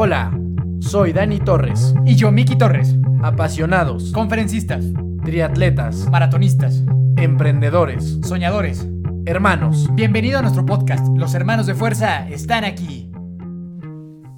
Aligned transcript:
Hola, 0.00 0.30
soy 0.78 1.12
Dani 1.12 1.40
Torres. 1.40 1.92
Y 2.06 2.14
yo, 2.14 2.30
Miki 2.30 2.54
Torres. 2.54 2.94
Apasionados, 3.20 4.12
Conferencistas, 4.12 4.84
triatletas, 5.24 6.08
maratonistas, 6.08 6.84
emprendedores, 7.16 8.20
soñadores. 8.22 8.86
hermanos. 9.26 9.88
Bienvenido 9.94 10.38
a 10.38 10.42
nuestro 10.42 10.64
podcast. 10.64 11.04
Los 11.16 11.34
hermanos 11.34 11.66
de 11.66 11.74
fuerza 11.74 12.28
están 12.28 12.62
aquí. 12.62 13.10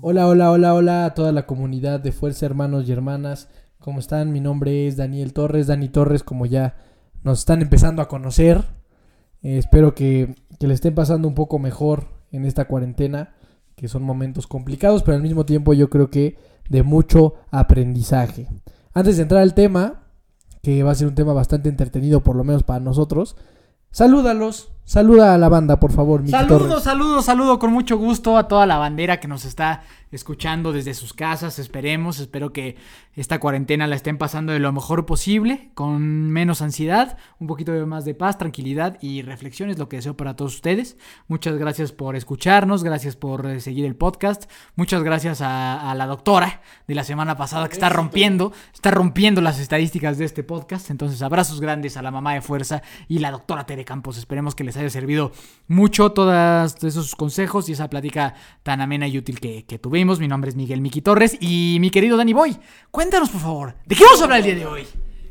Hola, 0.00 0.28
hola, 0.28 0.50
hola, 0.50 0.72
hola 0.72 1.04
a 1.04 1.12
toda 1.12 1.30
la 1.30 1.44
comunidad 1.44 2.00
de 2.00 2.12
Fuerza 2.12 2.46
Hermanos 2.46 2.88
y 2.88 2.92
Hermanas. 2.92 3.50
¿Cómo 3.80 3.98
están? 4.00 4.32
Mi 4.32 4.40
nombre 4.40 4.86
es 4.86 4.96
Daniel 4.96 5.34
Torres. 5.34 5.66
Dani 5.66 5.90
Torres, 5.90 6.22
como 6.22 6.46
ya 6.46 6.76
nos 7.22 7.40
están 7.40 7.60
empezando 7.60 8.00
a 8.00 8.08
conocer. 8.08 8.64
Eh, 9.42 9.58
espero 9.58 9.94
que, 9.94 10.36
que 10.58 10.66
le 10.66 10.72
estén 10.72 10.94
pasando 10.94 11.28
un 11.28 11.34
poco 11.34 11.58
mejor 11.58 12.06
en 12.32 12.46
esta 12.46 12.64
cuarentena, 12.64 13.34
que 13.80 13.88
son 13.88 14.02
momentos 14.02 14.46
complicados, 14.46 15.02
pero 15.02 15.16
al 15.16 15.22
mismo 15.22 15.46
tiempo 15.46 15.72
yo 15.72 15.88
creo 15.88 16.10
que 16.10 16.36
de 16.68 16.82
mucho 16.82 17.36
aprendizaje. 17.50 18.46
Antes 18.92 19.16
de 19.16 19.22
entrar 19.22 19.40
al 19.40 19.54
tema, 19.54 20.02
que 20.62 20.82
va 20.82 20.90
a 20.90 20.94
ser 20.94 21.08
un 21.08 21.14
tema 21.14 21.32
bastante 21.32 21.70
entretenido, 21.70 22.20
por 22.22 22.36
lo 22.36 22.44
menos 22.44 22.62
para 22.62 22.78
nosotros, 22.78 23.36
salúdalos, 23.90 24.70
saluda 24.84 25.32
a 25.32 25.38
la 25.38 25.48
banda, 25.48 25.80
por 25.80 25.92
favor. 25.92 26.20
Miki 26.20 26.32
Saludos, 26.32 26.68
Torres. 26.68 26.84
saludos, 26.84 27.24
saludo 27.24 27.58
con 27.58 27.72
mucho 27.72 27.96
gusto 27.96 28.36
a 28.36 28.48
toda 28.48 28.66
la 28.66 28.76
bandera 28.76 29.18
que 29.18 29.28
nos 29.28 29.46
está 29.46 29.82
escuchando 30.10 30.72
desde 30.72 30.94
sus 30.94 31.12
casas. 31.12 31.58
Esperemos, 31.58 32.18
espero 32.18 32.52
que 32.52 32.76
esta 33.14 33.38
cuarentena 33.38 33.86
la 33.86 33.96
estén 33.96 34.18
pasando 34.18 34.52
de 34.52 34.58
lo 34.58 34.72
mejor 34.72 35.06
posible, 35.06 35.70
con 35.74 36.30
menos 36.30 36.62
ansiedad, 36.62 37.16
un 37.38 37.46
poquito 37.46 37.72
más 37.86 38.04
de 38.04 38.14
paz, 38.14 38.38
tranquilidad 38.38 38.98
y 39.00 39.22
reflexión 39.22 39.70
es 39.70 39.78
lo 39.78 39.88
que 39.88 39.96
deseo 39.96 40.16
para 40.16 40.36
todos 40.36 40.54
ustedes. 40.54 40.96
Muchas 41.28 41.56
gracias 41.56 41.92
por 41.92 42.16
escucharnos, 42.16 42.82
gracias 42.82 43.16
por 43.16 43.46
eh, 43.46 43.60
seguir 43.60 43.84
el 43.84 43.96
podcast, 43.96 44.50
muchas 44.74 45.02
gracias 45.02 45.40
a, 45.40 45.90
a 45.90 45.94
la 45.94 46.06
doctora 46.06 46.62
de 46.88 46.94
la 46.94 47.04
semana 47.04 47.36
pasada 47.36 47.68
que 47.68 47.74
está 47.74 47.88
rompiendo, 47.88 48.52
está 48.74 48.90
rompiendo 48.90 49.40
las 49.40 49.60
estadísticas 49.60 50.18
de 50.18 50.24
este 50.24 50.42
podcast. 50.42 50.90
Entonces, 50.90 51.22
abrazos 51.22 51.60
grandes 51.60 51.96
a 51.96 52.02
la 52.02 52.10
mamá 52.10 52.34
de 52.34 52.40
fuerza 52.40 52.82
y 53.06 53.18
la 53.18 53.30
doctora 53.30 53.64
Tere 53.64 53.84
Campos. 53.84 54.18
Esperemos 54.18 54.54
que 54.54 54.64
les 54.64 54.76
haya 54.76 54.90
servido 54.90 55.32
mucho 55.68 56.12
todos 56.12 56.82
esos 56.82 57.14
consejos 57.14 57.68
y 57.68 57.72
esa 57.72 57.88
plática 57.88 58.34
tan 58.62 58.80
amena 58.80 59.06
y 59.06 59.18
útil 59.18 59.38
que, 59.40 59.64
que 59.66 59.78
tuvimos. 59.78 59.99
Mi 60.00 60.28
nombre 60.28 60.48
es 60.48 60.56
Miguel 60.56 60.80
Miki 60.80 61.02
Torres 61.02 61.36
y 61.40 61.76
mi 61.78 61.90
querido 61.90 62.16
Dani 62.16 62.32
Boy, 62.32 62.56
cuéntanos 62.90 63.28
por 63.28 63.40
favor, 63.42 63.74
¿de 63.84 63.94
qué 63.94 64.02
vamos 64.02 64.20
a 64.22 64.24
hablar 64.24 64.38
el 64.38 64.44
día 64.46 64.54
de 64.54 64.64
hoy? 64.64 64.82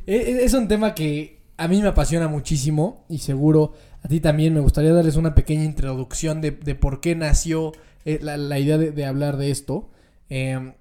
Eh, 0.06 0.42
Es 0.44 0.54
un 0.54 0.68
tema 0.68 0.94
que 0.94 1.40
a 1.58 1.68
mí 1.68 1.82
me 1.82 1.88
apasiona 1.88 2.28
muchísimo 2.28 3.04
y 3.10 3.18
seguro 3.18 3.74
a 4.04 4.08
ti 4.08 4.20
también 4.20 4.54
me 4.54 4.60
gustaría 4.60 4.94
darles 4.94 5.16
una 5.16 5.34
pequeña 5.34 5.64
introducción 5.64 6.40
de, 6.40 6.52
de 6.52 6.76
por 6.76 7.02
qué 7.02 7.16
nació 7.16 7.72
eh, 8.06 8.20
la, 8.22 8.38
la 8.38 8.60
idea 8.60 8.78
de, 8.78 9.06
hablar 9.06 9.38
de 9.38 9.50
esto. 9.50 9.90
Eh, 10.30 10.74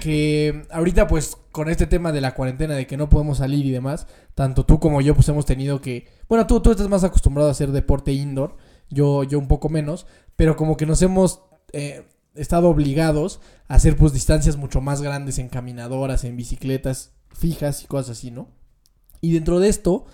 que 0.00 0.64
ahorita 0.72 1.06
pues 1.06 1.36
con 1.52 1.68
este 1.68 1.86
tema 1.86 2.10
de 2.10 2.20
la 2.20 2.34
cuarentena, 2.34 2.74
de 2.74 2.88
que 2.88 2.96
no 2.96 3.08
podemos 3.08 3.38
salir 3.38 3.64
y 3.64 3.70
demás, 3.70 4.08
tanto 4.34 4.66
tú 4.66 4.80
como 4.80 5.00
yo 5.00 5.14
pues 5.14 5.28
hemos 5.28 5.46
tenido 5.46 5.80
que... 5.80 6.08
Bueno, 6.28 6.48
tú, 6.48 6.60
tú 6.60 6.72
estás 6.72 6.88
más 6.88 7.04
acostumbrado 7.04 7.48
a 7.48 7.52
hacer 7.52 7.70
deporte 7.70 8.12
indoor, 8.12 8.56
yo, 8.90 9.22
yo 9.22 9.38
un 9.38 9.46
poco 9.46 9.68
menos, 9.68 10.08
pero 10.34 10.56
como 10.56 10.76
que 10.76 10.84
nos 10.86 11.00
hemos 11.02 11.42
eh, 11.72 12.02
estado 12.36 12.68
obligados 12.68 13.40
a 13.68 13.74
hacer 13.74 13.96
pues 13.96 14.12
distancias 14.12 14.56
mucho 14.56 14.80
más 14.80 15.02
grandes 15.02 15.38
en 15.38 15.48
caminadoras, 15.48 16.24
en 16.24 16.36
bicicletas 16.36 17.12
fijas 17.32 17.84
y 17.84 17.86
cosas 17.86 18.18
así, 18.18 18.30
¿no? 18.30 18.48
Y 19.20 19.32
dentro 19.32 19.60
de 19.60 19.68
esto, 19.68 20.06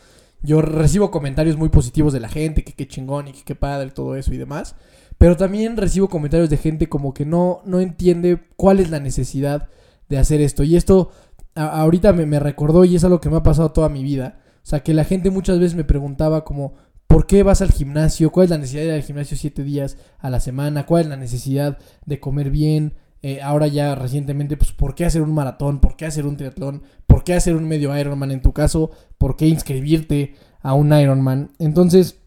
yo 0.42 0.62
recibo 0.62 1.10
comentarios 1.10 1.56
muy 1.56 1.68
positivos 1.68 2.12
de 2.12 2.20
la 2.20 2.28
gente, 2.28 2.64
que 2.64 2.72
qué 2.72 2.86
chingón 2.88 3.28
y 3.28 3.32
que 3.32 3.42
qué 3.42 3.54
padre, 3.54 3.90
todo 3.90 4.16
eso 4.16 4.32
y 4.34 4.38
demás. 4.38 4.74
Pero 5.18 5.36
también 5.36 5.76
recibo 5.76 6.08
comentarios 6.08 6.50
de 6.50 6.56
gente 6.56 6.88
como 6.88 7.14
que 7.14 7.24
no, 7.24 7.62
no 7.64 7.80
entiende 7.80 8.42
cuál 8.56 8.80
es 8.80 8.90
la 8.90 8.98
necesidad 8.98 9.68
de 10.08 10.18
hacer 10.18 10.40
esto. 10.40 10.64
Y 10.64 10.76
esto 10.76 11.10
ahorita 11.54 12.12
me, 12.12 12.26
me 12.26 12.40
recordó 12.40 12.84
y 12.84 12.96
es 12.96 13.04
algo 13.04 13.20
que 13.20 13.30
me 13.30 13.36
ha 13.36 13.42
pasado 13.42 13.72
toda 13.72 13.88
mi 13.88 14.02
vida. 14.02 14.40
O 14.64 14.66
sea, 14.66 14.80
que 14.80 14.94
la 14.94 15.04
gente 15.04 15.30
muchas 15.30 15.58
veces 15.58 15.76
me 15.76 15.84
preguntaba 15.84 16.44
como, 16.44 16.74
¿por 17.12 17.26
qué 17.26 17.42
vas 17.42 17.60
al 17.60 17.70
gimnasio? 17.70 18.30
¿Cuál 18.32 18.44
es 18.44 18.50
la 18.50 18.56
necesidad 18.58 18.82
de 18.82 18.88
ir 18.88 18.94
al 18.94 19.02
gimnasio 19.02 19.36
siete 19.36 19.62
días 19.62 19.98
a 20.18 20.30
la 20.30 20.40
semana? 20.40 20.86
¿Cuál 20.86 21.02
es 21.02 21.08
la 21.08 21.16
necesidad 21.18 21.76
de 22.06 22.20
comer 22.20 22.48
bien? 22.50 22.94
Eh, 23.20 23.42
ahora 23.42 23.66
ya 23.66 23.94
recientemente, 23.94 24.56
pues, 24.56 24.72
¿por 24.72 24.94
qué 24.94 25.04
hacer 25.04 25.20
un 25.20 25.34
maratón? 25.34 25.78
¿Por 25.80 25.94
qué 25.96 26.06
hacer 26.06 26.24
un 26.26 26.38
triatlón? 26.38 26.82
¿Por 27.06 27.22
qué 27.22 27.34
hacer 27.34 27.54
un 27.54 27.68
medio 27.68 27.94
Ironman 27.98 28.30
en 28.30 28.40
tu 28.40 28.52
caso? 28.54 28.90
¿Por 29.18 29.36
qué 29.36 29.46
inscribirte 29.46 30.34
a 30.62 30.72
un 30.72 30.90
Ironman? 30.92 31.52
Entonces, 31.58 32.18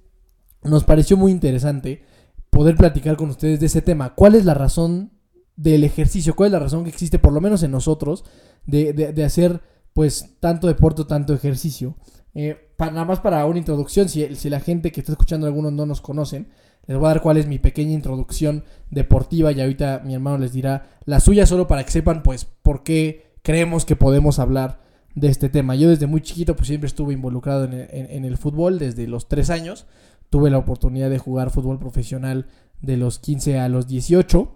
nos 0.63 0.83
pareció 0.83 1.17
muy 1.17 1.31
interesante 1.31 2.03
poder 2.51 2.75
platicar 2.75 3.17
con 3.17 3.31
ustedes 3.31 3.59
de 3.59 3.65
ese 3.65 3.81
tema. 3.81 4.13
¿Cuál 4.13 4.35
es 4.35 4.45
la 4.45 4.53
razón 4.53 5.13
del 5.55 5.83
ejercicio? 5.83 6.35
¿Cuál 6.35 6.47
es 6.47 6.53
la 6.53 6.59
razón 6.59 6.83
que 6.83 6.91
existe, 6.91 7.17
por 7.17 7.33
lo 7.33 7.41
menos 7.41 7.63
en 7.63 7.71
nosotros, 7.71 8.23
de, 8.67 8.93
de- 8.93 9.13
de 9.13 9.23
hacer 9.25 9.61
pues 9.93 10.35
tanto 10.39 10.67
deporte 10.67 11.01
o 11.01 11.07
tanto 11.07 11.33
ejercicio? 11.33 11.97
Eh, 12.35 12.69
pa- 12.77 12.91
nada 12.91 13.05
más 13.05 13.19
para 13.21 13.45
una 13.45 13.57
introducción, 13.59 14.09
si, 14.09 14.27
la 14.49 14.59
gente 14.59 14.91
que 14.91 14.99
está 14.99 15.13
escuchando 15.13 15.47
algunos 15.47 15.71
no 15.73 15.85
nos 15.85 16.01
conocen, 16.01 16.49
les 16.85 16.97
voy 16.97 17.05
a 17.07 17.09
dar 17.09 17.21
cuál 17.21 17.37
es 17.37 17.47
mi 17.47 17.57
pequeña 17.57 17.93
introducción 17.93 18.63
deportiva 18.91 19.51
y 19.51 19.59
ahorita 19.61 20.01
mi 20.05 20.13
hermano 20.13 20.37
les 20.37 20.51
dirá 20.53 20.99
la 21.05 21.19
suya 21.19 21.45
solo 21.47 21.67
para 21.67 21.83
que 21.83 21.91
sepan 21.91 22.21
pues 22.21 22.45
por 22.45 22.83
qué 22.83 23.31
creemos 23.41 23.85
que 23.85 23.95
podemos 23.95 24.37
hablar 24.37 24.81
de 25.15 25.29
este 25.29 25.49
tema. 25.49 25.75
Yo 25.75 25.89
desde 25.89 26.05
muy 26.07 26.21
chiquito 26.21 26.55
pues 26.55 26.67
siempre 26.67 26.87
estuve 26.87 27.13
involucrado 27.13 27.63
en 27.63 27.73
el, 27.73 27.87
en- 27.91 28.11
en 28.11 28.25
el 28.25 28.37
fútbol, 28.37 28.77
desde 28.79 29.07
los 29.07 29.27
3 29.29 29.49
años. 29.49 29.85
Tuve 30.29 30.49
la 30.49 30.57
oportunidad 30.57 31.09
de 31.09 31.17
jugar 31.19 31.51
fútbol 31.51 31.79
profesional 31.79 32.47
de 32.81 32.97
los 32.97 33.17
15 33.19 33.57
a 33.59 33.69
los 33.69 33.87
18. 33.87 34.51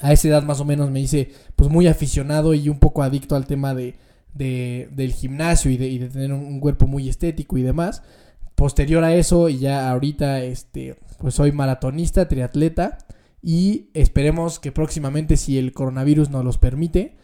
A 0.00 0.12
esa 0.12 0.28
edad 0.28 0.42
más 0.44 0.60
o 0.60 0.64
menos 0.64 0.90
me 0.90 1.00
hice 1.00 1.30
pues 1.56 1.70
muy 1.70 1.86
aficionado 1.88 2.52
y 2.54 2.68
un 2.68 2.78
poco 2.78 3.02
adicto 3.02 3.34
al 3.34 3.46
tema 3.46 3.74
de, 3.74 3.96
de- 4.38 4.88
del 4.92 5.12
gimnasio 5.12 5.70
y 5.70 5.76
de, 5.76 5.88
y 5.88 5.98
de 5.98 6.08
tener 6.08 6.32
un, 6.32 6.44
un 6.44 6.60
cuerpo 6.60 6.86
muy 6.86 7.08
estético 7.08 7.58
y 7.58 7.62
demás. 7.62 8.02
Posterior 8.54 9.04
a 9.04 9.14
eso 9.14 9.48
y 9.48 9.58
ya 9.58 9.90
ahorita 9.90 10.42
este 10.42 10.96
pues 11.18 11.34
soy 11.34 11.52
maratonista, 11.52 12.28
triatleta 12.28 12.98
y 13.42 13.90
esperemos 13.94 14.58
que 14.58 14.72
próximamente 14.72 15.36
si 15.36 15.58
el 15.58 15.72
coronavirus 15.72 16.30
nos 16.30 16.44
los 16.44 16.58
permite 16.58 17.16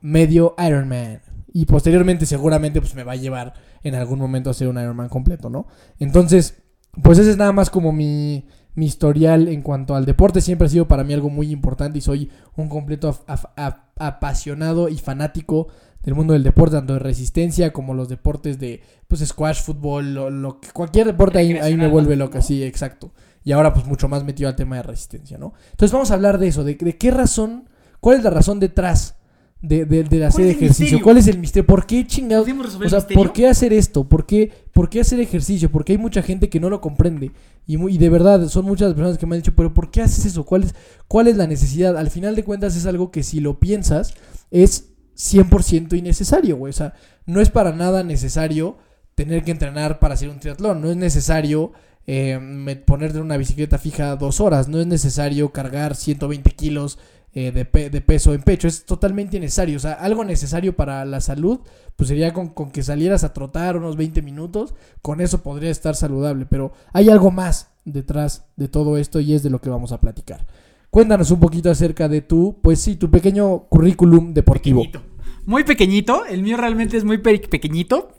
medio 0.00 0.54
Ironman. 0.58 1.20
Y 1.52 1.64
posteriormente 1.66 2.26
seguramente 2.26 2.80
pues 2.80 2.94
me 2.94 3.04
va 3.04 3.12
a 3.12 3.16
llevar 3.16 3.54
en 3.82 3.94
algún 3.94 4.18
momento 4.18 4.50
a 4.50 4.52
hacer 4.52 4.68
un 4.68 4.78
Ironman 4.78 5.08
completo, 5.08 5.48
¿no? 5.50 5.66
Entonces, 5.98 6.62
pues 7.02 7.18
ese 7.18 7.30
es 7.30 7.36
nada 7.38 7.52
más 7.52 7.70
como 7.70 7.92
mi, 7.92 8.46
mi 8.74 8.86
historial 8.86 9.48
en 9.48 9.62
cuanto 9.62 9.94
al 9.94 10.04
deporte. 10.04 10.40
Siempre 10.42 10.66
ha 10.66 10.70
sido 10.70 10.86
para 10.88 11.04
mí 11.04 11.14
algo 11.14 11.30
muy 11.30 11.50
importante 11.50 11.98
y 11.98 12.02
soy 12.02 12.30
un 12.56 12.68
completo 12.68 13.08
ap- 13.26 13.80
apasionado 13.96 14.88
y 14.90 14.98
fanático 14.98 15.68
del 16.08 16.14
mundo 16.14 16.32
del 16.32 16.42
deporte, 16.42 16.74
tanto 16.76 16.94
de 16.94 17.00
resistencia 17.00 17.70
como 17.70 17.92
los 17.92 18.08
deportes 18.08 18.58
de 18.58 18.80
pues 19.08 19.20
squash, 19.26 19.60
fútbol, 19.62 20.14
lo, 20.14 20.30
lo 20.30 20.58
que- 20.58 20.70
cualquier 20.70 21.06
deporte 21.06 21.36
ahí, 21.38 21.52
ahí 21.58 21.76
me 21.76 21.86
vuelve 21.86 22.16
¿no? 22.16 22.24
loca, 22.24 22.40
sí, 22.40 22.62
exacto. 22.64 23.12
Y 23.44 23.52
ahora 23.52 23.74
pues 23.74 23.84
mucho 23.84 24.08
más 24.08 24.24
metido 24.24 24.48
al 24.48 24.56
tema 24.56 24.76
de 24.76 24.84
resistencia, 24.84 25.36
¿no? 25.36 25.52
Entonces 25.70 25.92
vamos 25.92 26.10
a 26.10 26.14
hablar 26.14 26.38
de 26.38 26.48
eso, 26.48 26.64
de, 26.64 26.76
de 26.76 26.96
qué 26.96 27.10
razón, 27.10 27.68
cuál 28.00 28.16
es 28.16 28.24
la 28.24 28.30
razón 28.30 28.58
detrás 28.58 29.16
de, 29.60 29.84
de, 29.84 30.04
de 30.04 30.24
hacer 30.24 30.46
ejercicio, 30.46 30.84
misterio? 30.84 31.04
cuál 31.04 31.18
es 31.18 31.26
el 31.26 31.38
misterio, 31.38 31.66
por 31.66 31.84
qué 31.84 32.06
chingados, 32.06 32.44
¿Podemos 32.44 32.66
resolver 32.66 32.86
o 32.86 32.90
sea, 32.90 33.06
por 33.08 33.32
qué 33.34 33.46
hacer 33.48 33.72
esto, 33.74 34.08
por 34.08 34.24
qué, 34.24 34.50
por 34.72 34.88
qué 34.88 35.00
hacer 35.00 35.20
ejercicio, 35.20 35.70
porque 35.70 35.92
hay 35.92 35.98
mucha 35.98 36.22
gente 36.22 36.48
que 36.48 36.58
no 36.60 36.70
lo 36.70 36.80
comprende 36.80 37.32
y, 37.66 37.76
muy- 37.76 37.94
y 37.96 37.98
de 37.98 38.08
verdad 38.08 38.48
son 38.48 38.64
muchas 38.64 38.94
personas 38.94 39.18
que 39.18 39.26
me 39.26 39.34
han 39.36 39.42
dicho, 39.42 39.54
pero 39.54 39.74
¿por 39.74 39.90
qué 39.90 40.00
haces 40.00 40.24
eso? 40.24 40.44
¿Cuál 40.46 40.62
es, 40.64 40.74
cuál 41.06 41.26
es 41.28 41.36
la 41.36 41.46
necesidad? 41.46 41.98
Al 41.98 42.08
final 42.08 42.34
de 42.34 42.44
cuentas 42.44 42.76
es 42.76 42.86
algo 42.86 43.10
que 43.10 43.22
si 43.22 43.40
lo 43.40 43.58
piensas 43.60 44.14
es 44.50 44.87
100% 45.18 45.96
innecesario, 45.98 46.56
güey, 46.56 46.70
o 46.70 46.74
sea, 46.74 46.94
no 47.26 47.40
es 47.40 47.50
para 47.50 47.72
nada 47.72 48.02
necesario 48.04 48.78
tener 49.14 49.42
que 49.44 49.50
entrenar 49.50 49.98
para 49.98 50.14
hacer 50.14 50.28
un 50.28 50.38
triatlón, 50.40 50.80
no 50.80 50.90
es 50.90 50.96
necesario 50.96 51.72
eh, 52.06 52.38
ponerte 52.86 53.18
una 53.20 53.36
bicicleta 53.36 53.78
fija 53.78 54.14
dos 54.16 54.40
horas, 54.40 54.68
no 54.68 54.80
es 54.80 54.86
necesario 54.86 55.50
cargar 55.52 55.96
120 55.96 56.50
kilos 56.52 56.98
eh, 57.34 57.50
de, 57.52 57.64
pe- 57.64 57.90
de 57.90 58.00
peso 58.00 58.32
en 58.32 58.42
pecho, 58.42 58.68
es 58.68 58.84
totalmente 58.86 59.36
innecesario, 59.36 59.76
o 59.76 59.80
sea, 59.80 59.92
algo 59.94 60.24
necesario 60.24 60.76
para 60.76 61.04
la 61.04 61.20
salud, 61.20 61.60
pues 61.96 62.08
sería 62.08 62.32
con, 62.32 62.48
con 62.48 62.70
que 62.70 62.82
salieras 62.82 63.24
a 63.24 63.32
trotar 63.32 63.76
unos 63.76 63.96
20 63.96 64.22
minutos, 64.22 64.74
con 65.02 65.20
eso 65.20 65.42
podría 65.42 65.70
estar 65.70 65.96
saludable, 65.96 66.46
pero 66.46 66.72
hay 66.92 67.10
algo 67.10 67.30
más 67.32 67.70
detrás 67.84 68.44
de 68.56 68.68
todo 68.68 68.96
esto 68.96 69.18
y 69.20 69.34
es 69.34 69.42
de 69.42 69.50
lo 69.50 69.60
que 69.60 69.68
vamos 69.70 69.92
a 69.92 70.00
platicar. 70.00 70.46
Cuéntanos 70.90 71.30
un 71.30 71.40
poquito 71.40 71.70
acerca 71.70 72.08
de 72.08 72.22
tu, 72.22 72.58
pues 72.62 72.80
sí, 72.80 72.96
tu 72.96 73.10
pequeño 73.10 73.64
currículum 73.68 74.32
deportivo. 74.32 74.82
Pequeñito. 74.82 75.02
Muy 75.44 75.64
pequeñito, 75.64 76.24
el 76.26 76.42
mío 76.42 76.56
realmente 76.56 76.96
es 76.96 77.04
muy 77.04 77.18
pe- 77.18 77.38
pequeñito, 77.38 78.10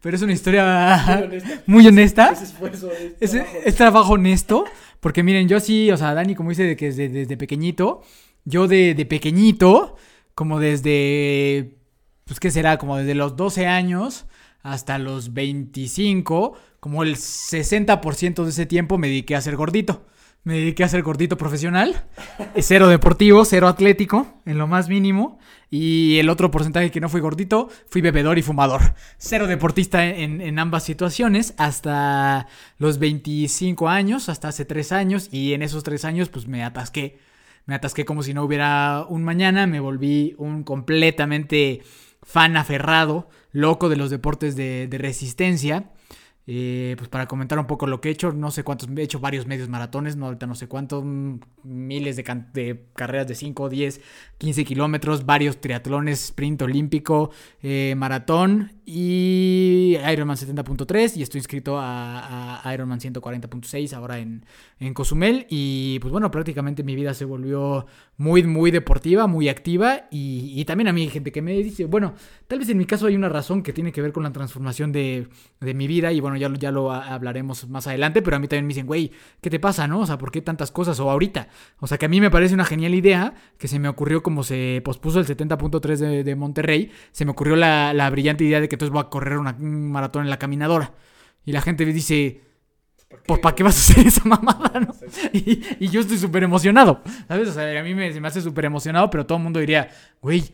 pero 0.00 0.16
es 0.16 0.22
una 0.22 0.32
historia 0.32 1.28
muy 1.66 1.86
honesta. 1.86 2.34
Es, 3.20 3.34
es 3.34 3.74
trabajo 3.74 4.14
honesto, 4.14 4.64
porque 5.00 5.22
miren, 5.22 5.48
yo 5.48 5.60
sí, 5.60 5.90
o 5.90 5.96
sea, 5.96 6.14
Dani, 6.14 6.34
como 6.34 6.50
dice, 6.50 6.64
de 6.64 6.76
que 6.76 6.86
desde, 6.86 7.08
desde 7.08 7.36
pequeñito, 7.36 8.02
yo 8.44 8.68
de, 8.68 8.94
de 8.94 9.06
pequeñito, 9.06 9.96
como 10.34 10.60
desde, 10.60 11.76
pues, 12.24 12.40
¿qué 12.40 12.50
será? 12.50 12.78
Como 12.78 12.96
desde 12.96 13.14
los 13.14 13.36
12 13.36 13.66
años 13.66 14.26
hasta 14.62 14.98
los 14.98 15.32
25, 15.34 16.54
como 16.80 17.02
el 17.02 17.16
60% 17.16 18.44
de 18.44 18.50
ese 18.50 18.66
tiempo 18.66 18.98
me 18.98 19.08
dediqué 19.08 19.34
a 19.36 19.40
ser 19.40 19.56
gordito. 19.56 20.04
Me 20.44 20.54
dediqué 20.54 20.84
a 20.84 20.88
ser 20.88 21.02
gordito 21.02 21.36
profesional. 21.36 22.04
Cero 22.56 22.88
deportivo, 22.88 23.44
cero 23.44 23.68
atlético, 23.68 24.40
en 24.46 24.56
lo 24.56 24.66
más 24.66 24.88
mínimo. 24.88 25.38
Y 25.70 26.18
el 26.18 26.30
otro 26.30 26.50
porcentaje 26.50 26.90
que 26.90 27.00
no 27.00 27.10
fui 27.10 27.20
gordito, 27.20 27.68
fui 27.88 28.00
bebedor 28.00 28.38
y 28.38 28.42
fumador. 28.42 28.94
Cero 29.18 29.46
deportista 29.46 30.06
en, 30.06 30.40
en 30.40 30.58
ambas 30.58 30.84
situaciones 30.84 31.54
hasta 31.58 32.46
los 32.78 32.98
25 32.98 33.88
años, 33.88 34.30
hasta 34.30 34.48
hace 34.48 34.64
3 34.64 34.92
años. 34.92 35.28
Y 35.30 35.52
en 35.52 35.62
esos 35.62 35.84
3 35.84 36.04
años 36.06 36.28
pues 36.30 36.48
me 36.48 36.64
atasqué. 36.64 37.18
Me 37.66 37.74
atasqué 37.74 38.06
como 38.06 38.22
si 38.22 38.32
no 38.32 38.44
hubiera 38.44 39.04
un 39.06 39.24
mañana. 39.24 39.66
Me 39.66 39.80
volví 39.80 40.34
un 40.38 40.64
completamente 40.64 41.82
fan 42.22 42.56
aferrado, 42.56 43.28
loco 43.52 43.90
de 43.90 43.96
los 43.96 44.08
deportes 44.08 44.56
de, 44.56 44.86
de 44.88 44.98
resistencia. 44.98 45.90
Eh, 46.50 46.94
pues 46.96 47.10
para 47.10 47.26
comentar 47.26 47.58
un 47.58 47.66
poco 47.66 47.86
lo 47.86 48.00
que 48.00 48.08
he 48.08 48.12
hecho, 48.12 48.32
no 48.32 48.50
sé 48.50 48.64
cuántos, 48.64 48.88
he 48.88 49.02
hecho 49.02 49.20
varios 49.20 49.46
medios 49.46 49.68
maratones, 49.68 50.16
no, 50.16 50.24
ahorita 50.24 50.46
no 50.46 50.54
sé 50.54 50.66
cuántos, 50.66 51.04
mm, 51.04 51.40
miles 51.62 52.16
de, 52.16 52.22
de 52.54 52.86
carreras 52.94 53.28
de 53.28 53.34
5, 53.34 53.68
10, 53.68 54.00
15 54.38 54.64
kilómetros, 54.64 55.26
varios 55.26 55.60
triatlones, 55.60 56.24
sprint 56.24 56.62
olímpico, 56.62 57.32
eh, 57.62 57.92
maratón 57.98 58.72
y 58.86 59.98
Ironman 60.10 60.38
70.3 60.38 61.18
y 61.18 61.22
estoy 61.22 61.40
inscrito 61.40 61.78
a, 61.78 62.66
a 62.66 62.74
Ironman 62.74 63.00
140.6 63.00 63.92
ahora 63.92 64.18
en, 64.18 64.46
en 64.80 64.94
Cozumel 64.94 65.46
y 65.50 65.98
pues 65.98 66.10
bueno, 66.10 66.30
prácticamente 66.30 66.82
mi 66.82 66.94
vida 66.94 67.12
se 67.12 67.26
volvió 67.26 67.84
muy, 68.16 68.42
muy 68.44 68.70
deportiva, 68.70 69.26
muy 69.26 69.50
activa 69.50 70.06
y, 70.10 70.54
y 70.58 70.64
también 70.64 70.88
a 70.88 70.94
mí 70.94 71.02
hay 71.02 71.10
gente 71.10 71.30
que 71.30 71.42
me 71.42 71.52
dice, 71.52 71.84
bueno, 71.84 72.14
tal 72.46 72.60
vez 72.60 72.70
en 72.70 72.78
mi 72.78 72.86
caso 72.86 73.06
hay 73.06 73.16
una 73.16 73.28
razón 73.28 73.62
que 73.62 73.74
tiene 73.74 73.92
que 73.92 74.00
ver 74.00 74.14
con 74.14 74.22
la 74.22 74.32
transformación 74.32 74.92
de, 74.92 75.28
de 75.60 75.74
mi 75.74 75.86
vida 75.86 76.10
y 76.10 76.20
bueno, 76.20 76.37
ya, 76.38 76.48
lo- 76.48 76.56
ya 76.56 76.70
lo 76.72 76.90
hablaremos 76.92 77.68
más 77.68 77.86
adelante, 77.86 78.22
pero 78.22 78.36
a 78.36 78.38
mí 78.38 78.48
también 78.48 78.66
me 78.66 78.70
dicen, 78.74 78.86
güey, 78.86 79.12
¿qué 79.42 79.50
te 79.50 79.60
pasa, 79.60 79.86
no? 79.86 80.00
O 80.00 80.06
sea, 80.06 80.16
¿por 80.18 80.30
qué 80.30 80.40
tantas 80.40 80.70
cosas? 80.70 80.98
O 81.00 81.10
ahorita. 81.10 81.48
O 81.78 81.86
sea, 81.86 81.98
que 81.98 82.06
a 82.06 82.08
mí 82.08 82.20
me 82.20 82.30
parece 82.30 82.54
una 82.54 82.64
genial 82.64 82.94
idea 82.94 83.34
que 83.58 83.68
se 83.68 83.78
me 83.78 83.88
ocurrió 83.88 84.22
como 84.22 84.42
se 84.44 84.80
pospuso 84.84 85.20
el 85.20 85.26
70.3 85.26 85.96
de, 85.98 86.24
de 86.24 86.34
Monterrey, 86.36 86.90
se 87.12 87.24
me 87.26 87.32
ocurrió 87.32 87.56
la, 87.56 87.92
la 87.92 88.08
brillante 88.10 88.44
idea 88.44 88.60
de 88.60 88.68
que 88.68 88.76
entonces 88.76 88.92
voy 88.92 89.02
a 89.02 89.10
correr 89.10 89.38
una- 89.38 89.56
un 89.60 89.90
maratón 89.92 90.22
en 90.24 90.30
la 90.30 90.38
caminadora. 90.38 90.94
Y 91.44 91.52
la 91.52 91.60
gente 91.60 91.84
me 91.86 91.92
dice, 91.92 92.40
pues 93.26 93.40
¿para 93.40 93.54
qué 93.54 93.62
vas 93.62 93.76
a 93.76 93.92
hacer 93.92 94.06
esa 94.06 94.24
mamada, 94.24 94.80
no? 94.80 94.94
Y, 95.32 95.62
y 95.80 95.88
yo 95.88 96.00
estoy 96.00 96.18
súper 96.18 96.42
emocionado, 96.42 97.02
¿sabes? 97.26 97.48
O 97.48 97.52
sea, 97.52 97.80
a 97.80 97.82
mí 97.82 97.94
me, 97.94 98.12
se 98.12 98.20
me 98.20 98.28
hace 98.28 98.40
súper 98.42 98.66
emocionado, 98.66 99.08
pero 99.10 99.24
todo 99.26 99.38
el 99.38 99.44
mundo 99.44 99.60
diría, 99.60 99.88
güey, 100.20 100.44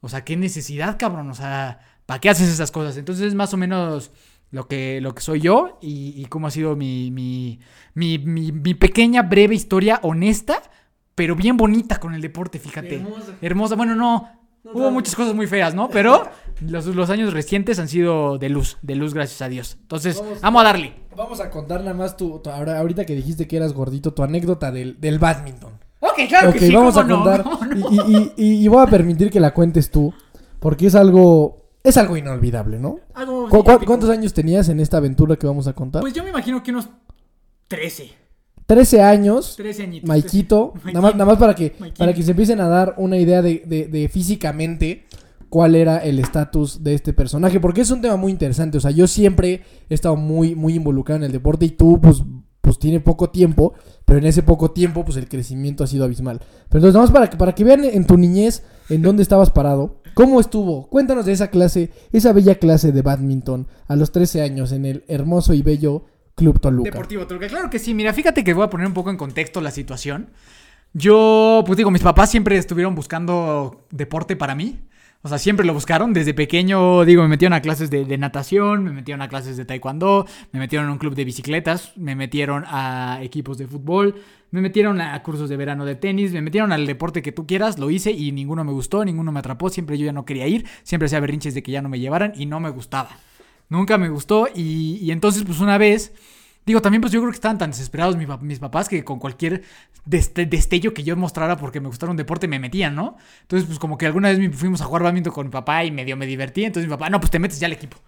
o 0.00 0.08
sea, 0.08 0.22
qué 0.24 0.36
necesidad, 0.36 0.98
cabrón, 0.98 1.30
o 1.30 1.34
sea, 1.34 1.80
¿para 2.04 2.20
qué 2.20 2.28
haces 2.28 2.48
esas 2.50 2.70
cosas? 2.70 2.98
Entonces 2.98 3.24
es 3.26 3.34
más 3.34 3.54
o 3.54 3.56
menos 3.56 4.10
lo 4.54 4.66
que, 4.68 5.00
lo 5.00 5.14
que 5.14 5.20
soy 5.20 5.40
yo 5.40 5.78
y, 5.82 6.14
y 6.16 6.24
cómo 6.26 6.46
ha 6.46 6.50
sido 6.50 6.76
mi, 6.76 7.10
mi, 7.10 7.58
mi, 7.94 8.74
pequeña, 8.74 9.22
breve 9.22 9.54
historia 9.54 9.98
honesta, 10.02 10.62
pero 11.14 11.34
bien 11.36 11.56
bonita 11.56 11.98
con 11.98 12.14
el 12.14 12.20
deporte, 12.20 12.58
fíjate. 12.58 12.96
Hermosa. 12.96 13.32
Hermosa, 13.42 13.74
bueno, 13.74 13.94
no. 13.94 14.28
No 14.64 14.70
Hubo 14.72 14.90
muchas 14.90 15.14
cosas 15.14 15.34
muy 15.34 15.46
feas, 15.46 15.74
¿no? 15.74 15.88
Pero 15.90 16.26
los, 16.66 16.86
los 16.86 17.10
años 17.10 17.34
recientes 17.34 17.78
han 17.78 17.88
sido 17.88 18.38
de 18.38 18.48
luz, 18.48 18.78
de 18.80 18.94
luz, 18.94 19.12
gracias 19.12 19.42
a 19.42 19.48
Dios. 19.50 19.76
Entonces, 19.82 20.18
Vamos. 20.20 20.40
vamos 20.40 20.60
a 20.60 20.64
darle. 20.64 20.94
Vamos 21.16 21.40
a 21.40 21.50
contar 21.50 21.80
nada 21.80 21.92
más 21.94 22.16
tu, 22.16 22.38
tu- 22.38 22.48
ahora, 22.50 22.78
ahorita 22.78 23.04
que 23.04 23.14
dijiste 23.14 23.46
que 23.46 23.56
eras 23.58 23.74
gordito, 23.74 24.14
tu 24.14 24.22
anécdota 24.22 24.72
del, 24.72 24.98
del 25.00 25.18
badminton. 25.18 25.72
Ok, 26.00 26.14
claro 26.28 26.52
que 26.52 26.60
sí, 26.60 26.72
vamos 26.74 26.96
a 26.96 27.06
contar. 27.06 27.42
¿Cómo 27.44 27.64
no? 27.64 27.90
Y, 27.90 28.14
y- 28.14 28.32
y- 28.36 28.64
y 28.64 28.68
voy 28.68 28.82
a 28.82 28.86
permitir 28.86 29.30
que 29.30 29.38
la 29.40 29.52
cuentes 29.52 29.90
tú, 29.90 30.14
porque 30.60 30.86
es 30.86 30.94
algo, 30.94 31.63
es 31.84 31.96
algo 31.96 32.16
inolvidable, 32.16 32.80
¿no? 32.80 32.98
Algo 33.14 33.48
¿Cu-. 33.48 33.62
¿Cuántos 33.86 34.10
años 34.10 34.34
tenías 34.34 34.68
en 34.68 34.80
esta 34.80 34.96
aventura 34.96 35.36
que 35.36 35.46
vamos 35.46 35.68
a 35.68 35.72
contar? 35.74 36.00
Pues 36.00 36.12
yo 36.14 36.24
me 36.24 36.30
imagino 36.30 36.62
que 36.62 36.72
unos 36.72 36.88
13. 37.68 38.10
13 38.66 39.02
años, 39.02 39.54
13 39.56 39.82
añitos. 39.82 40.08
Maikito, 40.08 40.72
Maikito. 40.74 40.92
nada 40.92 41.00
más, 41.02 41.12
nada 41.14 41.24
más 41.26 41.38
para 41.38 41.54
que 41.54 41.74
Maikito. 41.78 41.98
para 41.98 42.14
que 42.14 42.22
se 42.22 42.30
empiecen 42.30 42.60
a 42.60 42.68
dar 42.68 42.94
una 42.96 43.18
idea 43.18 43.42
de, 43.42 43.62
de- 43.66 43.86
de 43.88 44.08
físicamente 44.08 45.04
cuál 45.50 45.74
era 45.76 45.98
el 45.98 46.18
estatus 46.18 46.82
de 46.82 46.94
este 46.94 47.12
personaje, 47.12 47.60
porque 47.60 47.82
es 47.82 47.90
un 47.90 48.00
tema 48.00 48.16
muy 48.16 48.32
interesante, 48.32 48.78
o 48.78 48.80
sea, 48.80 48.90
yo 48.90 49.06
siempre 49.06 49.62
he 49.88 49.94
estado 49.94 50.16
muy 50.16 50.54
muy 50.56 50.74
involucrado 50.74 51.18
en 51.18 51.24
el 51.24 51.32
deporte 51.32 51.66
y 51.66 51.70
tú 51.70 52.00
pues 52.00 52.22
pues 52.64 52.78
tiene 52.78 52.98
poco 52.98 53.28
tiempo, 53.28 53.74
pero 54.06 54.18
en 54.18 54.24
ese 54.24 54.42
poco 54.42 54.70
tiempo 54.70 55.04
pues 55.04 55.18
el 55.18 55.28
crecimiento 55.28 55.84
ha 55.84 55.86
sido 55.86 56.04
abismal. 56.04 56.38
Pero 56.38 56.78
entonces 56.78 56.94
nada 56.94 57.04
más 57.04 57.10
para 57.12 57.30
que 57.30 57.36
para 57.36 57.54
que 57.54 57.62
vean 57.62 57.84
en 57.84 58.06
tu 58.06 58.16
niñez 58.16 58.64
en 58.88 59.02
dónde 59.02 59.22
estabas 59.22 59.50
parado, 59.50 60.00
cómo 60.14 60.40
estuvo. 60.40 60.88
Cuéntanos 60.88 61.26
de 61.26 61.32
esa 61.32 61.48
clase, 61.48 61.92
esa 62.12 62.32
bella 62.32 62.54
clase 62.56 62.90
de 62.90 63.02
badminton 63.02 63.68
a 63.86 63.96
los 63.96 64.12
13 64.12 64.40
años 64.40 64.72
en 64.72 64.86
el 64.86 65.04
hermoso 65.08 65.52
y 65.52 65.60
bello 65.60 66.06
Club 66.34 66.58
Toluca. 66.58 66.90
Deportivo 66.90 67.26
Toluca. 67.26 67.48
Claro 67.48 67.68
que 67.68 67.78
sí. 67.78 67.92
Mira, 67.92 68.12
fíjate 68.14 68.42
que 68.42 68.54
voy 68.54 68.64
a 68.64 68.70
poner 68.70 68.86
un 68.86 68.94
poco 68.94 69.10
en 69.10 69.18
contexto 69.18 69.60
la 69.60 69.70
situación. 69.70 70.30
Yo, 70.94 71.62
pues 71.66 71.76
digo, 71.76 71.90
mis 71.90 72.02
papás 72.02 72.30
siempre 72.30 72.56
estuvieron 72.56 72.94
buscando 72.94 73.86
deporte 73.90 74.36
para 74.36 74.54
mí. 74.54 74.80
O 75.24 75.28
sea, 75.30 75.38
siempre 75.38 75.64
lo 75.64 75.72
buscaron. 75.72 76.12
Desde 76.12 76.34
pequeño, 76.34 77.02
digo, 77.06 77.22
me 77.22 77.28
metieron 77.28 77.54
a 77.54 77.62
clases 77.62 77.88
de, 77.88 78.18
natación, 78.18 78.84
me 78.84 78.92
metieron 78.92 79.22
a 79.22 79.28
clases 79.28 79.56
de 79.56 79.64
taekwondo, 79.64 80.26
me 80.52 80.60
metieron 80.60 80.86
a 80.90 80.92
un 80.92 80.98
club 80.98 81.14
de 81.14 81.24
bicicletas, 81.24 81.96
me 81.96 82.14
metieron 82.14 82.64
a 82.66 83.20
equipos 83.22 83.56
de 83.56 83.66
fútbol, 83.66 84.16
me 84.50 84.60
metieron 84.60 85.00
a 85.00 85.22
cursos 85.22 85.48
de 85.48 85.56
verano 85.56 85.86
de 85.86 85.94
tenis, 85.94 86.32
me 86.32 86.42
metieron 86.42 86.72
al 86.72 86.86
deporte 86.86 87.22
que 87.22 87.32
tú 87.32 87.46
quieras, 87.46 87.78
lo 87.78 87.88
hice 87.90 88.10
y 88.12 88.32
ninguno 88.32 88.64
me 88.64 88.72
gustó, 88.72 89.02
ninguno 89.02 89.32
me 89.32 89.38
atrapó. 89.38 89.70
Siempre 89.70 89.96
yo 89.96 90.04
ya 90.04 90.12
no 90.12 90.26
quería 90.26 90.46
ir, 90.46 90.66
siempre 90.82 91.06
hacía 91.06 91.20
berrinches 91.20 91.54
de 91.54 91.62
que 91.62 91.72
ya 91.72 91.80
no 91.80 91.88
me 91.88 91.98
llevaran 91.98 92.34
y 92.36 92.44
no 92.44 92.60
me 92.60 92.68
gustaba. 92.68 93.08
Nunca 93.70 93.96
me 93.96 94.10
gustó 94.10 94.46
y, 94.54 94.98
y 95.00 95.10
entonces 95.10 95.44
pues 95.44 95.58
una 95.60 95.78
vez, 95.78 96.12
digo, 96.66 96.80
también 96.82 97.00
pues 97.00 97.12
yo 97.12 97.20
creo 97.20 97.30
que 97.30 97.36
estaban 97.36 97.58
tan 97.58 97.70
desesperados 97.70 98.16
mis 98.16 98.58
papás 98.58 98.88
que 98.88 99.04
con 99.04 99.18
cualquier 99.18 99.62
deste- 100.06 100.48
destello 100.48 100.92
que 100.94 101.02
yo 101.02 101.16
mostrara 101.16 101.56
porque 101.56 101.80
me 101.80 101.88
gustara 101.88 102.10
un 102.10 102.16
deporte 102.16 102.48
me 102.48 102.58
metían, 102.58 102.94
¿no? 102.94 103.16
Entonces 103.42 103.66
pues 103.66 103.78
como 103.78 103.96
que 103.98 104.06
alguna 104.06 104.30
vez 104.32 104.56
fuimos 104.56 104.80
a 104.80 104.84
jugar 104.84 105.02
badminton 105.02 105.32
con 105.32 105.46
mi 105.46 105.52
papá 105.52 105.84
y 105.84 105.90
medio 105.90 106.16
me 106.16 106.26
divertí, 106.26 106.64
entonces 106.64 106.88
mi 106.88 106.94
papá, 106.96 107.10
no, 107.10 107.20
pues 107.20 107.30
te 107.30 107.38
metes 107.38 107.58
ya 107.60 107.66
al 107.66 107.72
equipo. 107.72 107.98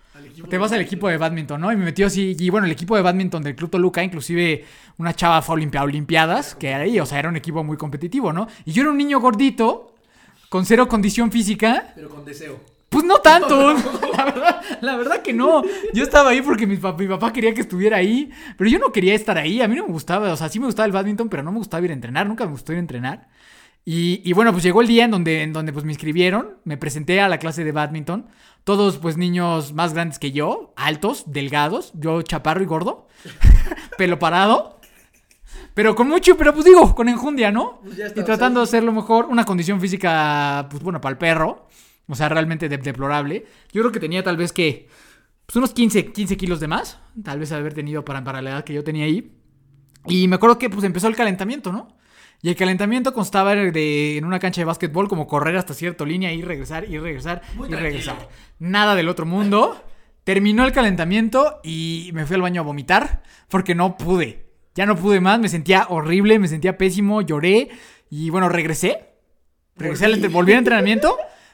Te 0.51 0.59
vas 0.59 0.73
al 0.73 0.81
equipo 0.81 1.09
de 1.09 1.17
badminton, 1.17 1.61
¿no? 1.61 1.73
Y 1.73 1.77
me 1.77 1.85
metió 1.85 2.07
así, 2.07 2.37
y 2.39 2.51
bueno, 2.51 2.67
el 2.67 2.73
equipo 2.73 2.97
de 2.97 3.03
badminton 3.03 3.43
del 3.43 3.55
Club 3.55 3.71
Toluca, 3.71 4.03
inclusive 4.03 4.65
una 4.99 5.15
chava 5.15 5.41
fue 5.43 5.55
a 5.75 5.83
Olimpiadas, 5.83 6.55
que 6.55 6.69
era 6.69 6.81
ahí, 6.81 6.99
o 7.01 7.07
sea, 7.07 7.19
era 7.19 7.29
un 7.29 7.37
equipo 7.37 7.63
muy 7.65 7.77
competitivo, 7.77 8.33
¿no? 8.33 8.47
Y 8.65 8.73
yo 8.73 8.83
era 8.83 8.91
un 8.91 8.99
niño 8.99 9.21
gordito, 9.21 9.95
con 10.49 10.67
cero 10.67 10.89
condición 10.89 11.31
física, 11.31 11.93
Pero 11.95 12.09
con 12.09 12.25
deseo. 12.25 12.61
Pues 12.97 13.05
no 13.05 13.19
tanto, 13.19 13.73
la 14.17 14.25
verdad, 14.25 14.63
la 14.81 14.97
verdad 14.97 15.23
que 15.23 15.33
no. 15.35 15.63
Yo 15.93 16.03
estaba 16.03 16.31
ahí 16.31 16.41
porque 16.41 16.67
mi, 16.67 16.77
pap- 16.79 16.99
mi 16.99 17.07
papá 17.07 17.33
quería 17.33 17.53
que 17.53 17.61
estuviera 17.61 17.99
ahí, 17.99 18.31
pero 18.57 18.71
yo 18.71 18.79
no 18.79 18.91
quería 18.93 19.15
estar 19.15 19.37
ahí. 19.37 19.61
A 19.61 19.69
mí 19.69 19.77
no 19.77 19.85
me 19.87 19.93
gustaba, 19.93 20.33
o 20.33 20.37
sea, 20.37 20.49
sí 20.49 20.59
me 20.59 20.67
gustaba 20.67 20.87
el 20.87 20.93
badminton, 20.93 21.29
pero 21.29 21.43
no 21.43 21.53
me 21.53 21.59
gustaba 21.59 21.85
ir 21.85 21.91
a 21.91 21.95
entrenar, 21.95 22.27
nunca 22.27 22.45
me 22.47 22.53
gustó 22.53 22.73
ir 22.73 22.77
a 22.77 22.81
entrenar. 22.81 23.29
Y, 23.85 24.21
y 24.25 24.33
bueno, 24.33 24.51
pues 24.53 24.65
llegó 24.65 24.81
el 24.81 24.89
día 24.89 25.05
en 25.05 25.11
donde, 25.11 25.43
en 25.43 25.53
donde 25.53 25.73
pues 25.73 25.85
me 25.85 25.93
inscribieron, 25.93 26.57
me 26.65 26.77
presenté 26.77 27.21
a 27.21 27.29
la 27.29 27.39
clase 27.39 27.63
de 27.65 27.73
badminton. 27.73 28.27
Todos 28.65 28.99
pues 28.99 29.17
niños 29.17 29.75
más 29.75 29.93
grandes 29.95 30.19
que 30.19 30.33
yo, 30.33 30.73
altos, 30.77 31.25
delgados, 31.27 31.93
yo 31.95 32.23
chaparro 32.23 32.63
y 32.63 32.67
gordo, 32.67 33.07
pelo 33.99 34.19
parado. 34.19 34.81
Pero 35.75 35.95
con 35.95 36.09
mucho, 36.09 36.37
pero 36.37 36.53
pues 36.55 36.65
digo, 36.65 36.95
con 36.95 37.09
enjundia, 37.09 37.53
¿no? 37.53 37.81
Pues 37.85 37.99
y 37.99 38.25
tratando 38.25 38.61
de 38.61 38.65
hacerlo 38.65 38.93
mejor, 38.93 39.27
una 39.27 39.45
condición 39.45 39.81
física, 39.81 40.67
pues 40.71 40.83
bueno, 40.83 41.01
para 41.01 41.13
el 41.13 41.19
perro. 41.19 41.69
O 42.09 42.15
sea, 42.15 42.29
realmente 42.29 42.69
de- 42.69 42.79
deplorable. 42.79 43.45
Yo 43.73 43.83
creo 43.83 43.93
que 43.93 44.01
tenía 44.01 44.23
tal 44.23 44.37
vez 44.37 44.53
que, 44.53 44.89
pues 45.47 45.57
unos 45.57 45.73
15, 45.73 46.13
15 46.13 46.37
kilos 46.37 46.61
de 46.61 46.69
más. 46.69 46.99
Tal 47.23 47.39
vez 47.39 47.53
haber 47.53 47.75
tenido 47.75 48.05
para, 48.05 48.23
para 48.23 48.43
la 48.43 48.51
edad 48.51 48.65
que 48.65 48.73
yo 48.75 48.85
tenía 48.85 49.05
ahí. 49.05 49.33
Y 50.07 50.29
me 50.29 50.37
acuerdo 50.37 50.59
que 50.59 50.71
pues 50.71 50.85
empezó 50.85 51.09
el 51.09 51.17
calentamiento, 51.17 51.73
¿no? 51.73 51.89
Y 52.43 52.49
el 52.51 52.57
calentamiento 52.57 53.13
constaba 53.13 53.55
de, 53.57 54.19
en 54.19 54.25
una 54.25 54.39
cancha 54.39 54.61
de 54.61 54.67
básquetbol 54.67 55.09
como 55.09 55.27
correr 55.27 55.57
hasta 55.57 55.75
cierta 55.75 56.05
línea 56.05 56.33
y 56.33 56.43
regresar 56.43 56.85
y 56.89 56.99
regresar 56.99 57.43
Muy 57.55 57.67
y 57.69 57.71
tranquilo. 57.71 57.81
regresar. 57.81 58.29
Nada 58.59 58.95
del 58.95 59.09
otro 59.09 59.27
mundo. 59.27 59.83
Terminó 60.23 60.65
el 60.65 60.73
calentamiento 60.73 61.61
y 61.65 62.11
me 62.13 62.27
fui 62.27 62.35
al 62.37 62.43
baño 62.43 62.61
a 62.61 62.65
vomitar 62.65 63.23
porque 63.49 63.75
no 63.75 63.97
pude. 63.97 64.47
Ya 64.75 64.85
no 64.85 64.95
pude 64.97 65.21
más, 65.21 65.41
me 65.41 65.49
sentía 65.49 65.87
horrible, 65.89 66.39
me 66.39 66.49
sentía 66.49 66.77
pésimo, 66.77 67.23
lloré 67.23 67.71
y 68.11 68.29
bueno, 68.31 68.49
regresé. 68.49 69.15
Regresé 69.77 70.05
al 70.07 70.29
volví 70.29 70.53
al 70.53 70.59
entrenamiento, 70.59 71.17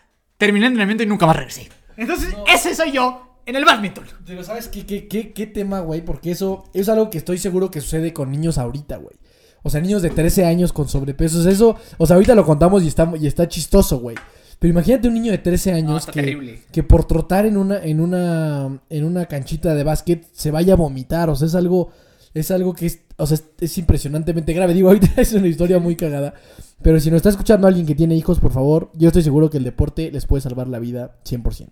terminé 0.42 0.66
el 0.66 0.72
entrenamiento 0.72 1.04
y 1.04 1.06
nunca 1.06 1.24
más 1.24 1.36
regresé. 1.36 1.68
Entonces, 1.96 2.34
ese 2.52 2.74
soy 2.74 2.90
yo 2.90 3.38
en 3.46 3.54
el 3.54 3.64
badminton. 3.64 4.04
Pero 4.26 4.42
¿sabes 4.42 4.66
qué, 4.66 4.84
qué, 4.84 5.06
qué, 5.06 5.32
qué 5.32 5.46
tema, 5.46 5.78
güey? 5.78 6.04
Porque 6.04 6.32
eso 6.32 6.64
es 6.74 6.88
algo 6.88 7.10
que 7.10 7.18
estoy 7.18 7.38
seguro 7.38 7.70
que 7.70 7.80
sucede 7.80 8.12
con 8.12 8.32
niños 8.32 8.58
ahorita, 8.58 8.96
güey. 8.96 9.14
O 9.62 9.70
sea, 9.70 9.80
niños 9.80 10.02
de 10.02 10.10
13 10.10 10.44
años 10.44 10.72
con 10.72 10.88
sobrepeso. 10.88 11.38
O 11.38 11.42
sea, 11.42 11.52
Eso, 11.52 11.76
o 11.96 12.06
sea, 12.06 12.16
ahorita 12.16 12.34
lo 12.34 12.44
contamos 12.44 12.82
y 12.82 12.88
está, 12.88 13.12
y 13.20 13.28
está 13.28 13.46
chistoso, 13.46 14.00
güey. 14.00 14.16
Pero 14.58 14.72
imagínate 14.72 15.06
un 15.06 15.14
niño 15.14 15.30
de 15.30 15.38
13 15.38 15.74
años 15.74 16.06
que, 16.06 16.60
que 16.72 16.82
por 16.82 17.04
trotar 17.04 17.46
en 17.46 17.56
una, 17.56 17.78
en 17.78 18.00
una, 18.00 18.80
en 18.90 19.04
una 19.04 19.26
canchita 19.26 19.76
de 19.76 19.84
básquet 19.84 20.26
se 20.32 20.50
vaya 20.50 20.72
a 20.72 20.76
vomitar. 20.76 21.30
O 21.30 21.36
sea, 21.36 21.46
es 21.46 21.54
algo, 21.54 21.92
es 22.34 22.50
algo 22.50 22.74
que 22.74 22.86
es, 22.86 22.98
o 23.22 23.26
sea, 23.26 23.36
es, 23.36 23.44
es 23.60 23.78
impresionantemente 23.78 24.52
grave. 24.52 24.74
Digo, 24.74 24.88
ahorita 24.90 25.20
es 25.20 25.32
una 25.32 25.46
historia 25.46 25.78
muy 25.78 25.96
cagada. 25.96 26.34
Pero 26.82 26.98
si 26.98 27.10
nos 27.10 27.18
está 27.18 27.28
escuchando 27.28 27.66
alguien 27.66 27.86
que 27.86 27.94
tiene 27.94 28.16
hijos, 28.16 28.40
por 28.40 28.52
favor, 28.52 28.90
yo 28.94 29.08
estoy 29.08 29.22
seguro 29.22 29.48
que 29.48 29.58
el 29.58 29.64
deporte 29.64 30.10
les 30.10 30.26
puede 30.26 30.40
salvar 30.40 30.68
la 30.68 30.80
vida 30.80 31.16
100%. 31.24 31.68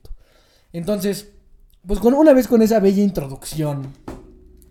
Entonces, 0.72 1.30
pues 1.86 1.98
con 1.98 2.14
una 2.14 2.32
vez 2.32 2.46
con 2.46 2.62
esa 2.62 2.78
bella 2.78 3.02
introducción 3.02 3.88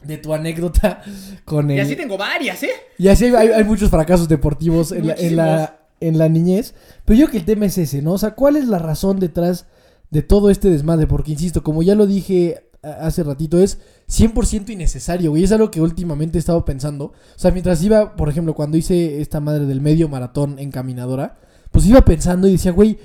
de 0.03 0.17
tu 0.17 0.33
anécdota 0.33 1.01
con 1.43 1.69
el... 1.69 1.77
Y 1.77 1.81
así 1.81 1.95
tengo 1.97 2.17
varias, 2.17 2.63
¿eh? 2.63 2.71
Y 2.97 3.09
así 3.09 3.25
hay, 3.25 3.49
hay 3.49 3.63
muchos 3.65 3.89
fracasos 3.89 4.29
deportivos 4.29 4.93
en 4.93 5.07
la, 5.07 5.13
en, 5.15 5.35
la, 5.35 5.79
en 5.99 6.17
la 6.17 6.29
niñez. 6.29 6.73
Pero 7.03 7.19
yo 7.19 7.25
creo 7.25 7.31
que 7.31 7.37
el 7.39 7.45
tema 7.45 7.65
es 7.65 7.77
ese, 7.77 8.01
¿no? 8.01 8.13
O 8.13 8.17
sea, 8.17 8.31
¿cuál 8.31 8.55
es 8.55 8.65
la 8.67 8.79
razón 8.79 9.19
detrás 9.19 9.65
de 10.09 10.21
todo 10.21 10.49
este 10.49 10.69
desmadre? 10.69 11.05
Porque, 11.05 11.33
insisto, 11.33 11.63
como 11.63 11.83
ya 11.83 11.95
lo 11.95 12.07
dije 12.07 12.68
hace 12.81 13.23
ratito, 13.23 13.59
es 13.59 13.79
100% 14.07 14.69
innecesario, 14.69 15.31
güey. 15.31 15.43
Es 15.43 15.51
algo 15.51 15.71
que 15.71 15.81
últimamente 15.81 16.37
he 16.37 16.39
estado 16.39 16.63
pensando. 16.65 17.05
O 17.05 17.13
sea, 17.35 17.51
mientras 17.51 17.83
iba, 17.83 18.15
por 18.15 18.29
ejemplo, 18.29 18.53
cuando 18.53 18.77
hice 18.77 19.21
esta 19.21 19.39
madre 19.39 19.65
del 19.65 19.81
medio 19.81 20.07
maratón 20.09 20.59
en 20.59 20.71
caminadora, 20.71 21.37
pues 21.71 21.85
iba 21.85 22.01
pensando 22.01 22.47
y 22.47 22.53
decía, 22.53 22.71
güey, 22.71 22.97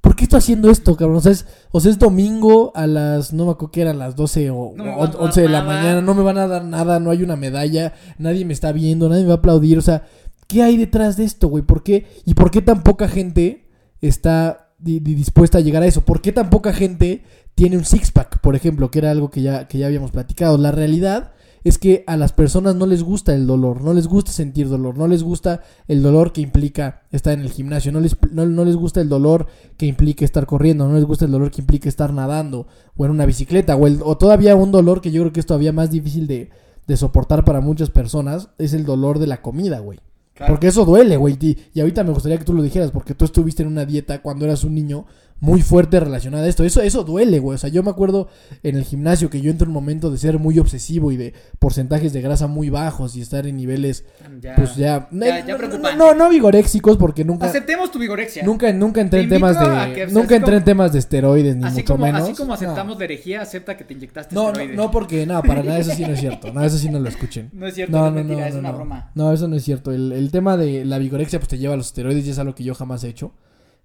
¿por 0.00 0.14
qué 0.16 0.24
estoy 0.24 0.38
haciendo 0.38 0.70
esto, 0.70 0.96
cabrón? 0.96 1.16
O 1.16 1.20
sea, 1.20 1.32
es, 1.32 1.46
o 1.70 1.80
sea, 1.80 1.90
es 1.90 1.98
domingo 1.98 2.72
a 2.74 2.86
las, 2.86 3.32
no 3.32 3.46
me 3.46 3.52
acuerdo 3.52 3.72
que 3.72 3.80
eran 3.80 3.98
las 3.98 4.14
12 4.14 4.50
o 4.50 4.72
No 4.76 4.84
me 4.84 4.94
o 4.94 4.98
van 4.98 5.08
a 5.08 5.12
dar 5.12 5.22
11 5.22 5.40
de 5.40 5.48
la 5.48 5.62
nada. 5.62 5.74
mañana, 5.74 6.00
no 6.02 6.14
me 6.14 6.22
van 6.22 6.38
a 6.38 6.46
dar 6.46 6.64
nada, 6.64 7.00
no 7.00 7.10
hay 7.10 7.22
una 7.22 7.36
medalla, 7.36 7.94
nadie 8.18 8.44
me 8.44 8.52
está 8.52 8.72
viendo, 8.72 9.08
nadie 9.08 9.22
me 9.22 9.28
va 9.28 9.34
a 9.34 9.38
aplaudir, 9.38 9.78
o 9.78 9.82
sea, 9.82 10.04
¿qué 10.46 10.62
hay 10.62 10.76
detrás 10.76 11.16
de 11.16 11.24
esto, 11.24 11.48
güey? 11.48 11.64
¿Por 11.64 11.82
qué? 11.82 12.06
¿Y 12.26 12.34
por 12.34 12.50
qué 12.50 12.60
tan 12.60 12.82
poca 12.82 13.08
gente 13.08 13.66
está 14.00 14.63
dispuesta 14.84 15.58
a 15.58 15.60
llegar 15.60 15.82
a 15.82 15.86
eso? 15.86 16.02
¿Por 16.02 16.20
qué 16.20 16.32
tan 16.32 16.50
poca 16.50 16.72
gente 16.72 17.22
tiene 17.54 17.76
un 17.76 17.84
six-pack, 17.84 18.40
por 18.40 18.54
ejemplo, 18.56 18.90
que 18.90 18.98
era 19.00 19.10
algo 19.10 19.30
que 19.30 19.42
ya, 19.42 19.66
que 19.68 19.78
ya 19.78 19.86
habíamos 19.86 20.10
platicado? 20.10 20.58
La 20.58 20.70
realidad 20.72 21.32
es 21.64 21.78
que 21.78 22.04
a 22.06 22.18
las 22.18 22.32
personas 22.32 22.74
no 22.76 22.84
les 22.84 23.02
gusta 23.02 23.34
el 23.34 23.46
dolor, 23.46 23.80
no 23.80 23.94
les 23.94 24.06
gusta 24.06 24.30
sentir 24.32 24.68
dolor, 24.68 24.98
no 24.98 25.08
les 25.08 25.22
gusta 25.22 25.62
el 25.88 26.02
dolor 26.02 26.32
que 26.34 26.42
implica 26.42 27.00
estar 27.10 27.32
en 27.32 27.40
el 27.40 27.50
gimnasio, 27.50 27.90
no 27.90 28.00
les, 28.00 28.16
no, 28.30 28.44
no 28.44 28.66
les 28.66 28.76
gusta 28.76 29.00
el 29.00 29.08
dolor 29.08 29.46
que 29.78 29.86
implica 29.86 30.26
estar 30.26 30.44
corriendo, 30.44 30.86
no 30.86 30.94
les 30.94 31.04
gusta 31.04 31.24
el 31.24 31.30
dolor 31.30 31.50
que 31.50 31.62
implica 31.62 31.88
estar 31.88 32.12
nadando 32.12 32.66
o 32.96 33.06
en 33.06 33.12
una 33.12 33.24
bicicleta, 33.24 33.76
o, 33.76 33.86
el- 33.86 34.00
o 34.04 34.18
todavía 34.18 34.54
un 34.56 34.72
dolor 34.72 35.00
que 35.00 35.10
yo 35.10 35.22
creo 35.22 35.32
que 35.32 35.40
es 35.40 35.46
todavía 35.46 35.72
más 35.72 35.90
difícil 35.90 36.26
de, 36.26 36.50
de 36.86 36.96
soportar 36.98 37.46
para 37.46 37.62
muchas 37.62 37.88
personas, 37.88 38.50
es 38.58 38.74
el 38.74 38.84
dolor 38.84 39.18
de 39.18 39.26
la 39.26 39.40
comida, 39.40 39.78
güey. 39.78 40.00
Porque 40.48 40.66
eso 40.68 40.84
duele, 40.84 41.16
güey. 41.16 41.36
Y, 41.40 41.58
y 41.74 41.80
ahorita 41.80 42.02
me 42.02 42.10
gustaría 42.10 42.38
que 42.38 42.44
tú 42.44 42.54
lo 42.54 42.62
dijeras, 42.62 42.90
porque 42.90 43.14
tú 43.14 43.24
estuviste 43.24 43.62
en 43.62 43.68
una 43.68 43.84
dieta 43.84 44.20
cuando 44.20 44.44
eras 44.44 44.64
un 44.64 44.74
niño 44.74 45.06
muy 45.44 45.60
fuerte 45.60 46.00
relacionada 46.00 46.44
a 46.44 46.48
esto. 46.48 46.64
Eso, 46.64 46.80
eso 46.80 47.04
duele, 47.04 47.38
güey. 47.38 47.54
O 47.56 47.58
sea, 47.58 47.68
yo 47.68 47.82
me 47.82 47.90
acuerdo 47.90 48.28
en 48.62 48.76
el 48.76 48.84
gimnasio 48.84 49.28
que 49.28 49.42
yo 49.42 49.50
entro 49.50 49.66
en 49.66 49.68
un 49.70 49.74
momento 49.74 50.10
de 50.10 50.16
ser 50.16 50.38
muy 50.38 50.58
obsesivo 50.58 51.12
y 51.12 51.18
de 51.18 51.34
porcentajes 51.58 52.14
de 52.14 52.22
grasa 52.22 52.46
muy 52.46 52.70
bajos 52.70 53.14
y 53.14 53.20
estar 53.20 53.46
en 53.46 53.56
niveles, 53.56 54.04
Ya. 54.40 54.54
pues 54.56 54.74
ya. 54.76 54.84
Ya- 54.84 55.08
no- 55.10 55.26
ya 55.26 55.44
no, 55.46 55.56
preocupante. 55.58 55.98
no, 55.98 56.14
no 56.14 56.30
vigoréxicos, 56.30 56.96
porque 56.96 57.24
nunca. 57.26 57.44
Aceptemos 57.46 57.90
tu 57.90 57.98
vigorexia. 57.98 58.42
Nunca, 58.42 58.72
nunca 58.72 59.02
entré 59.02 59.20
en 59.20 59.28
temas 59.28 59.58
de. 59.60 60.06
Nunca 60.06 60.36
entré 60.36 60.56
en 60.56 60.64
temas 60.64 60.92
de 60.94 60.98
esteroides, 61.00 61.56
ni 61.56 61.64
Así 61.64 61.80
mucho 61.82 61.92
como, 61.94 62.06
menos. 62.06 62.22
así 62.22 62.32
como 62.34 62.48
No. 62.48 62.54
aceptamos 62.54 62.98
la 62.98 63.04
herejía, 63.04 63.42
acepta 63.42 63.76
que 63.76 63.84
te 63.84 63.92
inyectaste 63.92 64.34
No, 64.34 64.44
no, 64.44 64.48
esteroides. 64.48 64.76
no, 64.76 64.90
porque 64.90 65.26
no, 65.26 65.42
para 65.42 65.62
nada, 65.62 65.78
eso 65.78 65.90
sí 65.94 66.02
no 66.06 66.14
es 66.14 66.20
cierto. 66.20 66.52
No, 66.54 66.62
eso 66.64 66.78
sí 66.78 66.88
no 66.88 66.98
lo 67.00 67.08
escuchen. 67.10 67.50
No 67.52 67.66
es 67.66 67.74
cierto, 67.74 67.92
No, 67.94 68.04
no, 68.04 68.06
es 68.06 68.12
no, 68.12 68.16
mentira, 68.20 68.40
no, 68.40 68.46
es 68.46 68.54
no, 68.54 68.60
una 68.60 68.70
no. 68.70 68.76
broma. 68.76 69.10
No, 69.14 69.32
eso 69.32 69.46
no 69.46 69.56
es 69.56 69.62
cierto. 69.64 69.92
El, 69.92 70.12
el 70.12 70.30
tema 70.30 70.56
de 70.56 70.84
la 70.86 70.96
vigorexia 70.98 71.38
pues 71.38 71.48
te 71.48 71.58
lleva 71.58 71.74
a 71.74 71.76
los 71.76 71.88
esteroides 71.88 72.26
y 72.26 72.30
es 72.30 72.38
algo 72.38 72.54
que 72.54 72.64
yo 72.64 72.74
jamás 72.74 73.04
he 73.04 73.08
hecho. 73.08 73.32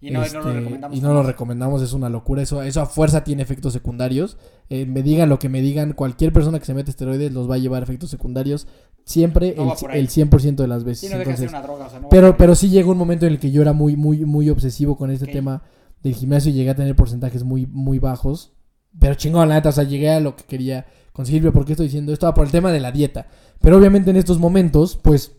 Y 0.01 0.11
no, 0.11 0.19
no 0.19 0.19
lo 0.19 0.25
Este, 0.25 0.53
recomendamos. 0.53 0.97
y 0.97 1.01
no 1.01 1.13
lo 1.13 1.23
recomendamos, 1.23 1.81
es 1.81 1.93
una 1.93 2.09
locura. 2.09 2.41
Eso, 2.41 2.61
eso 2.63 2.81
a 2.81 2.85
fuerza 2.85 3.23
tiene 3.23 3.43
efectos 3.43 3.73
secundarios. 3.73 4.37
Eh, 4.69 4.85
me 4.85 5.03
digan 5.03 5.27
lo 5.27 5.39
que 5.39 5.49
me 5.49 5.61
digan, 5.61 5.93
cualquier 5.93 6.31
persona 6.31 6.59
que 6.59 6.65
se 6.65 6.73
mete 6.73 6.91
esteroides 6.91 7.33
los 7.33 7.49
va 7.49 7.55
a 7.55 7.57
llevar 7.57 7.83
efectos 7.83 8.09
secundarios. 8.09 8.67
Siempre 9.03 9.55
No 9.57 9.73
el, 9.91 9.97
el 9.99 10.09
100% 10.09 10.55
de 10.55 10.67
las 10.67 10.83
veces. 10.83 11.09
Sí, 11.09 11.13
no 11.13 11.17
deja 11.19 11.31
de 11.31 11.37
ser 11.37 11.45
Entonces, 11.47 11.49
una 11.49 11.61
droga, 11.61 11.85
o 11.87 11.89
sea, 11.89 11.99
no 11.99 12.03
va 12.05 12.09
pero, 12.09 12.37
pero 12.37 12.55
sí 12.55 12.69
llegó 12.69 12.91
un 12.91 12.97
momento 12.97 13.25
en 13.25 13.33
el 13.33 13.39
que 13.39 13.51
yo 13.51 13.61
era 13.61 13.73
muy, 13.73 13.95
muy, 13.97 14.23
muy 14.25 14.49
obsesivo 14.49 14.95
con 14.97 15.11
este 15.11 15.25
tema 15.27 15.63
del 16.03 16.13
gimnasio 16.15 16.51
y 16.51 16.53
llegué 16.53 16.69
a 16.69 16.75
tener 16.75 16.95
porcentajes 16.95 17.43
muy, 17.43 17.65
muy 17.65 17.99
bajos. 17.99 18.53
Pero 18.99 19.15
chingón, 19.15 19.49
la 19.49 19.55
neta, 19.55 19.69
o 19.69 19.71
sea, 19.73 19.83
llegué 19.83 20.11
a 20.11 20.19
lo 20.19 20.35
que 20.35 20.43
quería 20.43 20.85
conseguir. 21.11 21.51
¿por 21.51 21.65
qué 21.65 21.73
estoy 21.73 21.87
diciendo 21.87 22.13
esto? 22.13 22.27
Ah, 22.27 22.33
por 22.33 22.45
el 22.45 22.51
tema 22.51 22.71
de 22.71 22.79
la 22.79 22.91
dieta. 22.91 23.27
Pero 23.59 23.77
obviamente 23.77 24.11
en 24.11 24.15
estos 24.15 24.39
momentos, 24.39 24.97
pues, 25.01 25.33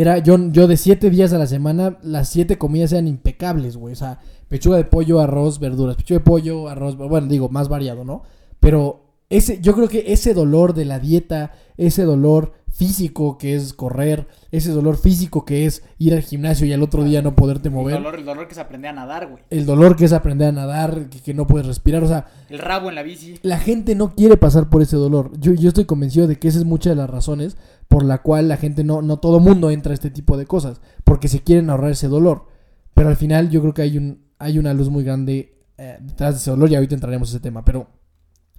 era 0.00 0.18
yo, 0.18 0.36
yo 0.50 0.66
de 0.66 0.76
siete 0.76 1.10
días 1.10 1.32
a 1.32 1.38
la 1.38 1.46
semana, 1.46 1.98
las 2.02 2.28
siete 2.28 2.58
comidas 2.58 2.92
eran 2.92 3.08
impecables, 3.08 3.76
güey. 3.76 3.92
O 3.92 3.96
sea, 3.96 4.18
pechuga 4.48 4.76
de 4.76 4.84
pollo, 4.84 5.20
arroz, 5.20 5.58
verduras. 5.58 5.96
Pechuga 5.96 6.18
de 6.18 6.24
pollo, 6.24 6.68
arroz, 6.68 6.96
bueno, 6.96 7.26
digo, 7.26 7.48
más 7.48 7.68
variado, 7.68 8.04
¿no? 8.04 8.22
Pero 8.60 9.02
ese, 9.30 9.60
yo 9.60 9.74
creo 9.74 9.88
que 9.88 10.04
ese 10.12 10.34
dolor 10.34 10.74
de 10.74 10.84
la 10.84 10.98
dieta, 11.00 11.52
ese 11.76 12.02
dolor 12.04 12.52
físico 12.70 13.38
que 13.38 13.54
es 13.54 13.72
correr, 13.72 14.28
ese 14.52 14.70
dolor 14.70 14.98
físico 14.98 15.46
que 15.46 15.64
es 15.64 15.82
ir 15.98 16.12
al 16.12 16.20
gimnasio 16.20 16.66
y 16.66 16.74
al 16.74 16.82
otro 16.82 17.04
día 17.04 17.22
no 17.22 17.34
poderte 17.34 17.68
El 17.68 17.74
mover, 17.74 17.94
dolor, 17.94 18.16
el 18.16 18.24
dolor 18.26 18.48
que 18.48 18.54
se 18.54 18.60
aprende 18.60 18.86
a 18.88 18.92
nadar, 18.92 19.28
güey. 19.28 19.42
el 19.48 19.64
dolor 19.64 19.96
que 19.96 20.04
es 20.04 20.12
aprender 20.12 20.48
a 20.48 20.52
nadar, 20.52 21.08
que, 21.08 21.20
que 21.20 21.32
no 21.32 21.46
puedes 21.46 21.66
respirar, 21.66 22.04
o 22.04 22.08
sea, 22.08 22.26
El 22.50 22.58
rabo 22.58 22.90
en 22.90 22.94
la 22.96 23.02
bici. 23.02 23.38
la 23.42 23.58
gente 23.58 23.94
no 23.94 24.14
quiere 24.14 24.36
pasar 24.36 24.68
por 24.68 24.82
ese 24.82 24.96
dolor. 24.96 25.30
Yo, 25.40 25.54
yo 25.54 25.68
estoy 25.68 25.86
convencido 25.86 26.26
de 26.26 26.38
que 26.38 26.48
esa 26.48 26.58
es 26.58 26.66
muchas 26.66 26.90
de 26.90 26.96
las 26.96 27.08
razones 27.08 27.56
por 27.88 28.04
la 28.04 28.22
cual 28.22 28.48
la 28.48 28.56
gente 28.56 28.84
no, 28.84 29.02
no 29.02 29.18
todo 29.18 29.40
mundo 29.40 29.70
entra 29.70 29.92
a 29.92 29.94
este 29.94 30.10
tipo 30.10 30.36
de 30.36 30.46
cosas, 30.46 30.80
porque 31.04 31.28
se 31.28 31.40
quieren 31.40 31.70
ahorrar 31.70 31.92
ese 31.92 32.08
dolor. 32.08 32.46
Pero 32.94 33.08
al 33.08 33.16
final 33.16 33.50
yo 33.50 33.60
creo 33.60 33.74
que 33.74 33.82
hay 33.82 33.98
un, 33.98 34.26
hay 34.38 34.58
una 34.58 34.74
luz 34.74 34.90
muy 34.90 35.04
grande 35.04 35.56
eh, 35.78 35.98
detrás 36.00 36.34
de 36.34 36.38
ese 36.38 36.50
dolor 36.50 36.70
y 36.70 36.74
ahorita 36.74 36.94
entraremos 36.94 37.28
a 37.28 37.32
ese 37.32 37.40
tema. 37.40 37.64
Pero, 37.64 37.88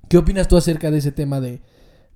¿qué 0.07 0.17
opinas 0.17 0.47
tú 0.47 0.57
acerca 0.57 0.91
de 0.91 0.99
ese 0.99 1.11
tema 1.11 1.41
de, 1.41 1.61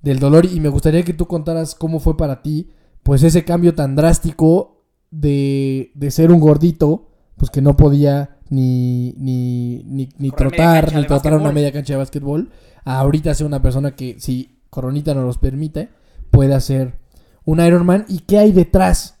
del 0.00 0.18
dolor? 0.18 0.46
Y 0.46 0.60
me 0.60 0.68
gustaría 0.68 1.02
que 1.02 1.14
tú 1.14 1.26
contaras 1.26 1.74
cómo 1.74 2.00
fue 2.00 2.16
para 2.16 2.42
ti, 2.42 2.70
pues 3.02 3.22
ese 3.22 3.44
cambio 3.44 3.74
tan 3.74 3.96
drástico 3.96 4.84
de, 5.10 5.90
de 5.94 6.10
ser 6.10 6.30
un 6.30 6.40
gordito, 6.40 7.10
pues 7.36 7.50
que 7.50 7.60
no 7.60 7.76
podía 7.76 8.38
ni, 8.48 9.14
ni, 9.18 9.82
ni, 9.84 10.08
ni 10.18 10.30
trotar, 10.30 10.94
ni 10.94 11.06
trotar 11.06 11.32
a 11.32 11.38
una 11.38 11.52
media 11.52 11.72
cancha 11.72 11.94
de 11.94 11.98
básquetbol, 11.98 12.50
a 12.84 12.98
ahorita 13.00 13.34
ser 13.34 13.46
una 13.46 13.62
persona 13.62 13.96
que, 13.96 14.16
si 14.20 14.60
Coronita 14.70 15.14
nos 15.14 15.24
los 15.24 15.38
permite, 15.38 15.88
puede 16.30 16.54
hacer 16.54 17.01
un 17.44 17.60
Ironman. 17.60 18.04
¿Y 18.08 18.20
qué 18.20 18.38
hay 18.38 18.52
detrás 18.52 19.18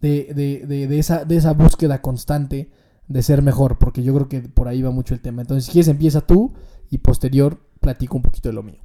de, 0.00 0.32
de, 0.34 0.66
de, 0.66 0.86
de 0.86 0.98
esa, 0.98 1.24
de 1.24 1.36
esa 1.36 1.52
búsqueda 1.52 2.02
constante 2.02 2.70
de 3.08 3.22
ser 3.22 3.42
mejor? 3.42 3.78
Porque 3.78 4.02
yo 4.02 4.14
creo 4.14 4.28
que 4.28 4.40
por 4.40 4.68
ahí 4.68 4.82
va 4.82 4.90
mucho 4.90 5.14
el 5.14 5.20
tema. 5.20 5.42
Entonces, 5.42 5.66
si 5.66 5.72
quieres, 5.72 5.88
empieza 5.88 6.20
tú 6.20 6.54
y 6.90 6.98
posterior 6.98 7.60
platico 7.80 8.16
un 8.16 8.22
poquito 8.22 8.48
de 8.48 8.54
lo 8.54 8.62
mío. 8.62 8.80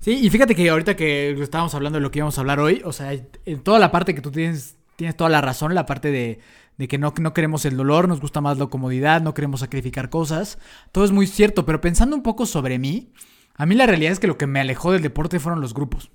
Sí, 0.00 0.12
y 0.12 0.30
fíjate 0.30 0.54
que 0.54 0.68
ahorita 0.68 0.94
que 0.94 1.30
estábamos 1.42 1.74
hablando 1.74 1.98
de 1.98 2.02
lo 2.02 2.10
que 2.10 2.20
íbamos 2.20 2.38
a 2.38 2.40
hablar 2.40 2.60
hoy, 2.60 2.82
o 2.84 2.92
sea, 2.92 3.12
en 3.12 3.62
toda 3.64 3.80
la 3.80 3.90
parte 3.90 4.14
que 4.14 4.20
tú 4.20 4.30
tienes, 4.30 4.76
tienes 4.94 5.16
toda 5.16 5.28
la 5.28 5.40
razón, 5.40 5.74
la 5.74 5.86
parte 5.86 6.12
de, 6.12 6.38
de 6.78 6.88
que 6.88 6.98
no, 6.98 7.12
no 7.20 7.34
queremos 7.34 7.64
el 7.64 7.76
dolor, 7.76 8.06
nos 8.06 8.20
gusta 8.20 8.40
más 8.40 8.58
la 8.58 8.66
comodidad, 8.66 9.20
no 9.20 9.34
queremos 9.34 9.60
sacrificar 9.60 10.08
cosas, 10.08 10.58
todo 10.92 11.04
es 11.04 11.10
muy 11.10 11.26
cierto, 11.26 11.66
pero 11.66 11.80
pensando 11.80 12.14
un 12.14 12.22
poco 12.22 12.46
sobre 12.46 12.78
mí, 12.78 13.12
a 13.56 13.66
mí 13.66 13.74
la 13.74 13.86
realidad 13.86 14.12
es 14.12 14.20
que 14.20 14.28
lo 14.28 14.38
que 14.38 14.46
me 14.46 14.60
alejó 14.60 14.92
del 14.92 15.02
deporte 15.02 15.40
fueron 15.40 15.60
los 15.60 15.74
grupos, 15.74 16.12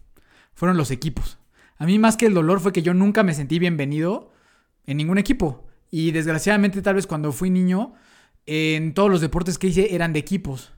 fueron 0.53 0.77
los 0.77 0.89
equipos. 0.89 1.37
A 1.77 1.85
mí 1.85 1.99
más 1.99 2.17
que 2.17 2.25
el 2.25 2.33
dolor 2.33 2.59
fue 2.59 2.71
que 2.73 2.81
yo 2.81 2.93
nunca 2.93 3.23
me 3.23 3.33
sentí 3.33 3.59
bienvenido 3.59 4.31
en 4.85 4.97
ningún 4.97 5.17
equipo. 5.17 5.67
Y 5.91 6.11
desgraciadamente 6.11 6.81
tal 6.81 6.95
vez 6.95 7.07
cuando 7.07 7.31
fui 7.31 7.49
niño, 7.49 7.93
en 8.45 8.93
todos 8.93 9.09
los 9.09 9.21
deportes 9.21 9.57
que 9.57 9.67
hice 9.67 9.93
eran 9.95 10.13
de 10.13 10.19
equipos. 10.19 10.71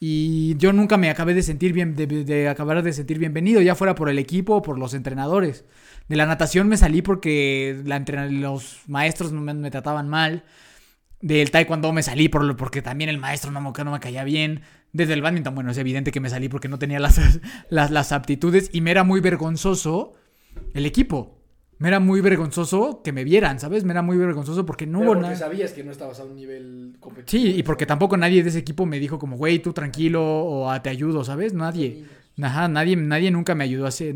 Y 0.00 0.56
yo 0.58 0.72
nunca 0.72 0.96
me 0.96 1.10
acabé 1.10 1.34
de 1.34 1.42
sentir 1.42 1.72
bien, 1.72 1.96
de, 1.96 2.48
acabar 2.48 2.82
de 2.84 2.92
sentir 2.92 3.18
bienvenido, 3.18 3.60
ya 3.60 3.74
fuera 3.74 3.96
por 3.96 4.08
el 4.08 4.18
equipo 4.18 4.54
o 4.56 4.62
por 4.62 4.78
los 4.78 4.94
entrenadores. 4.94 5.64
De 6.08 6.14
la 6.16 6.26
natación 6.26 6.68
me 6.68 6.76
salí 6.76 7.02
porque 7.02 7.80
la 7.84 7.98
los 8.30 8.82
maestros 8.86 9.32
me, 9.32 9.54
me 9.54 9.70
trataban 9.72 10.08
mal. 10.08 10.44
Del 11.20 11.50
taekwondo 11.50 11.92
me 11.92 12.04
salí 12.04 12.28
por, 12.28 12.44
lo- 12.44 12.56
porque 12.56 12.80
también 12.80 13.10
el 13.10 13.18
maestro 13.18 13.50
no 13.50 13.60
me, 13.60 13.72
no 13.84 13.90
me 13.90 13.98
caía 14.00 14.22
bien. 14.22 14.62
Desde 14.92 15.14
el 15.14 15.22
badminton, 15.22 15.54
bueno, 15.56 15.72
es 15.72 15.78
evidente 15.78 16.12
que 16.12 16.20
me 16.20 16.30
salí 16.30 16.48
porque 16.48 16.68
no 16.68 16.78
tenía 16.78 17.00
las, 17.00 17.20
las, 17.70 17.90
las 17.90 18.12
aptitudes 18.12 18.70
y 18.72 18.80
me 18.80 18.92
era 18.92 19.02
muy 19.02 19.20
vergonzoso 19.20 20.14
el 20.74 20.86
equipo. 20.86 21.34
Me 21.80 21.86
era 21.88 22.00
muy 22.00 22.20
vergonzoso 22.20 23.02
que 23.04 23.12
me 23.12 23.22
vieran, 23.22 23.60
¿sabes? 23.60 23.84
Me 23.84 23.92
era 23.92 24.02
muy 24.02 24.16
vergonzoso 24.16 24.66
porque 24.66 24.84
no 24.84 24.98
hubo 24.98 25.14
nada. 25.14 25.36
sabías 25.36 25.72
que 25.72 25.84
no 25.84 25.92
estabas 25.92 26.18
a 26.18 26.24
un 26.24 26.34
nivel 26.34 26.96
competitivo. 26.98 27.40
Sí, 27.44 27.56
y 27.56 27.62
porque 27.62 27.86
tampoco 27.86 28.16
nadie 28.16 28.42
de 28.42 28.48
ese 28.48 28.58
equipo 28.58 28.84
me 28.84 28.98
dijo 28.98 29.20
como, 29.20 29.36
güey, 29.36 29.60
tú 29.60 29.72
tranquilo 29.72 30.20
o 30.24 30.68
"Ah, 30.70 30.82
te 30.82 30.90
ayudo, 30.90 31.22
¿sabes? 31.22 31.54
Nadie. 31.54 32.04
Ajá, 32.40 32.68
nadie, 32.68 32.96
nadie 32.96 33.30
nunca 33.30 33.54
me 33.54 33.64
ayudó 33.64 33.86
así. 33.86 34.08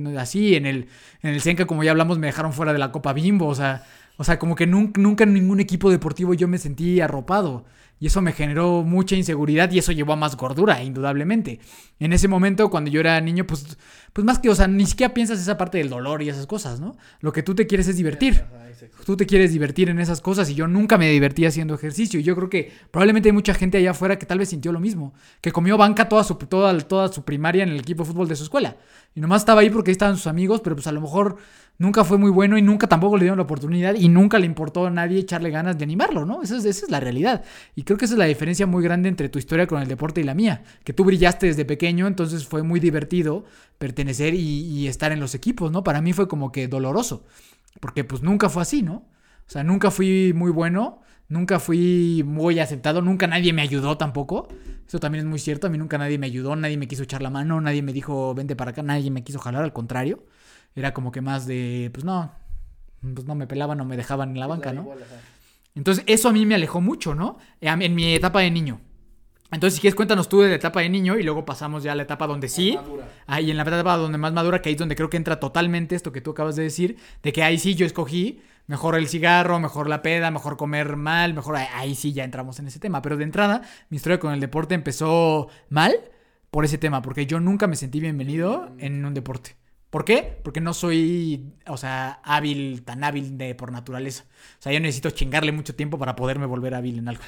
En 0.55 0.67
el, 0.67 0.89
en 1.23 1.31
el 1.31 1.41
Senca, 1.41 1.67
como 1.67 1.83
ya 1.83 1.91
hablamos, 1.91 2.19
me 2.19 2.29
dejaron 2.29 2.53
fuera 2.53 2.73
de 2.73 2.79
la 2.79 2.93
Copa 2.93 3.13
Bimbo. 3.13 3.47
O 3.47 3.55
sea, 3.55 3.85
o 4.17 4.25
sea 4.25 4.39
como 4.39 4.55
que 4.55 4.67
nunca, 4.67 5.01
nunca 5.01 5.25
en 5.25 5.35
ningún 5.35 5.61
equipo 5.61 5.91
deportivo 5.91 6.35
yo 6.35 6.49
me 6.49 6.59
sentí 6.59 7.01
arropado. 7.01 7.65
Y 7.99 8.07
eso 8.07 8.21
me 8.21 8.33
generó 8.33 8.83
mucha 8.83 9.15
inseguridad 9.15 9.71
y 9.71 9.79
eso 9.79 9.93
llevó 9.93 10.13
a 10.15 10.17
más 10.17 10.37
gordura, 10.37 10.83
indudablemente. 10.83 11.61
En 12.01 12.13
ese 12.13 12.27
momento, 12.27 12.69
cuando 12.69 12.91
yo 12.91 12.99
era 12.99 13.21
niño, 13.21 13.47
pues, 13.47 13.79
pues 14.13 14.25
más 14.25 14.41
que, 14.41 14.51
o 14.51 14.57
sea, 14.57 14.67
ni 14.67 14.87
siquiera 14.87 15.15
piensas 15.15 15.39
esa 15.39 15.57
parte 15.57 15.79
del 15.79 15.89
dolor 15.89 16.21
y 16.21 16.29
esas 16.29 16.49
cosas, 16.49 16.81
¿no? 16.81 16.97
Lo 17.21 17.33
que 17.33 17.45
tú 17.45 17.55
te 17.55 17.69
quieres 17.69 17.87
es 17.87 17.97
divertir. 17.97 18.45
Tú 19.05 19.17
te 19.17 19.27
quieres 19.27 19.53
divertir 19.53 19.89
en 19.91 19.99
esas 20.01 20.21
cosas 20.21 20.49
y 20.51 20.55
yo 20.55 20.67
nunca 20.67 20.99
me 20.99 21.11
divertí 21.11 21.45
haciendo 21.47 21.75
ejercicio. 21.75 22.19
Y 22.19 22.23
yo 22.23 22.35
creo 22.35 22.51
que 22.51 22.73
probablemente 22.91 23.29
hay 23.29 23.33
mucha 23.33 23.55
gente 23.55 23.79
allá 23.79 23.93
afuera 23.93 24.19
que 24.19 24.27
tal 24.27 24.39
vez 24.39 24.49
sintió 24.49 24.73
lo 24.73 24.81
mismo. 24.81 25.15
Que 25.41 25.53
comió 25.53 25.77
banca 25.77 26.09
toda 26.09 26.25
su, 26.25 26.35
toda, 26.35 26.77
toda 26.81 27.09
su 27.13 27.25
primaria 27.25 27.63
en 27.63 27.71
el 27.71 27.81
equipo 27.81 28.03
de 28.03 28.11
fútbol 28.11 28.29
de 28.29 28.37
su 28.37 28.45
escuela. 28.45 28.77
Y 29.15 29.21
nomás 29.21 29.43
estaba 29.43 29.61
ahí 29.61 29.71
porque 29.71 29.91
ahí 29.91 29.93
estaban 29.93 30.17
sus 30.17 30.27
amigos, 30.27 30.61
pero 30.63 30.75
pues 30.75 30.87
a 30.87 30.93
lo 30.93 31.01
mejor 31.01 31.37
nunca 31.79 32.05
fue 32.05 32.19
muy 32.19 32.31
bueno 32.31 32.57
y 32.57 32.63
nunca 32.63 32.87
tampoco 32.87 33.17
le 33.17 33.25
dieron 33.25 33.39
la 33.39 33.45
oportunidad 33.45 33.95
y 33.95 34.09
nunca 34.09 34.39
le 34.39 34.47
importó 34.47 34.87
a 34.87 34.91
nadie 34.91 35.21
echarle 35.21 35.51
ganas 35.51 35.77
de 35.77 35.85
animarlo, 35.85 36.25
¿no? 36.25 36.43
Esa 36.43 36.57
es, 36.57 36.65
esa 36.65 36.87
es 36.87 36.91
la 36.91 37.01
realidad. 37.01 37.45
Y 37.75 37.83
creo 37.83 37.99
que 37.99 38.07
esa 38.07 38.15
es 38.15 38.19
la 38.19 38.25
diferencia 38.25 38.67
muy 38.67 38.83
grande 38.83 39.09
entre 39.09 39.29
tu 39.29 39.39
historia 39.39 39.67
con 39.67 39.83
el 39.83 39.89
deporte 39.89 40.21
y 40.21 40.25
la 40.25 40.35
mía. 40.35 40.63
Que 40.85 40.93
tú 40.93 41.05
brillaste 41.05 41.47
desde 41.47 41.65
pequeño, 41.65 42.07
entonces 42.07 42.47
fue 42.47 42.63
muy 42.63 42.81
divertido 42.81 43.45
pertenecer 43.79 44.35
y, 44.35 44.39
y 44.39 44.89
estar 44.89 45.13
en 45.13 45.21
los 45.21 45.35
equipos, 45.35 45.71
¿no? 45.71 45.85
Para 45.85 46.01
mí 46.01 46.13
fue 46.13 46.29
como 46.29 46.53
que 46.53 46.69
doloroso. 46.69 47.25
Porque 47.81 48.05
pues 48.05 48.23
nunca 48.23 48.49
fue 48.49 48.63
así, 48.63 48.83
¿no? 48.83 49.09
O 49.47 49.51
sea, 49.53 49.65
nunca 49.65 49.91
fui 49.91 50.33
muy 50.35 50.51
bueno, 50.51 51.03
nunca 51.29 51.59
fui 51.59 52.23
muy 52.25 52.59
aceptado, 52.59 53.03
nunca 53.03 53.27
nadie 53.27 53.53
me 53.53 53.63
ayudó 53.63 53.99
tampoco. 53.99 54.49
Eso 54.87 55.01
también 55.01 55.25
es 55.25 55.31
muy 55.31 55.39
cierto, 55.39 55.67
a 55.67 55.71
mí 55.71 55.79
nunca 55.79 55.99
nadie 55.99 56.19
me 56.19 56.27
ayudó, 56.27 56.55
nadie 56.55 56.77
me 56.77 56.87
quiso 56.87 57.03
echar 57.03 57.23
la 57.23 57.31
mano, 57.31 57.61
nadie 57.61 57.83
me 57.83 57.93
dijo 57.93 58.35
vente 58.35 58.57
para 58.57 58.71
acá, 58.73 58.83
nadie 58.83 59.11
me 59.11 59.25
quiso 59.25 59.39
jalar, 59.39 59.63
al 59.63 59.73
contrario. 59.73 60.27
Era 60.75 60.95
como 60.95 61.13
que 61.13 61.21
más 61.21 61.47
de, 61.47 61.91
pues 61.93 62.05
no, 62.05 62.33
pues 63.01 63.27
no 63.27 63.35
me 63.35 63.47
pelaban 63.47 63.81
o 63.81 63.85
me 63.85 63.97
dejaban 63.97 64.31
en 64.31 64.41
la 64.41 64.47
banca, 64.47 64.73
¿no? 64.73 64.89
Entonces 65.75 66.05
eso 66.07 66.29
a 66.29 66.33
mí 66.33 66.47
me 66.47 66.55
alejó 66.55 66.81
mucho, 66.81 67.15
¿no? 67.15 67.39
En 67.61 67.95
mi 67.95 68.15
etapa 68.15 68.41
de 68.41 68.51
niño. 68.51 68.81
Entonces, 69.53 69.75
si 69.77 69.81
quieres, 69.83 69.95
cuéntanos 69.95 70.31
tú 70.31 70.41
de 70.41 70.49
la 70.49 70.55
etapa 70.55 70.81
de 70.81 70.89
niño 70.89 71.19
y 71.19 71.23
luego 71.23 71.45
pasamos 71.45 71.83
ya 71.83 71.93
a 71.93 71.95
la 71.95 72.05
etapa 72.05 72.27
donde 72.27 72.49
sí. 72.49 72.79
Ahí 73.27 73.51
en 73.51 73.59
la 73.59 73.65
etapa 73.65 73.99
donde 73.99 74.17
más 74.17 74.33
madura, 74.33 74.63
que 74.63 74.71
ahí 74.71 74.75
es 74.75 74.79
donde 74.79 74.97
creo 74.97 75.11
que 75.11 75.19
entra 75.19 75.39
totalmente 75.39 75.95
esto 75.95 76.11
que 76.11 76.23
tú 76.23 76.31
acabas 76.31 76.57
de 76.57 76.63
decir, 76.63 76.97
de 77.23 77.33
que 77.33 77.43
ahí 77.43 77.59
sí 77.59 77.75
yo 77.75 77.85
escogí 77.85 78.41
mejor 78.67 78.95
el 78.97 79.09
cigarro, 79.09 79.61
mejor 79.61 79.89
la 79.89 80.01
peda, 80.01 80.31
mejor 80.31 80.57
comer 80.57 80.97
mal, 80.97 81.35
mejor 81.35 81.57
ahí 81.57 81.95
sí 81.95 82.15
ya 82.15 82.25
entramos 82.25 82.59
en 82.61 82.69
ese 82.69 82.81
tema. 82.81 83.03
Pero 83.03 83.19
de 83.19 83.25
entrada, 83.25 83.63
mi 83.91 83.97
historia 83.97 84.19
con 84.19 84.33
el 84.33 84.41
deporte 84.41 84.75
empezó 84.75 85.49
mal 85.69 85.95
por 86.51 86.65
ese 86.65 86.79
tema, 86.79 87.03
porque 87.03 87.27
yo 87.27 87.39
nunca 87.39 87.67
me 87.67 87.77
sentí 87.77 88.01
bienvenido 88.01 88.71
en 88.79 89.05
un 89.05 89.13
deporte. 89.13 89.57
¿Por 89.93 90.07
qué? 90.07 90.41
Porque 90.43 90.63
no 90.63 90.73
soy, 90.73 91.53
o 91.67 91.77
sea, 91.77 92.23
hábil, 92.25 92.83
tan 92.83 93.05
hábil 93.05 93.37
de 93.37 93.55
por 93.55 93.71
naturaleza. 93.71 94.25
O 94.59 94.63
sea, 94.63 94.73
yo 94.73 94.81
necesito 94.81 95.11
chingarle 95.11 95.53
mucho 95.53 95.75
tiempo 95.75 95.99
para 95.99 96.17
poderme 96.17 96.47
volver 96.47 96.75
hábil 96.75 97.01
en 97.01 97.09
algo. 97.09 97.23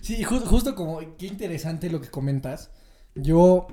Sí, 0.00 0.24
justo 0.24 0.74
como, 0.74 0.98
qué 1.16 1.26
interesante 1.26 1.88
lo 1.90 2.00
que 2.00 2.10
comentas. 2.10 2.72
Yo, 3.14 3.68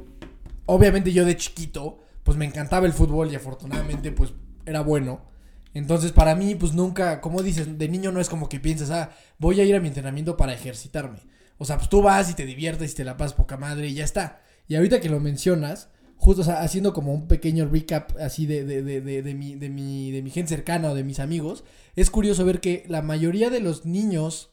obviamente 0.68 1.12
yo 1.12 1.26
de 1.26 1.36
chiquito, 1.36 2.00
pues 2.22 2.38
me 2.38 2.46
encantaba 2.46 2.86
el 2.86 2.94
fútbol 2.94 3.32
y 3.32 3.36
afortunadamente 3.36 4.12
pues 4.12 4.32
era 4.68 4.82
bueno. 4.82 5.26
Entonces 5.74 6.12
para 6.12 6.36
mí 6.36 6.54
pues 6.54 6.74
nunca, 6.74 7.20
como 7.20 7.42
dices, 7.42 7.80
de 7.80 7.90
niño 7.90 8.12
no 8.12 8.22
es 8.22 8.30
como 8.30 8.48
que 8.48 8.60
piensas, 8.60 8.92
ah, 8.92 9.10
voy 9.40 9.60
a 9.60 9.64
ir 9.64 9.76
a 9.76 9.80
mi 9.80 9.88
entrenamiento 9.88 10.38
para 10.38 10.54
ejercitarme. 10.54 11.18
O 11.58 11.66
sea, 11.66 11.78
pues 11.78 11.90
tú 11.90 12.04
vas 12.04 12.30
y 12.30 12.36
te 12.36 12.46
diviertes 12.46 12.92
y 12.92 12.96
te 12.96 13.04
la 13.04 13.18
pasas 13.18 13.34
poca 13.34 13.58
madre 13.58 13.88
y 13.88 13.96
ya 13.96 14.04
está. 14.04 14.44
Y 14.68 14.76
ahorita 14.76 15.02
que 15.02 15.10
lo 15.10 15.20
mencionas, 15.20 15.90
justo 16.22 16.44
haciendo 16.52 16.94
como 16.94 17.16
un 17.16 17.28
pequeño 17.28 17.68
recap 17.68 18.12
así 18.20 18.46
de, 18.46 18.64
de, 18.64 18.84
de, 18.84 19.02
de, 19.02 19.24
de 19.24 19.34
mi, 19.34 19.56
de, 19.56 19.70
mi, 19.70 20.12
de 20.12 20.22
mi 20.22 20.30
gente 20.30 20.50
cercana 20.50 20.92
o 20.92 20.96
de 20.96 21.04
mis 21.04 21.20
amigos, 21.20 21.64
es 21.96 22.12
curioso 22.12 22.46
ver 22.46 22.62
que 22.62 22.86
la 22.88 23.02
mayoría 23.02 23.50
de 23.50 23.60
los 23.60 23.88
niños 23.88 24.52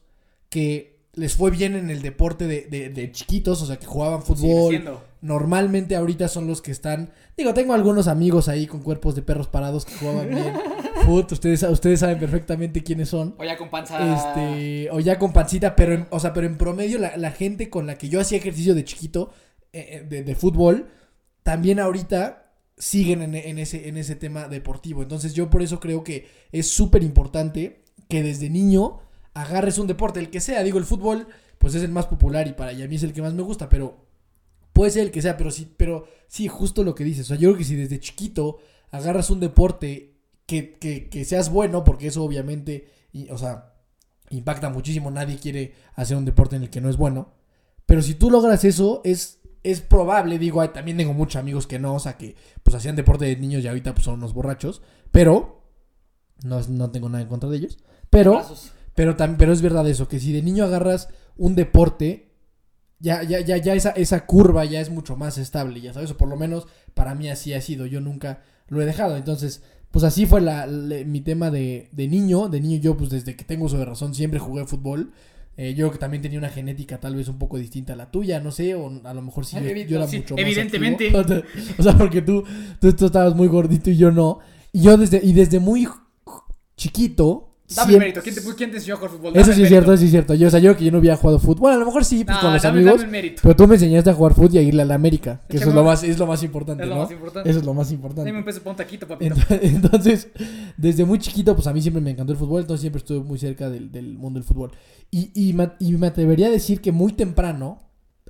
que 0.49 0.97
les 1.13 1.35
fue 1.35 1.51
bien 1.51 1.75
en 1.75 1.91
el 1.91 2.01
deporte 2.01 2.47
de, 2.47 2.63
de, 2.63 2.89
de 2.89 3.11
chiquitos, 3.11 3.61
o 3.61 3.67
sea, 3.67 3.77
que 3.77 3.85
jugaban 3.85 4.23
fútbol. 4.23 4.99
Normalmente 5.21 5.95
ahorita 5.95 6.27
son 6.27 6.47
los 6.47 6.63
que 6.63 6.71
están. 6.71 7.11
Digo, 7.37 7.53
tengo 7.53 7.75
algunos 7.75 8.07
amigos 8.07 8.49
ahí 8.49 8.65
con 8.65 8.81
cuerpos 8.81 9.13
de 9.13 9.21
perros 9.21 9.47
parados 9.47 9.85
que 9.85 9.93
jugaban 9.93 10.27
bien. 10.27 10.53
Fut, 11.05 11.31
ustedes, 11.31 11.61
ustedes 11.61 11.99
saben 11.99 12.17
perfectamente 12.17 12.81
quiénes 12.81 13.09
son. 13.09 13.35
O 13.37 13.43
ya 13.43 13.57
con 13.57 13.69
panza. 13.69 14.15
Este, 14.15 14.89
o 14.89 14.99
ya 14.99 15.19
con 15.19 15.33
pancita, 15.33 15.75
pero 15.75 15.93
en, 15.93 16.07
o 16.09 16.19
sea, 16.19 16.33
pero 16.33 16.47
en 16.47 16.57
promedio 16.57 16.97
la, 16.97 17.15
la 17.15 17.31
gente 17.31 17.69
con 17.69 17.85
la 17.85 17.95
que 17.95 18.09
yo 18.09 18.19
hacía 18.19 18.39
ejercicio 18.39 18.73
de 18.73 18.85
chiquito, 18.85 19.31
eh, 19.71 20.03
de, 20.09 20.23
de, 20.23 20.35
fútbol, 20.35 20.87
también 21.49 21.79
ahorita 21.79 22.53
siguen 22.77 23.23
en, 23.23 23.57
ese, 23.57 23.89
en 23.89 23.97
ese 23.97 24.15
tema 24.15 24.47
deportivo. 24.47 25.01
Entonces 25.01 25.33
yo 25.33 25.49
por 25.49 25.63
eso 25.63 25.79
creo 25.79 26.03
que 26.03 26.27
es 26.51 26.69
súper 26.69 27.01
importante 27.01 27.85
que 28.07 28.21
desde 28.21 28.51
niño 28.51 28.99
agarres 29.33 29.79
un 29.79 29.87
deporte, 29.87 30.19
el 30.19 30.29
que 30.29 30.41
sea. 30.41 30.61
Digo, 30.61 30.77
el 30.77 30.85
fútbol, 30.85 31.27
pues 31.57 31.73
es 31.73 31.81
el 31.81 31.89
más 31.89 32.05
popular 32.05 32.47
y 32.47 32.53
para 32.53 32.69
a 32.69 32.87
mí 32.87 32.95
es 32.97 33.01
el 33.01 33.13
que 33.13 33.23
más 33.23 33.33
me 33.33 33.41
gusta, 33.41 33.67
pero 33.67 34.05
puede 34.73 34.91
ser 34.91 35.01
el 35.01 35.11
que 35.11 35.23
sea, 35.23 35.37
pero 35.37 35.49
sí, 35.49 35.73
pero 35.75 36.05
sí, 36.27 36.47
justo 36.47 36.83
lo 36.83 36.93
que 36.93 37.03
dices. 37.03 37.25
O 37.25 37.29
sea, 37.29 37.37
yo 37.37 37.49
creo 37.49 37.57
que 37.57 37.63
si 37.63 37.75
desde 37.75 37.99
chiquito 37.99 38.59
agarras 38.91 39.31
un 39.31 39.39
deporte 39.39 40.19
que, 40.45 40.77
que, 40.77 41.09
que 41.09 41.25
seas 41.25 41.49
bueno, 41.49 41.83
porque 41.83 42.09
eso 42.09 42.23
obviamente, 42.23 42.91
o 43.31 43.39
sea, 43.39 43.73
impacta 44.29 44.69
muchísimo. 44.69 45.09
Nadie 45.09 45.39
quiere 45.39 45.73
hacer 45.95 46.15
un 46.15 46.25
deporte 46.25 46.57
en 46.57 46.61
el 46.61 46.69
que 46.69 46.79
no 46.79 46.91
es 46.91 46.97
bueno. 46.97 47.33
Pero 47.87 48.03
si 48.03 48.13
tú 48.13 48.29
logras 48.29 48.65
eso, 48.65 49.01
es, 49.03 49.38
es 49.63 49.81
probable, 49.81 50.39
digo, 50.39 50.67
también 50.69 50.97
tengo 50.97 51.13
muchos 51.13 51.37
amigos 51.37 51.67
que 51.67 51.79
no, 51.79 51.95
o 51.95 51.99
sea, 51.99 52.17
que 52.17 52.35
pues 52.63 52.75
hacían 52.75 52.95
deporte 52.95 53.25
de 53.25 53.35
niños 53.35 53.63
y 53.63 53.67
ahorita 53.67 53.93
pues 53.93 54.05
son 54.05 54.15
unos 54.15 54.33
borrachos, 54.33 54.81
pero 55.11 55.63
no, 56.43 56.61
no 56.69 56.91
tengo 56.91 57.09
nada 57.09 57.21
en 57.21 57.29
contra 57.29 57.49
de 57.49 57.57
ellos. 57.57 57.77
Pero, 58.09 58.41
pero, 58.95 59.15
pero 59.37 59.53
es 59.53 59.61
verdad 59.61 59.87
eso, 59.87 60.07
que 60.07 60.19
si 60.19 60.31
de 60.31 60.41
niño 60.41 60.65
agarras 60.65 61.09
un 61.37 61.55
deporte, 61.55 62.33
ya, 62.99 63.23
ya, 63.23 63.39
ya, 63.39 63.57
ya 63.57 63.73
esa, 63.73 63.91
esa 63.91 64.25
curva 64.25 64.65
ya 64.65 64.81
es 64.81 64.89
mucho 64.89 65.15
más 65.15 65.37
estable, 65.37 65.81
ya 65.81 65.93
sabes, 65.93 66.11
o 66.11 66.17
por 66.17 66.29
lo 66.29 66.35
menos 66.35 66.67
para 66.93 67.15
mí 67.15 67.29
así 67.29 67.53
ha 67.53 67.61
sido, 67.61 67.85
yo 67.85 68.01
nunca 68.01 68.43
lo 68.67 68.81
he 68.81 68.85
dejado. 68.85 69.17
Entonces, 69.17 69.63
pues 69.91 70.03
así 70.03 70.25
fue 70.25 70.41
la, 70.41 70.67
la, 70.67 71.03
mi 71.05 71.21
tema 71.21 71.49
de, 71.49 71.89
de, 71.91 72.07
niño. 72.07 72.49
De 72.49 72.61
niño 72.61 72.79
yo, 72.79 72.97
pues 72.97 73.09
desde 73.09 73.35
que 73.35 73.43
tengo 73.43 73.65
uso 73.65 73.77
de 73.77 73.85
razón, 73.85 74.13
siempre 74.13 74.39
jugué 74.39 74.65
fútbol. 74.65 75.11
Eh, 75.61 75.73
yo 75.73 75.87
creo 75.87 75.91
que 75.91 75.97
también 75.97 76.21
tenía 76.23 76.39
una 76.39 76.47
genética 76.47 77.01
tal 77.01 77.17
vez 77.17 77.27
un 77.27 77.37
poco 77.37 77.57
distinta 77.57 77.91
a 77.91 77.97
la 77.97 78.09
tuya, 78.09 78.39
no 78.39 78.49
sé, 78.49 78.75
o 78.75 78.89
a 79.03 79.13
lo 79.13 79.21
mejor 79.21 79.45
sí, 79.45 79.57
yo, 79.57 79.61
yo 79.61 79.97
era 79.97 80.07
sí, 80.07 80.19
mucho 80.19 80.35
más 80.35 80.41
Evidentemente. 80.41 81.11
o 81.77 81.83
sea, 81.83 81.97
porque 81.97 82.21
tú, 82.21 82.45
tú, 82.79 82.93
tú, 82.93 83.07
estabas 83.07 83.35
muy 83.35 83.49
gordito 83.49 83.89
y 83.89 83.97
yo 83.97 84.09
no. 84.09 84.39
Y 84.71 84.83
yo 84.83 84.95
desde, 84.95 85.19
y 85.21 85.33
desde 85.33 85.59
muy 85.59 85.85
chiquito... 86.77 87.57
Dame 87.75 87.89
siempre... 87.89 87.99
mérito. 87.99 88.21
¿Quién 88.23 88.35
te, 88.35 88.41
¿Quién 88.55 88.71
te, 88.71 88.77
enseñó 88.77 88.93
a 88.93 88.97
jugar 88.99 89.11
fútbol? 89.11 89.33
Dame 89.33 89.41
eso 89.41 89.53
sí 89.53 89.63
es 89.63 89.67
cierto, 89.67 89.91
eso 89.91 89.99
sí 89.99 90.05
es 90.05 90.11
cierto. 90.11 90.33
Yo, 90.33 90.47
o 90.47 90.49
sea, 90.49 90.61
yo 90.61 90.77
que 90.77 90.85
yo 90.85 90.91
no 90.93 90.99
había 90.99 91.17
jugado 91.17 91.39
fútbol. 91.39 91.73
a 91.73 91.75
lo 91.75 91.85
mejor 91.85 92.05
sí, 92.05 92.23
pues 92.23 92.37
con 92.37 92.53
los 92.53 92.61
dame, 92.61 92.79
amigos. 92.79 93.01
Dame 93.01 93.35
pero 93.43 93.55
tú 93.57 93.67
me 93.67 93.75
enseñaste 93.75 94.09
a 94.11 94.13
jugar 94.13 94.33
fútbol 94.35 94.55
y 94.55 94.57
a 94.59 94.61
irle 94.61 94.81
a 94.83 94.85
la 94.85 94.95
América. 94.95 95.41
Que 95.49 95.57
eso 95.57 95.67
es 95.67 95.75
lo, 95.75 95.83
más, 95.83 96.03
es 96.05 96.17
lo 96.17 96.25
más 96.25 96.41
importante, 96.41 96.83
Es 96.83 96.89
lo 96.89 96.95
¿no? 96.95 97.01
más 97.01 97.11
importante. 97.11 97.49
Eso 97.49 97.59
es 97.59 97.65
lo 97.65 97.73
más 97.73 97.91
importante. 97.91 98.29
Dame 98.29 98.39
un 98.39 98.45
peso 98.45 98.61
para 98.61 98.71
un 98.71 98.77
taquito, 98.77 99.07
papito. 99.09 99.35
Entonces, 99.35 99.59
entonces, 99.73 100.27
desde 100.77 101.03
muy 101.03 101.19
chiquito, 101.19 101.53
pues 101.53 101.67
a 101.67 101.73
mí 101.73 101.81
siempre 101.81 102.01
me 102.01 102.11
encantó 102.11 102.31
el 102.31 102.39
fútbol, 102.39 102.61
entonces 102.61 102.79
siempre 102.79 102.99
estuve 102.99 103.19
muy 103.19 103.37
cerca 103.37 103.69
del, 103.69 103.91
del 103.91 104.17
mundo 104.17 104.39
del 104.39 104.47
fútbol. 104.47 104.71
Y, 105.11 105.31
y, 105.33 105.53
me, 105.53 105.71
y, 105.79 105.93
me, 105.93 106.07
atrevería 106.07 106.47
a 106.47 106.51
decir 106.51 106.81
que 106.81 106.91
muy 106.91 107.13
temprano, 107.13 107.81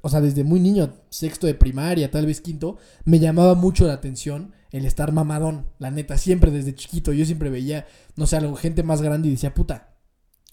o 0.02 0.10
sea, 0.10 0.22
desde 0.22 0.44
muy 0.44 0.60
niño, 0.60 0.94
sexto 1.10 1.46
de 1.46 1.54
primaria, 1.54 2.10
tal 2.10 2.26
vez 2.26 2.42
quinto, 2.42 2.78
me 3.04 3.20
llamaba 3.20 3.56
mucho 3.56 3.86
la 3.86 3.94
atención 3.94 4.54
el 4.72 4.86
estar 4.86 5.12
mamadón, 5.12 5.66
la 5.80 5.92
neta, 5.92 6.18
siempre 6.18 6.52
desde 6.52 6.76
chiquito. 6.76 7.12
Yo 7.12 7.26
siempre 7.26 7.50
veía, 7.50 7.88
no 8.16 8.28
sé, 8.28 8.38
algo, 8.38 8.56
gente 8.56 8.84
más 8.84 9.02
grande 9.02 9.28
y 9.28 9.32
decía, 9.32 9.54
puta, 9.54 9.96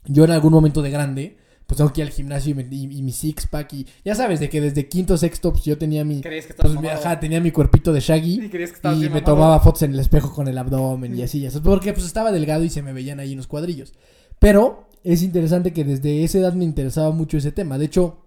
yo 0.07 0.25
en 0.25 0.31
algún 0.31 0.53
momento 0.53 0.83
de 0.83 0.91
grande, 0.91 1.37
pues 1.67 1.79
tengo 1.79 1.93
que 1.93 2.01
ir 2.01 2.07
al 2.07 2.13
gimnasio 2.13 2.53
y, 2.53 2.55
me, 2.55 2.67
y, 2.71 2.85
y 2.99 3.03
mi 3.03 3.13
six 3.13 3.47
pack 3.49 3.73
y 3.73 3.87
ya 4.05 4.15
sabes 4.15 4.39
de 4.39 4.49
que 4.49 4.61
desde 4.61 4.89
quinto 4.89 5.17
sexto 5.17 5.53
pues 5.53 5.65
yo 5.65 5.77
tenía 5.77 6.05
mi 6.05 6.21
¿Crees 6.21 6.47
que 6.47 6.55
pues, 6.55 6.81
mi, 6.81 6.87
ajá, 6.87 7.19
tenía 7.19 7.41
mi 7.41 7.51
cuerpito 7.51 7.93
de 7.93 7.99
Shaggy 7.99 8.45
¿Y, 8.45 8.49
crees 8.49 8.73
que 8.73 8.89
y 8.89 8.91
me 8.95 9.09
mamado? 9.09 9.25
tomaba 9.25 9.61
fotos 9.61 9.83
en 9.83 9.93
el 9.93 9.99
espejo 9.99 10.33
con 10.33 10.47
el 10.47 10.57
abdomen 10.59 11.17
y 11.19 11.23
así, 11.25 11.41
ya 11.41 11.51
sabes, 11.51 11.65
porque 11.65 11.93
pues 11.93 12.07
estaba 12.07 12.31
delgado 12.31 12.63
y 12.63 12.71
se 12.71 12.83
me 12.83 12.93
veían 12.93 13.19
ahí 13.19 13.33
unos 13.35 13.49
cuadrillos. 13.49 13.95
Pero 14.39 14.89
es 15.03 15.23
interesante 15.23 15.73
que 15.73 15.85
desde 15.85 16.25
esa 16.25 16.39
edad 16.39 16.53
me 16.53 16.65
interesaba 16.65 17.11
mucho 17.11 17.37
ese 17.37 17.53
tema. 17.53 17.79
De 17.79 17.87
hecho, 17.87 18.19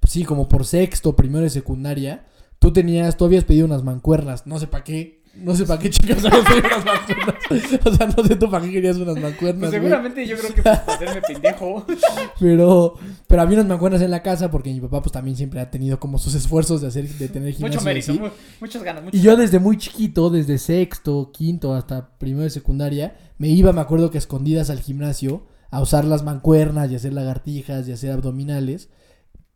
pues 0.00 0.12
sí, 0.12 0.24
como 0.24 0.48
por 0.48 0.64
sexto, 0.64 1.16
primero 1.16 1.44
de 1.44 1.50
secundaria, 1.50 2.26
tú 2.58 2.72
tenías, 2.72 3.16
tú 3.16 3.24
habías 3.24 3.44
pedido 3.44 3.66
unas 3.66 3.84
mancuernas, 3.84 4.46
no 4.46 4.58
sé 4.58 4.66
para 4.66 4.84
qué, 4.84 5.17
no 5.34 5.54
sé 5.54 5.64
para 5.64 5.80
qué 5.80 5.90
chicas 5.90 6.18
pedido 6.18 6.38
unas 6.66 6.84
mancuernas. 6.84 7.34
O 7.84 7.94
sea, 7.94 8.06
no 8.06 8.24
sé 8.24 8.36
tú 8.36 8.50
para 8.50 8.64
qué 8.64 8.72
querías 8.72 8.96
unas 8.96 9.16
mancuernas. 9.16 9.70
Pues 9.70 9.70
güey. 9.70 9.80
seguramente 9.80 10.26
yo 10.26 10.36
creo 10.36 10.54
que 10.54 10.62
para 10.62 10.76
hacerme 10.76 11.22
pendejo. 11.22 11.86
Pero, 12.40 12.94
pero 13.26 13.42
había 13.42 13.56
unas 13.56 13.68
mancuernas 13.68 14.00
en 14.00 14.10
la 14.10 14.22
casa 14.22 14.50
porque 14.50 14.72
mi 14.72 14.80
papá 14.80 15.02
pues 15.02 15.12
también 15.12 15.36
siempre 15.36 15.60
ha 15.60 15.70
tenido 15.70 15.98
como 15.98 16.18
sus 16.18 16.34
esfuerzos 16.34 16.80
de 16.80 16.88
hacer, 16.88 17.08
de 17.08 17.28
tener 17.28 17.52
gimnasio. 17.52 17.80
Mucho 17.80 17.84
mérito, 17.84 18.12
mu 18.14 18.28
muchas 18.60 18.82
ganas. 18.82 19.04
Muchas 19.04 19.20
Y 19.20 19.22
yo 19.22 19.36
desde 19.36 19.58
muy 19.58 19.76
chiquito, 19.76 20.30
desde 20.30 20.58
sexto, 20.58 21.30
quinto 21.32 21.74
hasta 21.74 22.16
primero 22.18 22.44
de 22.44 22.50
secundaria, 22.50 23.16
me 23.38 23.48
iba, 23.48 23.72
me 23.72 23.80
acuerdo 23.80 24.10
que 24.10 24.18
escondidas 24.18 24.70
al 24.70 24.80
gimnasio 24.80 25.46
a 25.70 25.80
usar 25.80 26.04
las 26.04 26.22
mancuernas 26.22 26.90
y 26.90 26.94
hacer 26.94 27.12
lagartijas 27.12 27.88
y 27.88 27.92
hacer 27.92 28.12
abdominales. 28.12 28.88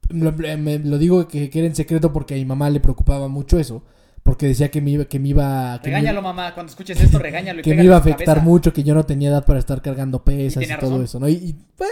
Lo, 0.08 0.32
me, 0.32 0.78
lo 0.78 0.98
digo 0.98 1.28
que, 1.28 1.48
que, 1.48 1.58
era 1.58 1.68
en 1.68 1.76
secreto 1.76 2.12
porque 2.12 2.35
a 2.35 2.37
mi 2.37 2.44
mamá 2.44 2.68
le 2.70 2.80
preocupaba 2.80 3.28
mucho 3.28 3.58
eso. 3.58 3.85
Porque 4.22 4.46
decía 4.46 4.70
que 4.70 4.80
me 4.80 4.90
iba... 4.92 5.04
Que 5.06 5.18
me 5.18 5.28
iba 5.30 5.80
que 5.82 5.90
regáñalo, 5.90 6.22
me, 6.22 6.28
mamá. 6.28 6.54
Cuando 6.54 6.70
escuches 6.70 7.00
esto, 7.00 7.18
regáñalo. 7.18 7.61
Y 7.61 7.62
que 7.64 7.74
me 7.74 7.85
iba 7.85 7.96
a 7.96 7.98
afectar 7.98 8.42
mucho, 8.42 8.72
que 8.72 8.82
yo 8.82 8.94
no 8.94 9.04
tenía 9.04 9.30
edad 9.30 9.44
para 9.44 9.58
estar 9.58 9.82
cargando 9.82 10.22
pesas 10.24 10.62
y, 10.62 10.72
y 10.72 10.76
todo 10.78 11.02
eso, 11.02 11.18
¿no? 11.18 11.28
Y, 11.28 11.32
y 11.32 11.52
pues, 11.76 11.90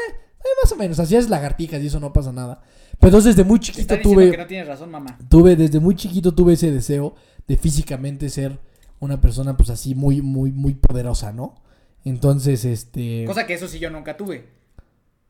más 0.62 0.72
o 0.72 0.76
menos, 0.76 0.98
hacías 1.00 1.28
lagartijas 1.28 1.82
y 1.82 1.86
eso 1.86 2.00
no 2.00 2.12
pasa 2.12 2.32
nada. 2.32 2.62
Pero 2.98 3.08
entonces 3.08 3.36
desde 3.36 3.48
muy 3.48 3.60
chiquito 3.60 3.94
Te 3.94 4.00
tuve... 4.00 4.30
que 4.30 4.36
no 4.36 4.46
tienes 4.46 4.68
razón, 4.68 4.90
mamá. 4.90 5.18
Tuve, 5.28 5.56
desde 5.56 5.80
muy 5.80 5.94
chiquito 5.94 6.32
tuve 6.32 6.52
ese 6.54 6.70
deseo 6.70 7.14
de 7.46 7.56
físicamente 7.56 8.28
ser 8.28 8.60
una 8.98 9.20
persona 9.20 9.56
pues 9.56 9.70
así 9.70 9.94
muy, 9.94 10.20
muy, 10.20 10.52
muy 10.52 10.74
poderosa, 10.74 11.32
¿no? 11.32 11.56
Entonces, 12.04 12.64
este... 12.64 13.24
Cosa 13.26 13.46
que 13.46 13.54
eso 13.54 13.68
sí 13.68 13.78
yo 13.78 13.90
nunca 13.90 14.16
tuve. 14.16 14.48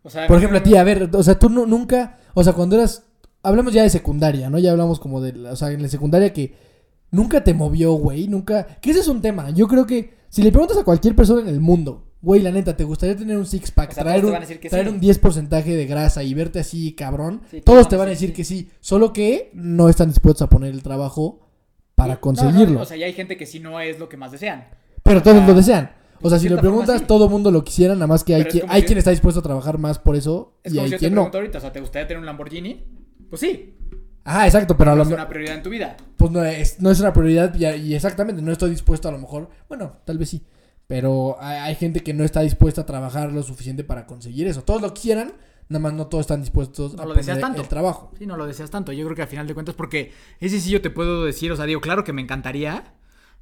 O 0.02 0.10
sea, 0.10 0.26
Por 0.26 0.38
ejemplo, 0.38 0.58
a 0.58 0.62
ti, 0.62 0.76
a 0.76 0.82
ver, 0.82 1.10
o 1.12 1.22
sea, 1.22 1.38
tú 1.38 1.48
nu- 1.48 1.66
nunca, 1.66 2.18
o 2.34 2.42
sea, 2.42 2.54
cuando 2.54 2.76
eras, 2.76 3.04
hablamos 3.42 3.72
ya 3.72 3.82
de 3.82 3.90
secundaria, 3.90 4.48
¿no? 4.50 4.58
Ya 4.58 4.70
hablamos 4.72 4.98
como 4.98 5.20
de, 5.20 5.48
o 5.48 5.56
sea, 5.56 5.70
en 5.70 5.82
la 5.82 5.88
secundaria 5.88 6.32
que 6.32 6.54
nunca 7.10 7.42
te 7.44 7.54
movió, 7.54 7.92
güey, 7.94 8.28
nunca, 8.28 8.66
que 8.80 8.90
ese 8.90 9.00
es 9.00 9.08
un 9.08 9.20
tema, 9.20 9.50
yo 9.50 9.66
creo 9.68 9.86
que 9.86 10.14
si 10.28 10.42
le 10.42 10.50
preguntas 10.52 10.78
a 10.78 10.84
cualquier 10.84 11.14
persona 11.16 11.42
en 11.42 11.48
el 11.48 11.60
mundo, 11.60 12.06
güey, 12.22 12.40
la 12.42 12.50
neta, 12.52 12.76
¿te 12.76 12.84
gustaría 12.84 13.16
tener 13.16 13.36
un 13.36 13.46
six 13.46 13.70
pack, 13.70 13.90
O 13.90 13.94
sea, 13.94 14.04
traer, 14.04 14.24
un, 14.24 14.32
traer 14.32 14.86
sí. 14.88 14.92
un 14.94 15.00
10% 15.00 15.48
de 15.64 15.86
grasa 15.86 16.22
y 16.22 16.34
verte 16.34 16.60
así, 16.60 16.92
cabrón? 16.92 17.40
Sí, 17.50 17.60
todos 17.62 17.88
te 17.88 17.96
van 17.96 18.08
a 18.08 18.10
decir 18.10 18.32
que 18.32 18.44
sí, 18.44 18.68
solo 18.80 19.12
que 19.12 19.50
no 19.54 19.88
están 19.88 20.08
dispuestos 20.08 20.42
a 20.42 20.48
poner 20.48 20.72
el 20.72 20.82
trabajo 20.82 21.40
para 21.94 22.08
No, 22.10 22.14
no, 22.14 22.20
conseguirlo. 22.20 22.80
o 22.80 22.84
sea, 22.84 22.96
ya 22.96 23.06
hay 23.06 23.12
gente 23.12 23.36
que 23.36 23.46
sí 23.46 23.58
no 23.60 23.80
es 23.80 23.98
lo 23.98 24.08
que 24.08 24.16
más 24.16 24.32
desean. 24.32 24.68
Pero 25.02 25.22
todos 25.22 25.38
Ah, 25.42 25.46
lo 25.46 25.54
desean. 25.54 25.90
O 26.22 26.28
sea, 26.28 26.38
si 26.38 26.44
le 26.48 26.56
forma, 26.56 26.60
preguntas, 26.70 27.00
sí. 27.00 27.06
todo 27.06 27.24
el 27.24 27.30
mundo 27.30 27.50
lo 27.50 27.64
quisiera, 27.64 27.94
nada 27.94 28.06
más 28.06 28.22
que 28.22 28.34
hay, 28.34 28.44
quien, 28.44 28.66
hay 28.68 28.82
si- 28.82 28.86
quien 28.88 28.98
está 28.98 29.10
dispuesto 29.10 29.40
a 29.40 29.42
trabajar 29.42 29.78
más 29.78 29.98
por 29.98 30.14
eso 30.16 30.58
Es 30.62 30.72
y 30.72 30.76
como 30.76 30.82
hay 30.84 30.88
si 30.88 30.92
yo 30.92 30.96
te 30.98 31.00
quien 31.00 31.14
no. 31.14 31.30
ahorita, 31.32 31.58
o 31.58 31.60
sea, 31.62 31.72
¿te 31.72 31.80
gustaría 31.80 32.06
tener 32.06 32.20
un 32.20 32.26
Lamborghini? 32.26 32.84
Pues 33.30 33.40
sí, 33.40 33.76
Ah, 34.24 34.46
exacto, 34.46 34.76
pero 34.76 34.92
a 34.92 34.94
lo 34.96 35.02
es 35.02 35.08
me- 35.08 35.14
una 35.14 35.28
prioridad 35.28 35.56
en 35.56 35.62
tu 35.62 35.70
vida. 35.70 35.96
pues 36.16 36.30
no 36.30 36.44
es, 36.44 36.80
no 36.80 36.90
es 36.90 37.00
una 37.00 37.12
prioridad 37.12 37.54
y, 37.54 37.64
y 37.66 37.94
exactamente 37.94 38.42
no 38.42 38.52
estoy 38.52 38.70
dispuesto 38.70 39.08
a 39.08 39.12
lo 39.12 39.18
mejor, 39.18 39.48
bueno, 39.68 39.96
tal 40.04 40.18
vez 40.18 40.28
sí, 40.30 40.44
pero 40.86 41.36
hay, 41.40 41.58
hay 41.58 41.74
gente 41.74 42.00
que 42.00 42.12
no 42.14 42.24
está 42.24 42.40
dispuesta 42.42 42.82
a 42.82 42.86
trabajar 42.86 43.32
lo 43.32 43.42
suficiente 43.42 43.82
para 43.84 44.06
conseguir 44.06 44.46
eso. 44.46 44.62
Todos 44.62 44.82
lo 44.82 44.92
quieran, 44.92 45.32
nada 45.68 45.80
más 45.80 45.92
no 45.94 46.06
todos 46.08 46.22
están 46.22 46.40
dispuestos 46.40 46.94
No 46.94 47.02
a 47.02 47.06
lo 47.06 47.14
deseas 47.14 47.36
poner 47.38 47.48
tanto. 47.48 47.62
el 47.62 47.68
trabajo. 47.68 48.12
Sí, 48.18 48.26
no 48.26 48.36
lo 48.36 48.46
deseas 48.46 48.70
tanto. 48.70 48.92
Yo 48.92 49.04
creo 49.04 49.16
que 49.16 49.22
al 49.22 49.28
final 49.28 49.46
de 49.46 49.54
cuentas, 49.54 49.74
porque 49.74 50.12
ese 50.40 50.60
sí 50.60 50.70
yo 50.70 50.80
te 50.82 50.90
puedo 50.90 51.24
decir, 51.24 51.50
o 51.52 51.56
sea, 51.56 51.64
digo, 51.66 51.80
claro 51.80 52.02
que 52.04 52.12
me 52.12 52.20
encantaría, 52.22 52.92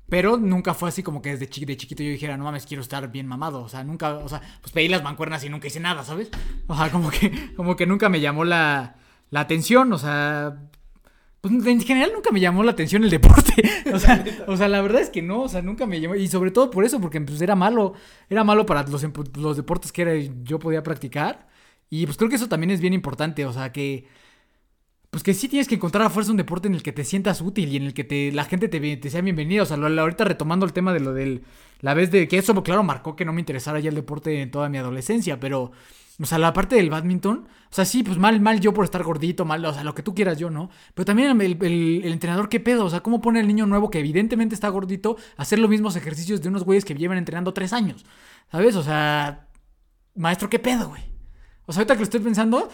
pero 0.09 0.37
nunca 0.39 0.75
fue 0.75 0.91
así 0.91 1.03
como 1.03 1.21
que 1.23 1.31
desde 1.31 1.49
chi- 1.49 1.65
de 1.65 1.77
chiquito 1.77 2.03
yo 2.03 2.11
dijera, 2.11 2.37
no 2.37 2.45
mames, 2.45 2.67
quiero 2.67 2.83
estar 2.83 3.11
bien 3.11 3.27
mamado. 3.27 3.63
O 3.63 3.69
sea, 3.69 3.83
nunca, 3.83 4.15
o 4.19 4.29
sea, 4.29 4.41
pues 4.61 4.73
pedí 4.73 4.89
las 4.89 5.03
mancuernas 5.03 5.43
y 5.45 5.49
nunca 5.49 5.67
hice 5.67 5.81
nada, 5.81 6.05
¿sabes? 6.05 6.31
O 6.67 6.77
sea, 6.77 6.91
como 6.91 7.11
que, 7.11 7.55
como 7.57 7.77
que 7.77 7.87
nunca 7.87 8.09
me 8.11 8.21
llamó 8.21 8.45
la, 8.45 8.97
la 9.31 9.41
atención, 9.41 9.93
o 9.93 9.99
sea. 9.99 10.57
Pues 11.41 11.55
en 11.67 11.81
general 11.83 12.11
nunca 12.13 12.33
me 12.33 12.41
llamó 12.41 12.65
la 12.65 12.73
atención 12.73 13.05
el 13.05 13.11
deporte. 13.11 13.53
O 13.95 13.99
sea, 13.99 14.25
o 14.49 14.57
sea, 14.57 14.69
la 14.69 14.83
verdad 14.83 15.01
es 15.01 15.09
que 15.09 15.23
no, 15.23 15.43
o 15.43 15.49
sea, 15.49 15.63
nunca 15.63 15.87
me 15.87 15.99
llamó. 16.01 16.15
Y 16.17 16.29
sobre 16.29 16.51
todo 16.51 16.71
por 16.71 16.85
eso, 16.85 17.01
porque 17.01 17.21
pues 17.23 17.41
era 17.41 17.55
malo. 17.55 17.95
Era 18.29 18.45
malo 18.45 18.67
para 18.67 18.83
los, 18.83 19.03
los 19.37 19.57
deportes 19.57 19.93
que 19.93 20.03
era- 20.03 20.15
yo 20.43 20.59
podía 20.59 20.83
practicar. 20.83 21.49
Y 21.91 22.05
pues 22.07 22.19
creo 22.19 22.29
que 22.29 22.37
eso 22.37 22.49
también 22.49 22.71
es 22.71 22.81
bien 22.81 22.93
importante. 22.93 23.47
O 23.47 23.53
sea, 23.53 23.73
que. 23.73 24.07
Pues 25.11 25.23
que 25.23 25.33
sí 25.33 25.49
tienes 25.49 25.69
que 25.69 25.77
encontrar 25.77 26.05
a 26.07 26.11
fuerza 26.11 26.31
un 26.33 26.37
deporte 26.37 26.69
en 26.69 26.75
el 26.75 26.83
que 26.83 26.93
te 26.93 27.03
sientas 27.03 27.41
útil 27.41 27.71
y 27.73 27.77
en 27.79 27.85
el 27.85 27.95
que 27.95 28.05
te, 28.05 28.31
la 28.33 28.45
gente 28.45 28.69
te, 28.69 28.97
te 28.99 29.09
sea 29.11 29.23
bienvenida. 29.23 29.63
O 29.63 29.67
sea, 29.67 29.79
lo- 29.79 29.89
lo- 29.89 30.03
ahorita 30.03 30.25
retomando 30.25 30.67
el 30.67 30.73
tema 30.75 30.93
de 30.93 31.01
lo 31.01 31.15
del. 31.15 31.45
La 31.81 31.95
vez 31.95 32.11
de 32.11 32.29
que 32.29 32.37
eso, 32.39 32.61
claro, 32.63 32.83
marcó 32.83 33.17
que 33.17 33.25
no 33.25 33.33
me 33.33 33.41
interesara 33.41 33.81
ya 33.81 33.89
el 33.89 33.95
deporte 33.95 34.43
en 34.43 34.51
toda 34.51 34.69
mi 34.69 34.77
adolescencia, 34.79 35.41
pero. 35.41 35.73
O 36.21 36.27
sea, 36.27 36.39
la 36.39 36.53
parte 36.53 36.75
del 36.77 36.91
badminton, 36.91 37.47
o 37.71 37.75
sea, 37.75 37.85
sí, 37.85 38.03
pues 38.03 38.19
mal, 38.19 38.41
mal 38.41 38.59
yo 38.61 38.75
por 38.75 38.85
estar 38.85 39.03
gordito, 39.05 39.45
mal, 39.45 39.65
o 39.65 39.73
sea, 39.73 39.85
lo 39.85 39.95
que 39.95 40.03
tú 40.03 40.15
quieras 40.17 40.37
yo, 40.37 40.51
¿no? 40.51 40.69
Pero 40.95 41.05
también 41.07 41.31
el, 41.41 41.57
el- 41.63 42.01
el 42.05 42.13
entrenador, 42.13 42.49
¿qué 42.49 42.59
pedo? 42.59 42.85
O 42.87 42.91
sea, 42.91 43.01
¿cómo 43.01 43.21
pone 43.21 43.39
al 43.39 43.47
niño 43.47 43.67
nuevo 43.67 43.89
que 43.89 44.01
evidentemente 44.01 44.55
está 44.57 44.69
gordito 44.69 45.17
a 45.37 45.43
hacer 45.43 45.61
los 45.61 45.71
mismos 45.71 45.95
ejercicios 45.95 46.43
de 46.43 46.49
unos 46.49 46.65
güeyes 46.65 46.85
que 46.85 46.95
llevan 46.95 47.19
entrenando 47.19 47.55
tres 47.55 47.73
años? 47.73 48.05
¿Sabes? 48.51 48.75
O 48.75 48.83
sea, 48.83 49.47
maestro, 50.17 50.51
¿qué 50.51 50.59
pedo, 50.59 50.89
güey? 50.89 51.03
O 51.67 51.73
sea, 51.73 51.81
ahorita 51.83 51.95
que 51.95 51.99
lo 52.01 52.05
estoy 52.05 52.21
pensando, 52.21 52.69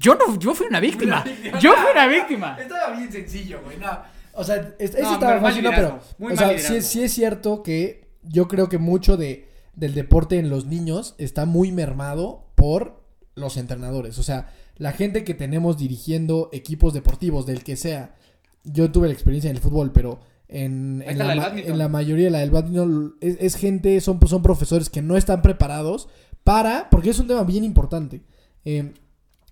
yo 0.00 0.14
no, 0.16 0.36
yo 0.38 0.54
fui 0.54 0.66
una 0.66 0.80
víctima. 0.80 1.22
Yo 1.60 1.72
fui 1.74 1.90
una 1.92 2.06
víctima. 2.08 2.56
Estaba 2.58 2.96
bien 2.96 3.12
sencillo, 3.12 3.60
güey. 3.64 3.76
No. 3.76 3.86
O 4.32 4.42
sea, 4.42 4.56
es- 4.78 4.94
eso 4.94 5.12
estaba 5.12 5.40
fácil, 5.40 5.62
no, 5.62 5.70
pero. 5.70 6.00
muy 6.18 6.32
o 6.32 6.36
mal 6.36 6.58
sea, 6.58 6.58
sí, 6.58 6.82
sí 6.82 7.02
es 7.02 7.12
cierto 7.12 7.62
que 7.62 8.08
yo 8.22 8.48
creo 8.48 8.68
que 8.68 8.78
mucho 8.78 9.16
de, 9.16 9.46
del 9.74 9.94
deporte 9.94 10.38
en 10.38 10.48
los 10.50 10.64
niños 10.66 11.14
está 11.18 11.44
muy 11.44 11.70
mermado 11.72 12.49
por 12.60 13.00
los 13.34 13.56
entrenadores. 13.56 14.18
O 14.18 14.22
sea, 14.22 14.52
la 14.76 14.92
gente 14.92 15.24
que 15.24 15.34
tenemos 15.34 15.78
dirigiendo 15.78 16.48
equipos 16.52 16.92
deportivos, 16.92 17.46
del 17.46 17.62
que 17.64 17.76
sea. 17.76 18.14
Yo 18.64 18.90
tuve 18.92 19.06
la 19.08 19.14
experiencia 19.14 19.48
en 19.50 19.56
el 19.56 19.62
fútbol, 19.62 19.92
pero 19.92 20.20
en, 20.48 21.02
la, 21.06 21.12
la 21.14 21.28
del 21.28 21.36
ma- 21.38 21.44
bádminton. 21.44 21.72
en 21.72 21.78
la 21.78 21.88
mayoría, 21.88 22.28
la 22.30 22.40
del 22.40 22.50
badminton, 22.50 23.14
es, 23.20 23.36
es 23.40 23.54
gente, 23.56 23.98
son, 24.00 24.20
son 24.26 24.42
profesores 24.42 24.90
que 24.90 25.00
no 25.00 25.16
están 25.16 25.40
preparados 25.40 26.08
para, 26.44 26.90
porque 26.90 27.10
es 27.10 27.18
un 27.18 27.26
tema 27.28 27.44
bien 27.44 27.64
importante. 27.64 28.20
Eh, 28.66 28.92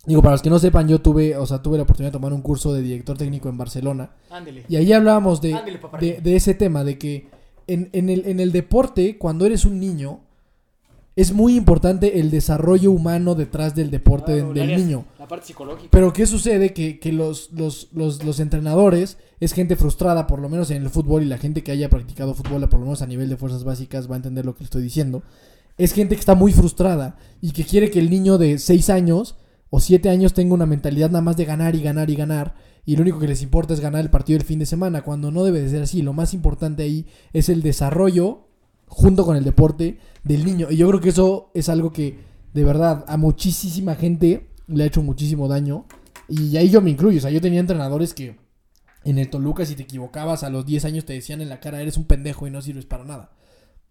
digo, 0.04 0.20
para 0.20 0.32
los 0.32 0.42
que 0.42 0.50
no 0.50 0.58
sepan, 0.58 0.88
yo 0.88 1.00
tuve, 1.00 1.36
o 1.36 1.46
sea, 1.46 1.62
tuve 1.62 1.78
la 1.78 1.84
oportunidad 1.84 2.12
de 2.12 2.18
tomar 2.18 2.32
un 2.34 2.42
curso 2.42 2.74
de 2.74 2.82
director 2.82 3.16
técnico 3.16 3.48
en 3.48 3.56
Barcelona. 3.56 4.10
Ándele. 4.28 4.64
Y 4.68 4.76
ahí 4.76 4.92
hablábamos 4.92 5.40
de, 5.40 5.56
de, 6.00 6.20
de 6.20 6.36
ese 6.36 6.52
tema, 6.54 6.84
de 6.84 6.98
que 6.98 7.28
en, 7.66 7.88
en 7.92 8.10
el, 8.10 8.26
en 8.26 8.40
el 8.40 8.52
deporte, 8.52 9.16
cuando 9.16 9.46
eres 9.46 9.64
un 9.64 9.80
niño, 9.80 10.20
es 11.18 11.32
muy 11.32 11.56
importante 11.56 12.20
el 12.20 12.30
desarrollo 12.30 12.92
humano 12.92 13.34
detrás 13.34 13.74
del 13.74 13.90
deporte 13.90 14.34
Claro, 14.34 14.52
del 14.52 14.76
niño. 14.76 15.04
La 15.18 15.26
parte 15.26 15.46
psicológica. 15.46 15.88
Pero 15.90 16.12
¿qué 16.12 16.26
sucede? 16.26 16.72
Que, 16.72 17.00
que 17.00 17.10
los, 17.10 17.50
los, 17.50 17.88
los, 17.92 18.22
los 18.22 18.38
entrenadores 18.38 19.18
es 19.40 19.52
gente 19.52 19.74
frustrada, 19.74 20.28
por 20.28 20.38
lo 20.38 20.48
menos 20.48 20.70
en 20.70 20.80
el 20.80 20.90
fútbol, 20.90 21.24
y 21.24 21.26
la 21.26 21.36
gente 21.36 21.64
que 21.64 21.72
haya 21.72 21.90
practicado 21.90 22.34
fútbol, 22.34 22.68
por 22.68 22.78
lo 22.78 22.86
menos 22.86 23.02
a 23.02 23.08
nivel 23.08 23.28
de 23.28 23.36
fuerzas 23.36 23.64
básicas, 23.64 24.08
va 24.08 24.14
a 24.14 24.18
entender 24.18 24.46
lo 24.46 24.54
que 24.54 24.62
estoy 24.62 24.80
diciendo. 24.80 25.24
Es 25.76 25.92
gente 25.92 26.14
que 26.14 26.20
está 26.20 26.36
muy 26.36 26.52
frustrada 26.52 27.18
y 27.40 27.50
que 27.50 27.64
quiere 27.64 27.90
que 27.90 27.98
el 27.98 28.10
niño 28.10 28.38
de 28.38 28.56
6 28.56 28.88
años 28.88 29.34
o 29.70 29.80
7 29.80 30.10
años 30.10 30.34
tenga 30.34 30.54
una 30.54 30.66
mentalidad 30.66 31.10
nada 31.10 31.22
más 31.22 31.36
de 31.36 31.46
ganar 31.46 31.74
y 31.74 31.82
ganar 31.82 32.10
y 32.10 32.14
ganar. 32.14 32.54
Y 32.86 32.94
lo 32.94 33.02
único 33.02 33.18
que 33.18 33.26
les 33.26 33.42
importa 33.42 33.74
es 33.74 33.80
ganar 33.80 34.02
el 34.02 34.10
partido 34.10 34.38
del 34.38 34.46
fin 34.46 34.60
de 34.60 34.66
semana, 34.66 35.02
cuando 35.02 35.32
no 35.32 35.42
debe 35.42 35.62
de 35.62 35.68
ser 35.68 35.82
así. 35.82 36.00
Lo 36.00 36.12
más 36.12 36.32
importante 36.32 36.84
ahí 36.84 37.06
es 37.32 37.48
el 37.48 37.62
desarrollo 37.62 38.47
junto 38.88 39.24
con 39.24 39.36
el 39.36 39.44
deporte 39.44 39.98
del 40.24 40.44
niño. 40.44 40.68
Y 40.70 40.76
yo 40.76 40.88
creo 40.88 41.00
que 41.00 41.10
eso 41.10 41.50
es 41.54 41.68
algo 41.68 41.92
que 41.92 42.18
de 42.52 42.64
verdad 42.64 43.04
a 43.08 43.16
muchísima 43.16 43.94
gente 43.94 44.48
le 44.66 44.84
ha 44.84 44.86
hecho 44.86 45.02
muchísimo 45.02 45.48
daño. 45.48 45.86
Y 46.28 46.56
ahí 46.56 46.70
yo 46.70 46.80
me 46.80 46.90
incluyo. 46.90 47.18
O 47.18 47.20
sea, 47.20 47.30
yo 47.30 47.40
tenía 47.40 47.60
entrenadores 47.60 48.14
que 48.14 48.36
en 49.04 49.18
el 49.18 49.30
Toluca 49.30 49.64
si 49.64 49.74
te 49.74 49.84
equivocabas 49.84 50.42
a 50.42 50.50
los 50.50 50.66
10 50.66 50.84
años 50.84 51.04
te 51.04 51.12
decían 51.12 51.40
en 51.40 51.48
la 51.48 51.60
cara 51.60 51.80
eres 51.80 51.96
un 51.96 52.04
pendejo 52.04 52.46
y 52.46 52.50
no 52.50 52.60
sirves 52.60 52.84
para 52.84 53.04
nada. 53.04 53.32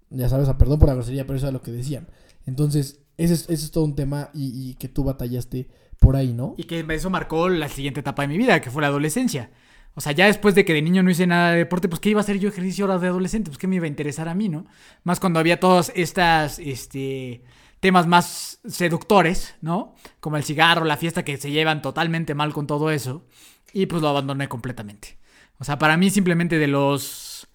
Ya 0.10 0.30
sabes, 0.30 0.48
perdón 0.58 0.80
por 0.80 0.88
la 0.88 0.96
grosería, 0.96 1.26
pero 1.26 1.38
eso 1.38 1.48
es 1.48 1.54
lo 1.54 1.62
que 1.62 1.72
decían. 1.72 2.08
Entonces, 2.46 3.02
ese 3.18 3.34
es, 3.34 3.42
ese 3.44 3.66
es 3.66 3.72
todo 3.72 3.84
un 3.84 3.96
tema 3.96 4.30
y, 4.34 4.70
y 4.70 4.76
que 4.76 4.88
tú 4.88 5.04
batallaste 5.04 5.68
por 6.00 6.16
ahí, 6.16 6.34
¿no? 6.34 6.56
Y 6.58 6.64
que 6.64 6.86
eso 6.90 7.10
marcó 7.10 7.50
la 7.50 7.68
siguiente 7.68 8.00
etapa 8.00 8.22
de 8.22 8.30
mi 8.30 8.38
vida, 8.38 8.62
que 8.62 8.72
fue 8.72 8.82
la 8.82 8.88
adolescencia. 8.88 9.52
O 9.98 10.02
sea, 10.02 10.12
ya 10.12 10.28
después 10.28 10.54
de 10.54 10.64
que 10.64 10.76
de 10.76 10.84
niño 10.84 11.02
no 11.02 11.10
hice 11.10 11.26
nada 11.26 11.54
de 11.54 11.58
deporte, 11.58 11.90
pues 11.90 12.00
¿qué 12.00 12.12
iba 12.12 12.20
a 12.20 12.22
hacer 12.22 12.38
yo 12.38 12.50
ejercicio 12.50 12.86
ahora 12.86 13.00
de 13.00 13.08
adolescente? 13.08 13.50
Pues 13.50 13.58
¿qué 13.58 13.66
me 13.66 13.78
iba 13.78 13.86
a 13.86 13.88
interesar 13.88 14.30
a 14.30 14.36
mí, 14.36 14.48
no? 14.48 14.68
Más 15.04 15.20
cuando 15.20 15.40
había 15.40 15.60
todos 15.60 15.92
estos 15.96 16.60
este, 16.60 17.42
temas 17.80 18.06
más 18.06 18.60
seductores, 18.68 19.56
¿no? 19.60 19.96
Como 20.20 20.38
el 20.38 20.44
cigarro, 20.44 20.86
la 20.86 20.98
fiesta, 20.98 21.26
que 21.26 21.38
se 21.38 21.50
llevan 21.50 21.82
totalmente 21.82 22.36
mal 22.36 22.54
con 22.54 22.68
todo 22.68 22.92
eso. 22.92 23.26
Y 23.74 23.88
pues 23.88 24.04
lo 24.04 24.10
abandoné 24.10 24.48
completamente. 24.48 25.18
O 25.58 25.64
sea, 25.64 25.80
para 25.80 25.98
mí 25.98 26.12
simplemente 26.12 26.60
de 26.60 26.68
los... 26.68 27.48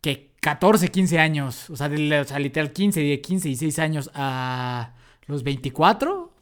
que 0.00 0.32
14, 0.40 0.88
15 0.90 1.20
años, 1.20 1.70
o 1.70 1.76
sea, 1.76 1.88
de, 1.88 2.18
o 2.18 2.24
sea 2.24 2.40
literal 2.40 2.72
15, 2.72 3.00
de 3.00 3.20
15 3.20 3.48
y 3.50 3.54
6 3.54 3.78
años 3.78 4.10
a 4.14 4.94
los 5.28 5.44
24, 5.44 6.32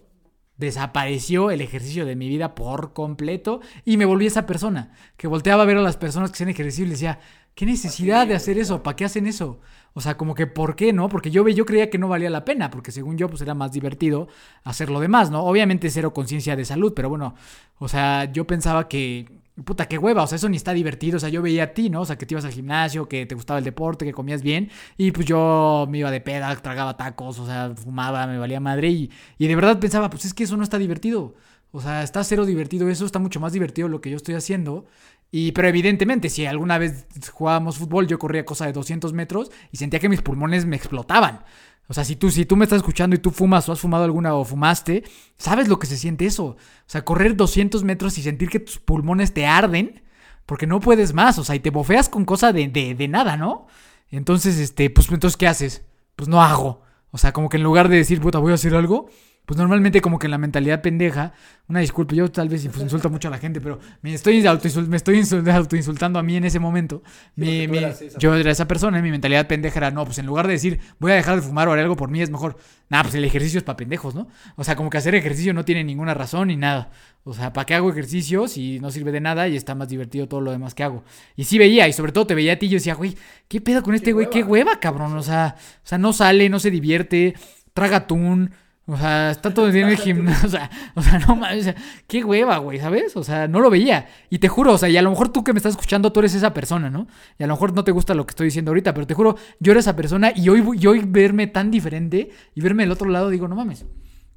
desapareció 0.57 1.51
el 1.51 1.61
ejercicio 1.61 2.07
de 2.07 2.17
mi 2.17 2.29
vida 2.29 2.55
por 2.55 2.93
completo 2.93 3.61
y 3.85 3.97
me 3.97 4.05
volví 4.05 4.27
esa 4.27 4.47
persona 4.47 4.93
que 5.17 5.27
volteaba 5.27 5.63
a 5.63 5.67
ver 5.67 5.77
a 5.77 5.83
las 5.83 5.97
personas 5.97 6.31
que 6.31 6.35
hacían 6.35 6.51
ejercicio 6.51 6.85
y 6.85 6.89
les 6.89 7.01
decía, 7.01 7.19
¿qué 7.55 7.67
necesidad 7.67 8.27
de 8.27 8.35
hacer 8.35 8.59
eso? 8.59 8.83
¿Para 8.83 8.97
qué 8.97 9.05
hacen 9.05 9.27
eso? 9.27 9.61
O 9.95 10.01
sea, 10.01 10.17
como 10.17 10.35
que 10.35 10.47
¿por 10.47 10.77
qué 10.77 10.93
no? 10.93 11.09
Porque 11.09 11.31
yo, 11.31 11.47
yo 11.49 11.65
creía 11.65 11.91
que 11.91 11.99
no 11.99 12.09
valía 12.09 12.31
la 12.31 12.45
pena, 12.45 12.71
porque 12.71 12.93
según 12.93 13.17
yo 13.17 13.29
pues 13.29 13.41
era 13.43 13.55
más 13.55 13.73
divertido 13.73 14.29
hacer 14.65 14.91
lo 14.91 15.01
demás, 15.01 15.31
¿no? 15.31 15.45
Obviamente 15.45 15.91
cero 15.91 16.13
conciencia 16.13 16.57
de 16.57 16.65
salud, 16.65 16.93
pero 16.95 17.09
bueno, 17.09 17.35
o 17.79 17.89
sea, 17.89 18.31
yo 18.33 18.47
pensaba 18.47 18.89
que 18.89 19.44
puta, 19.65 19.87
qué 19.87 19.99
hueva, 19.99 20.23
o 20.25 20.27
sea, 20.27 20.37
eso 20.37 20.49
ni 20.49 20.57
está 20.57 20.73
divertido, 20.73 21.17
o 21.17 21.21
sea, 21.21 21.29
yo 21.29 21.41
veía 21.43 21.65
a 21.65 21.67
ti, 21.69 21.91
¿no? 21.91 22.01
O 22.01 22.07
sea, 22.07 22.17
que 22.17 22.27
te 22.27 22.35
ibas 22.35 22.45
al 22.45 22.53
gimnasio, 22.53 23.09
que 23.09 23.25
te 23.27 23.35
gustaba 23.35 23.59
el 23.59 23.65
deporte, 23.65 24.05
que 24.05 24.13
comías 24.13 24.43
bien, 24.43 24.71
y 24.97 25.13
pues 25.13 25.27
yo 25.27 25.87
me 25.89 25.99
iba 25.99 26.11
de 26.11 26.21
peda, 26.21 26.55
tragaba 26.57 26.97
tacos, 26.97 27.39
o 27.39 27.47
sea, 27.47 27.73
fumaba, 27.77 28.27
me 28.27 28.39
valía 28.39 28.59
madre, 28.61 28.89
y, 28.89 29.11
y 29.39 29.47
de 29.47 29.55
verdad 29.55 29.79
pensaba, 29.79 30.11
pues 30.11 30.25
es 30.25 30.35
que 30.35 30.45
eso 30.45 30.57
no 30.57 30.65
está 30.65 30.79
divertido, 30.79 31.35
o 31.71 31.81
sea, 31.81 32.03
está 32.03 32.25
cero 32.25 32.47
divertido 32.47 32.89
eso, 32.89 33.07
está 33.07 33.19
mucho 33.19 33.39
más 33.41 33.53
divertido 33.53 33.89
lo 33.89 34.01
que 34.01 34.11
yo 34.11 34.17
estoy 34.17 34.35
haciendo, 34.35 34.87
y 35.31 35.51
pero 35.51 35.67
evidentemente, 35.69 36.31
si 36.31 36.47
alguna 36.47 36.79
vez 36.79 37.07
jugábamos 37.33 37.79
fútbol, 37.79 38.07
yo 38.07 38.21
corría 38.21 38.45
cosa 38.45 38.67
de 38.67 38.73
200 38.73 39.13
metros 39.13 39.51
y 39.73 39.79
sentía 39.79 39.99
que 39.99 40.09
mis 40.09 40.23
pulmones 40.23 40.65
me 40.65 40.77
explotaban. 40.77 41.41
O 41.87 41.95
sea, 41.95 42.05
si 42.05 42.17
tú, 42.17 42.31
si 42.31 42.47
tú 42.47 42.57
me 42.57 42.65
estás 42.65 42.79
escuchando 42.79 43.15
y 43.15 43.19
tú 43.19 43.31
fumas 43.31 43.69
o 43.69 43.73
has 43.73 43.81
fumado 43.81 44.05
alguna 44.05 44.35
o 44.35 44.45
fumaste, 44.45 45.05
sabes 45.37 45.69
lo 45.69 45.79
que 45.79 45.87
se 45.87 45.97
siente 45.97 46.25
eso. 46.27 46.45
O 46.45 46.57
sea, 46.87 47.05
correr 47.05 47.37
200 47.37 47.85
metros 47.85 48.17
y 48.17 48.23
sentir 48.23 48.49
que 48.49 48.61
tus 48.61 48.79
pulmones 48.79 49.35
te 49.35 49.47
arden 49.47 50.03
porque 50.47 50.67
no 50.67 50.81
puedes 50.81 51.13
más. 51.13 51.39
O 51.39 51.45
sea, 51.45 51.55
y 51.55 51.61
te 51.61 51.71
bofeas 51.71 52.09
con 52.09 52.25
cosa 52.25 52.53
de, 52.53 52.69
de, 52.69 52.95
de 52.95 53.09
nada, 53.09 53.37
¿no? 53.37 53.67
Entonces, 54.11 54.59
este, 54.59 54.89
pues, 54.91 55.11
entonces, 55.11 55.37
¿qué 55.37 55.47
haces? 55.47 55.85
Pues 56.17 56.29
no 56.29 56.43
hago. 56.43 56.83
O 57.11 57.19
sea, 57.19 57.33
como 57.33 57.49
que 57.49 57.59
en 57.59 57.63
lugar 57.63 57.89
de 57.89 57.97
decir, 57.97 58.21
puta, 58.21 58.39
voy 58.39 58.53
a 58.53 58.55
hacer 58.55 58.75
algo, 58.75 59.09
pues 59.47 59.59
normalmente 59.59 60.01
como 60.01 60.19
que 60.19 60.27
en 60.27 60.31
la 60.31 60.39
mentalidad 60.39 60.81
pendeja, 60.81 61.33
una 61.69 61.81
disculpa, 61.81 62.15
yo 62.15 62.31
tal 62.31 62.49
vez 62.49 62.67
pues, 62.67 62.83
insulto 62.83 63.11
mucho 63.11 63.29
a 63.29 63.31
la 63.31 63.39
gente, 63.39 63.61
pero 63.61 63.79
me 64.03 64.15
estoy, 64.15 64.43
me 64.89 64.97
estoy 64.97 65.19
insul- 65.21 65.51
autoinsultando 65.51 66.19
a 66.19 66.23
mí 66.23 66.37
en 66.37 66.45
ese 66.45 66.59
momento. 66.59 67.03
Mi- 67.37 67.67
mi- 67.69 67.79
yo 68.19 68.35
era 68.35 68.51
esa 68.51 68.67
persona, 68.69 69.01
mi 69.03 69.11
mentalidad 69.11 69.47
pendeja 69.47 69.79
era, 69.79 69.91
no, 69.91 70.05
pues 70.05 70.19
en 70.19 70.27
lugar 70.27 70.47
de 70.47 70.55
decir, 70.55 70.81
voy 70.99 71.13
a 71.13 71.15
dejar 71.17 71.37
de 71.37 71.43
fumar 71.43 71.69
o 71.69 71.73
haré 71.73 71.83
algo 71.83 71.97
por 71.97 72.11
mí, 72.11 72.23
es 72.23 72.31
mejor, 72.31 72.57
nada, 72.89 73.05
pues 73.05 73.15
el 73.17 73.25
ejercicio 73.25 73.59
es 73.59 73.65
para 73.65 73.77
pendejos, 73.77 74.15
¿no? 74.15 74.29
O 74.57 74.65
sea, 74.65 74.77
como 74.77 74.89
que 74.91 74.99
hacer 74.99 75.15
ejercicio 75.15 75.53
no 75.53 75.65
tiene 75.65 75.85
ninguna 75.85 76.15
razón 76.15 76.49
ni 76.49 76.57
nada. 76.57 76.91
O 77.25 77.33
sea, 77.35 77.53
¿para 77.53 77.65
qué 77.67 77.75
hago 77.75 77.91
ejercicio 77.91 78.49
si 78.49 78.81
no 78.81 78.91
sirve 78.91 79.11
de 79.13 79.21
nada 79.21 79.49
y 79.49 79.57
está 79.57 79.75
más 79.75 79.89
divertido 79.89 80.29
todo 80.29 80.41
lo 80.43 80.51
demás 80.53 80.75
que 80.75 80.85
hago? 80.85 81.05
Y 81.37 81.45
sí 81.45 81.57
veía, 81.59 81.89
y 81.89 81.93
sobre 81.95 82.13
todo 82.13 82.27
te 82.27 82.35
veía 82.35 82.55
a 82.55 82.57
ti 82.59 82.67
y 82.67 82.69
yo 82.71 82.77
decía, 82.77 82.95
güey, 82.95 83.17
¿qué 83.49 83.61
pedo 83.63 83.83
con 83.83 83.95
este 83.95 84.13
güey? 84.13 84.29
¿Qué 84.31 84.43
hueva, 84.43 84.79
cabrón? 84.81 85.15
O 85.17 85.23
sea, 85.23 85.57
o 85.59 85.87
sea, 85.87 85.97
no 85.99 86.13
sale, 86.13 86.49
no 86.51 86.59
se 86.61 86.71
divierte, 86.71 87.35
traga 87.75 87.97
atún. 87.99 88.51
O 88.87 88.97
sea, 88.97 89.31
está 89.31 89.53
todo 89.53 89.67
el 89.69 89.73
día 89.73 89.83
en 89.83 89.91
el 89.91 89.97
gimnasio. 89.97 90.45
O 90.47 90.51
sea, 90.51 90.71
o 90.95 91.03
sea, 91.03 91.19
no 91.19 91.37
mames. 91.37 91.61
o 91.61 91.65
sea, 91.65 91.75
qué 92.07 92.25
hueva, 92.25 92.59
güey, 92.59 92.79
¿sabes? 92.79 93.17
O 93.17 93.25
sea, 93.25 93.49
no 93.49 93.61
lo 93.61 93.71
veía. 93.71 94.09
Y 94.31 94.39
te 94.39 94.49
juro, 94.49 94.75
o 94.75 94.79
sea, 94.79 94.89
y 94.89 94.97
a 94.97 95.03
lo 95.03 95.11
mejor 95.11 95.31
tú 95.31 95.43
que 95.43 95.53
me 95.53 95.59
estás 95.59 95.73
escuchando, 95.73 96.13
tú 96.13 96.21
eres 96.21 96.35
esa 96.35 96.53
persona, 96.53 96.91
¿no? 96.91 97.07
Y 97.39 97.45
a 97.45 97.47
lo 97.47 97.55
mejor 97.55 97.75
no 97.75 97.85
te 97.85 97.93
gusta 97.93 98.15
lo 98.15 98.27
que 98.27 98.33
estoy 98.33 98.47
diciendo 98.47 98.71
ahorita, 98.71 98.93
pero 98.95 99.07
te 99.07 99.15
juro, 99.15 99.37
yo 99.61 99.73
era 99.73 99.81
esa 99.81 99.97
persona 99.97 100.33
y 100.35 100.49
hoy, 100.49 100.63
y 100.79 100.87
hoy 100.87 101.03
verme 101.07 101.47
tan 101.47 101.71
diferente 101.71 102.31
y 102.55 102.61
verme 102.61 102.83
del 102.83 102.93
otro 102.93 103.09
lado, 103.09 103.31
digo, 103.31 103.49
no 103.49 103.57
mames. 103.57 103.87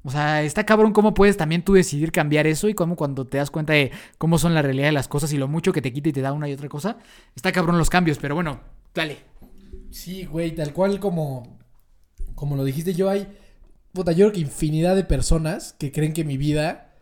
O 0.04 0.10
sea, 0.10 0.42
está 0.42 0.64
cabrón 0.64 0.92
cómo 0.92 1.12
puedes 1.12 1.36
también 1.36 1.62
tú 1.62 1.74
decidir 1.74 2.12
cambiar 2.12 2.46
eso 2.46 2.68
y 2.68 2.74
cómo 2.74 2.96
cuando 2.96 3.26
te 3.26 3.38
das 3.38 3.50
cuenta 3.50 3.72
de 3.72 3.90
cómo 4.16 4.38
son 4.38 4.54
la 4.54 4.62
realidad 4.62 4.86
de 4.86 4.92
las 4.92 5.08
cosas 5.08 5.32
y 5.32 5.38
lo 5.38 5.48
mucho 5.48 5.72
que 5.72 5.82
te 5.82 5.92
quita 5.92 6.08
y 6.08 6.12
te 6.12 6.22
da 6.22 6.32
una 6.32 6.48
y 6.48 6.52
otra 6.52 6.68
cosa, 6.68 6.98
está 7.34 7.52
cabrón 7.52 7.78
los 7.78 7.90
cambios, 7.90 8.18
pero 8.18 8.34
bueno, 8.34 8.60
dale. 8.94 9.18
Sí, 9.90 10.24
güey, 10.24 10.54
tal 10.54 10.72
cual 10.72 11.00
como, 11.00 11.58
como 12.34 12.56
lo 12.56 12.64
dijiste 12.64 12.94
yo, 12.94 13.10
hay, 13.10 13.26
puta, 13.98 14.12
yo 14.12 14.26
creo 14.26 14.32
que 14.32 14.40
infinidad 14.40 14.96
de 14.96 15.04
personas 15.04 15.74
que 15.78 15.92
creen 15.92 16.12
que 16.12 16.24
mi 16.24 16.36
vida 16.36 16.94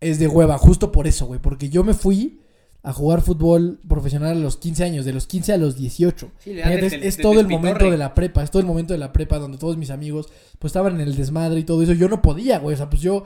es 0.00 0.18
de 0.18 0.28
hueva, 0.28 0.58
justo 0.58 0.92
por 0.92 1.06
eso, 1.06 1.26
güey, 1.26 1.40
porque 1.40 1.68
yo 1.68 1.84
me 1.84 1.94
fui 1.94 2.40
a 2.82 2.92
jugar 2.92 3.20
fútbol 3.20 3.78
profesional 3.86 4.36
a 4.36 4.40
los 4.40 4.56
15 4.56 4.84
años, 4.84 5.04
de 5.04 5.12
los 5.12 5.26
15 5.26 5.52
a 5.52 5.56
los 5.58 5.76
18. 5.76 6.30
Sí, 6.38 6.54
le 6.54 6.62
Fíjate, 6.62 6.86
es, 6.86 6.92
es 6.92 7.16
todo 7.18 7.38
el 7.38 7.46
momento 7.46 7.90
de 7.90 7.98
la 7.98 8.14
prepa, 8.14 8.42
es 8.42 8.50
todo 8.50 8.60
el 8.60 8.66
momento 8.66 8.94
de 8.94 8.98
la 8.98 9.12
prepa 9.12 9.38
donde 9.38 9.58
todos 9.58 9.76
mis 9.76 9.90
amigos 9.90 10.28
pues 10.58 10.70
estaban 10.70 10.94
en 10.94 11.02
el 11.02 11.14
desmadre 11.14 11.60
y 11.60 11.64
todo 11.64 11.82
eso. 11.82 11.92
Yo 11.92 12.08
no 12.08 12.22
podía, 12.22 12.58
güey, 12.58 12.74
o 12.74 12.76
sea, 12.76 12.88
pues 12.88 13.02
yo, 13.02 13.24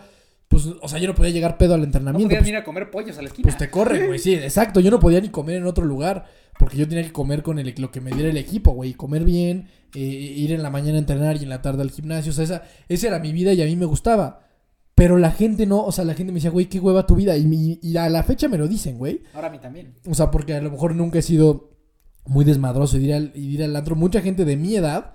pues, 0.49 0.67
o 0.81 0.89
sea, 0.89 0.99
yo 0.99 1.09
no 1.09 1.15
podía 1.15 1.31
llegar 1.33 1.59
pedo 1.59 1.75
al 1.75 1.83
entrenamiento. 1.85 2.29
pues, 2.37 2.55
a 2.55 2.65
comer 2.65 2.91
pollos 2.91 3.19
a 3.19 3.23
la 3.23 3.29
esquina. 3.29 3.45
pues 3.45 3.57
te 3.59 3.71
corren, 3.71 4.07
güey, 4.07 4.19
sí, 4.19 4.35
exacto. 4.35 4.81
Yo 4.81 4.91
no 4.91 5.01
podía 5.01 5.21
ni 5.21 5.29
comer 5.31 5.57
en 5.57 5.67
otro 5.67 5.85
lugar 5.85 6.27
porque 6.59 6.77
yo 6.77 6.87
tenía 6.89 7.03
que 7.05 7.13
comer 7.13 7.43
con 7.43 7.59
el, 7.59 7.75
lo 7.79 7.91
que 7.91 8.01
me 8.01 8.13
diera 8.13 8.29
el 8.31 8.37
equipo, 8.37 8.73
güey. 8.73 8.95
Comer 8.95 9.25
bien, 9.25 9.69
eh, 9.95 9.99
ir 10.01 10.53
en 10.53 10.63
la 10.63 10.71
mañana 10.71 10.97
a 10.97 11.01
entrenar 11.01 11.37
y 11.37 11.43
en 11.43 11.49
la 11.49 11.61
tarde 11.63 11.83
al 11.83 11.91
gimnasio. 11.91 12.31
O 12.31 12.35
sea, 12.35 12.45
esa, 12.45 12.63
esa 12.89 13.09
era 13.09 13.19
mi 13.19 13.33
vida 13.33 13.53
y 13.53 13.63
a 13.63 13.67
mí 13.67 13.75
me 13.77 13.87
gustaba. 13.87 14.41
Pero 14.95 15.19
la 15.19 15.33
gente 15.33 15.67
no, 15.67 15.85
o 15.85 15.91
sea, 15.91 16.05
la 16.05 16.15
gente 16.15 16.31
me 16.33 16.37
decía, 16.37 16.51
güey, 16.51 16.67
qué 16.67 16.79
hueva 16.79 17.05
tu 17.05 17.17
vida. 17.17 17.37
Y, 17.37 17.47
mi- 17.47 17.81
y 17.83 17.97
a 17.97 18.09
la 18.09 18.23
fecha 18.23 18.47
me 18.47 18.57
lo 18.59 18.69
dicen, 18.69 18.97
güey. 18.97 19.23
Ahora 19.35 19.49
a 19.49 19.51
mí 19.51 19.59
también. 19.59 19.95
O 20.07 20.15
sea, 20.15 20.31
porque 20.31 20.55
a 20.55 20.61
lo 20.61 20.71
mejor 20.71 20.95
nunca 20.95 21.19
he 21.19 21.23
sido 21.23 21.73
muy 22.27 22.45
desmadroso 22.45 22.97
y 22.99 23.07
ir 23.07 23.15
al, 23.15 23.33
y 23.35 23.41
ir 23.55 23.65
al 23.65 23.75
antro. 23.75 23.97
Mucha 23.97 24.21
gente 24.21 24.45
de 24.45 24.57
mi 24.57 24.77
edad 24.77 25.15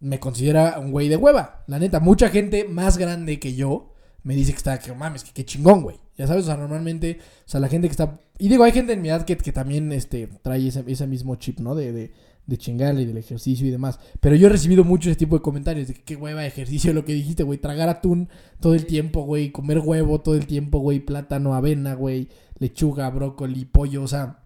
me 0.00 0.18
considera 0.18 0.80
un 0.80 0.90
güey 0.90 1.08
de 1.08 1.16
hueva. 1.16 1.62
La 1.68 1.78
neta, 1.78 2.00
mucha 2.00 2.30
gente 2.30 2.64
más 2.64 2.98
grande 2.98 3.38
que 3.38 3.54
yo 3.54 3.91
me 4.24 4.34
dice 4.36 4.52
que 4.52 4.58
está, 4.58 4.78
que 4.78 4.92
mames, 4.92 5.24
que, 5.24 5.32
que 5.32 5.44
chingón, 5.44 5.82
güey. 5.82 5.96
Ya 6.16 6.26
sabes, 6.26 6.44
o 6.44 6.46
sea, 6.46 6.56
normalmente, 6.56 7.18
o 7.20 7.48
sea, 7.48 7.60
la 7.60 7.68
gente 7.68 7.88
que 7.88 7.92
está... 7.92 8.20
Y 8.38 8.48
digo, 8.48 8.64
hay 8.64 8.72
gente 8.72 8.92
en 8.92 9.02
mi 9.02 9.08
edad 9.08 9.24
que, 9.24 9.36
que 9.36 9.52
también 9.52 9.90
este, 9.92 10.28
trae 10.42 10.68
ese, 10.68 10.84
ese 10.86 11.06
mismo 11.06 11.36
chip, 11.36 11.58
¿no? 11.60 11.74
De, 11.74 11.92
de, 11.92 12.12
de 12.46 12.56
chingarle 12.56 13.02
y 13.02 13.06
del 13.06 13.16
ejercicio 13.16 13.66
y 13.66 13.70
demás. 13.70 13.98
Pero 14.20 14.36
yo 14.36 14.46
he 14.46 14.50
recibido 14.50 14.84
mucho 14.84 15.10
ese 15.10 15.18
tipo 15.18 15.36
de 15.36 15.42
comentarios 15.42 15.88
de 15.88 15.94
que 15.94 16.02
qué 16.02 16.16
hueva 16.16 16.42
de 16.42 16.48
ejercicio, 16.48 16.92
lo 16.92 17.04
que 17.04 17.14
dijiste, 17.14 17.42
güey. 17.42 17.58
Tragar 17.58 17.88
atún 17.88 18.28
todo 18.60 18.74
el 18.74 18.86
tiempo, 18.86 19.22
güey. 19.22 19.50
Comer 19.50 19.78
huevo 19.78 20.20
todo 20.20 20.34
el 20.34 20.46
tiempo, 20.46 20.78
güey. 20.78 21.00
Plátano, 21.00 21.54
avena, 21.54 21.94
güey. 21.94 22.28
Lechuga, 22.58 23.10
brócoli, 23.10 23.64
pollo, 23.64 24.02
o 24.02 24.08
sea... 24.08 24.38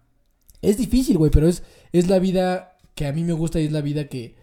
Es 0.61 0.77
difícil, 0.77 1.19
güey, 1.19 1.29
pero 1.29 1.47
es, 1.47 1.61
es 1.91 2.07
la 2.07 2.17
vida 2.17 2.77
que 2.95 3.05
a 3.05 3.13
mí 3.13 3.23
me 3.23 3.33
gusta 3.33 3.59
y 3.59 3.65
es 3.65 3.71
la 3.71 3.81
vida 3.81 4.07
que... 4.07 4.35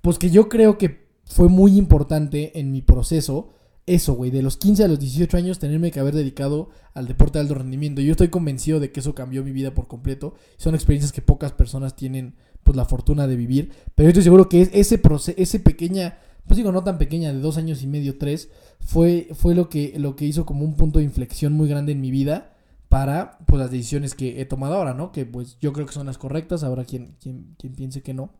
Pues 0.00 0.18
que 0.18 0.30
yo 0.30 0.48
creo 0.48 0.78
que 0.78 1.08
fue 1.24 1.48
muy 1.48 1.76
importante 1.76 2.58
en 2.58 2.70
mi 2.70 2.82
proceso. 2.82 3.52
Eso, 3.84 4.14
güey, 4.14 4.30
de 4.30 4.42
los 4.42 4.56
15 4.56 4.84
a 4.84 4.88
los 4.88 5.00
18 5.00 5.36
años 5.36 5.58
tenerme 5.58 5.90
que 5.90 5.98
haber 5.98 6.14
dedicado 6.14 6.70
al 6.94 7.08
deporte 7.08 7.38
de 7.38 7.42
alto 7.42 7.54
rendimiento. 7.54 8.00
Yo 8.00 8.12
estoy 8.12 8.28
convencido 8.28 8.78
de 8.78 8.92
que 8.92 9.00
eso 9.00 9.14
cambió 9.14 9.42
mi 9.42 9.50
vida 9.50 9.74
por 9.74 9.88
completo. 9.88 10.34
Son 10.56 10.74
experiencias 10.74 11.12
que 11.12 11.20
pocas 11.20 11.52
personas 11.52 11.96
tienen 11.96 12.36
pues 12.62 12.76
la 12.76 12.84
fortuna 12.84 13.26
de 13.26 13.34
vivir. 13.34 13.72
Pero 13.94 14.06
yo 14.06 14.10
estoy 14.10 14.22
seguro 14.22 14.48
que 14.48 14.62
es 14.62 14.70
ese 14.72 14.98
proceso, 14.98 15.36
ese 15.36 15.58
pequeña, 15.58 16.18
pues 16.46 16.56
digo 16.56 16.70
no 16.70 16.84
tan 16.84 16.96
pequeña, 16.96 17.32
de 17.32 17.40
dos 17.40 17.56
años 17.56 17.82
y 17.82 17.88
medio, 17.88 18.18
tres, 18.18 18.50
fue, 18.80 19.28
fue 19.34 19.56
lo 19.56 19.68
que, 19.68 19.94
lo 19.98 20.14
que 20.14 20.26
hizo 20.26 20.46
como 20.46 20.64
un 20.64 20.76
punto 20.76 21.00
de 21.00 21.04
inflexión 21.04 21.52
muy 21.52 21.68
grande 21.68 21.90
en 21.90 22.00
mi 22.00 22.12
vida 22.12 22.54
para 22.88 23.38
pues 23.46 23.58
las 23.58 23.70
decisiones 23.70 24.14
que 24.14 24.40
he 24.40 24.44
tomado 24.44 24.74
ahora, 24.74 24.94
¿no? 24.94 25.10
Que 25.10 25.24
pues 25.26 25.58
yo 25.58 25.72
creo 25.72 25.86
que 25.86 25.92
son 25.94 26.06
las 26.06 26.18
correctas, 26.18 26.62
habrá 26.62 26.84
quien, 26.84 27.16
quien, 27.20 27.56
quien 27.58 27.74
piense 27.74 28.02
que 28.02 28.14
no. 28.14 28.34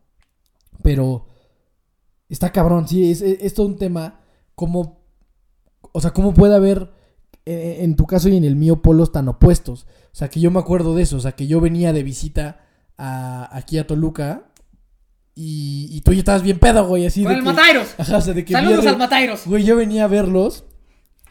Pero 0.81 1.25
está 2.29 2.51
cabrón, 2.51 2.87
sí, 2.87 3.11
es, 3.11 3.21
es, 3.21 3.39
es 3.41 3.53
todo 3.53 3.65
un 3.65 3.77
tema 3.77 4.21
como, 4.55 5.02
o 5.91 6.01
sea, 6.01 6.11
cómo 6.11 6.33
puede 6.33 6.55
haber 6.55 6.91
eh, 7.45 7.79
en 7.81 7.95
tu 7.95 8.05
caso 8.05 8.29
y 8.29 8.37
en 8.37 8.43
el 8.43 8.55
mío 8.55 8.81
polos 8.81 9.11
tan 9.11 9.27
opuestos. 9.27 9.85
O 10.11 10.15
sea, 10.15 10.29
que 10.29 10.39
yo 10.39 10.51
me 10.51 10.59
acuerdo 10.59 10.95
de 10.95 11.03
eso, 11.03 11.17
o 11.17 11.19
sea, 11.19 11.33
que 11.33 11.47
yo 11.47 11.59
venía 11.59 11.93
de 11.93 12.03
visita 12.03 12.61
a, 12.97 13.55
aquí 13.55 13.77
a 13.77 13.87
Toluca 13.87 14.43
y, 15.35 15.87
y 15.91 16.01
tú 16.01 16.13
ya 16.13 16.19
estabas 16.19 16.43
bien 16.43 16.59
pedo, 16.59 16.87
güey, 16.87 17.05
así 17.05 17.23
de 17.23 17.35
que... 17.35 17.41
Matairos! 17.41 17.95
Ajá, 17.97 18.17
o 18.17 18.21
sea, 18.21 18.33
de 18.33 18.45
que 18.45 18.53
¡Saludos 18.53 18.85
al 18.85 18.97
Matairos! 18.97 19.45
Güey, 19.45 19.63
yo 19.63 19.75
venía 19.75 20.05
a 20.05 20.07
verlos 20.07 20.65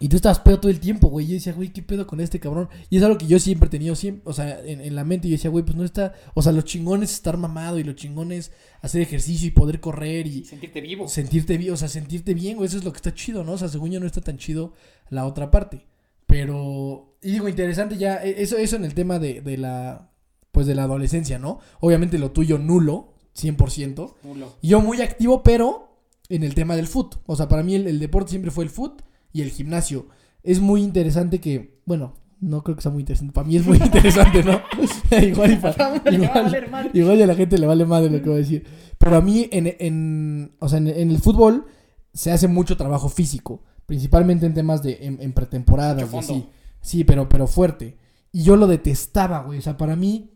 y 0.05 0.09
tú 0.09 0.17
estabas 0.17 0.41
pedo 0.41 0.59
todo 0.61 0.71
el 0.71 0.81
tiempo, 0.81 1.09
güey. 1.09 1.27
Yo 1.27 1.35
decía, 1.35 1.53
güey, 1.53 1.73
¿qué 1.73 1.83
pedo 1.83 2.07
con 2.07 2.21
este 2.21 2.41
cabrón? 2.41 2.69
Y 2.91 2.97
es 2.99 3.03
algo 3.03 3.17
que 3.19 3.27
yo 3.27 3.39
siempre 3.39 3.69
he 3.69 3.71
tenido, 3.71 3.95
siempre, 3.95 4.23
o 4.29 4.33
sea, 4.33 4.61
en, 4.65 4.81
en 4.81 4.95
la 4.95 5.05
mente. 5.05 5.29
Yo 5.29 5.33
decía, 5.33 5.51
güey, 5.51 5.65
pues 5.65 5.77
no 5.77 5.85
está. 5.85 6.15
O 6.35 6.43
sea, 6.43 6.53
lo 6.53 6.63
chingón 6.63 7.03
es 7.03 7.13
estar 7.13 7.37
mamado 7.37 7.79
y 7.79 7.85
lo 7.85 7.93
chingón 7.93 8.33
es 8.33 8.51
hacer 8.81 9.01
ejercicio 9.03 9.47
y 9.49 9.53
poder 9.53 9.81
correr 9.81 10.27
y 10.27 10.45
Sentirte 10.45 10.81
vivo. 10.81 11.09
sentirte 11.09 11.57
bien. 11.57 11.73
O 11.73 11.77
sea, 11.77 11.89
sentirte 11.89 12.35
bien, 12.35 12.57
güey, 12.57 12.67
eso 12.69 12.79
es 12.79 12.85
lo 12.85 12.93
que 12.93 12.97
está 12.97 13.15
chido, 13.15 13.45
¿no? 13.45 13.53
O 13.53 13.59
sea, 13.59 13.69
según 13.69 13.91
yo 13.91 14.01
no 14.01 14.07
está 14.07 14.21
tan 14.21 14.39
chido 14.39 14.73
la 15.09 15.27
otra 15.27 15.51
parte. 15.51 15.87
Pero, 16.27 17.17
y 17.23 17.33
digo, 17.33 17.49
interesante 17.49 17.97
ya, 17.99 18.17
e- 18.25 18.43
eso, 18.43 18.57
eso 18.57 18.77
en 18.77 18.85
el 18.85 18.95
tema 18.95 19.19
de, 19.19 19.41
de 19.43 19.59
la, 19.59 20.11
pues 20.51 20.67
de 20.67 20.75
la 20.75 20.85
adolescencia, 20.85 21.39
¿no? 21.39 21.61
Obviamente 21.81 22.19
lo 22.19 22.31
tuyo 22.33 22.59
nulo, 22.59 23.13
100%. 23.37 24.15
Y 24.63 24.69
yo 24.69 24.81
muy 24.81 25.01
activo, 25.03 25.43
pero 25.43 25.99
en 26.29 26.43
el 26.43 26.55
tema 26.55 26.75
del 26.77 26.87
foot. 26.87 27.17
O 27.27 27.37
sea, 27.37 27.49
para 27.49 27.63
mí 27.63 27.75
el, 27.75 27.87
el 27.87 27.99
deporte 28.01 28.31
siempre 28.31 28.51
fue 28.51 28.65
el 28.65 28.71
foot 28.71 29.03
y 29.33 29.43
el 29.43 29.51
gimnasio. 29.51 30.07
Es 30.43 30.61
muy 30.61 30.83
interesante 30.83 31.41
que, 31.41 31.81
bueno, 31.87 32.15
no 32.41 32.63
creo 32.65 32.75
que 32.77 32.83
sea 32.83 32.91
muy 32.91 33.01
interesante. 33.03 33.33
Para 33.33 33.47
mí 33.47 33.57
es 33.57 33.67
muy 33.67 33.79
interesante, 33.85 34.43
¿no? 34.43 34.61
igual, 35.23 35.53
y 35.53 35.57
pa- 35.57 35.75
igual, 36.93 37.23
a 37.23 37.27
la 37.27 37.35
gente 37.35 37.59
le 37.59 37.67
vale 37.67 37.85
madre 37.85 38.11
lo 38.11 38.21
que 38.23 38.29
voy 38.29 38.37
a 38.39 38.43
decir. 38.43 38.65
Pero 38.99 39.17
a 39.17 39.21
mí, 39.21 39.49
en, 39.53 39.75
en- 39.79 40.53
o 40.59 40.69
sea, 40.69 40.79
en, 40.79 40.89
en 40.89 41.11
el 41.11 41.19
fútbol 41.21 41.67
se 42.13 42.31
hace 42.33 42.49
mucho 42.49 42.77
trabajo 42.77 43.09
físico. 43.09 43.63
Principalmente 43.87 44.47
en 44.47 44.55
temas 44.55 44.83
de 44.83 44.99
en, 45.03 45.21
en 45.21 45.33
pretemporadas. 45.33 46.13
Así. 46.15 46.47
Sí, 46.81 47.05
pero, 47.05 47.29
pero 47.29 47.47
fuerte. 47.47 47.99
Y 48.33 48.43
yo 48.43 48.57
lo 48.57 48.67
detestaba, 48.67 49.41
güey. 49.43 49.59
O 49.59 49.63
sea, 49.63 49.77
para 49.77 49.97
mí, 49.97 50.35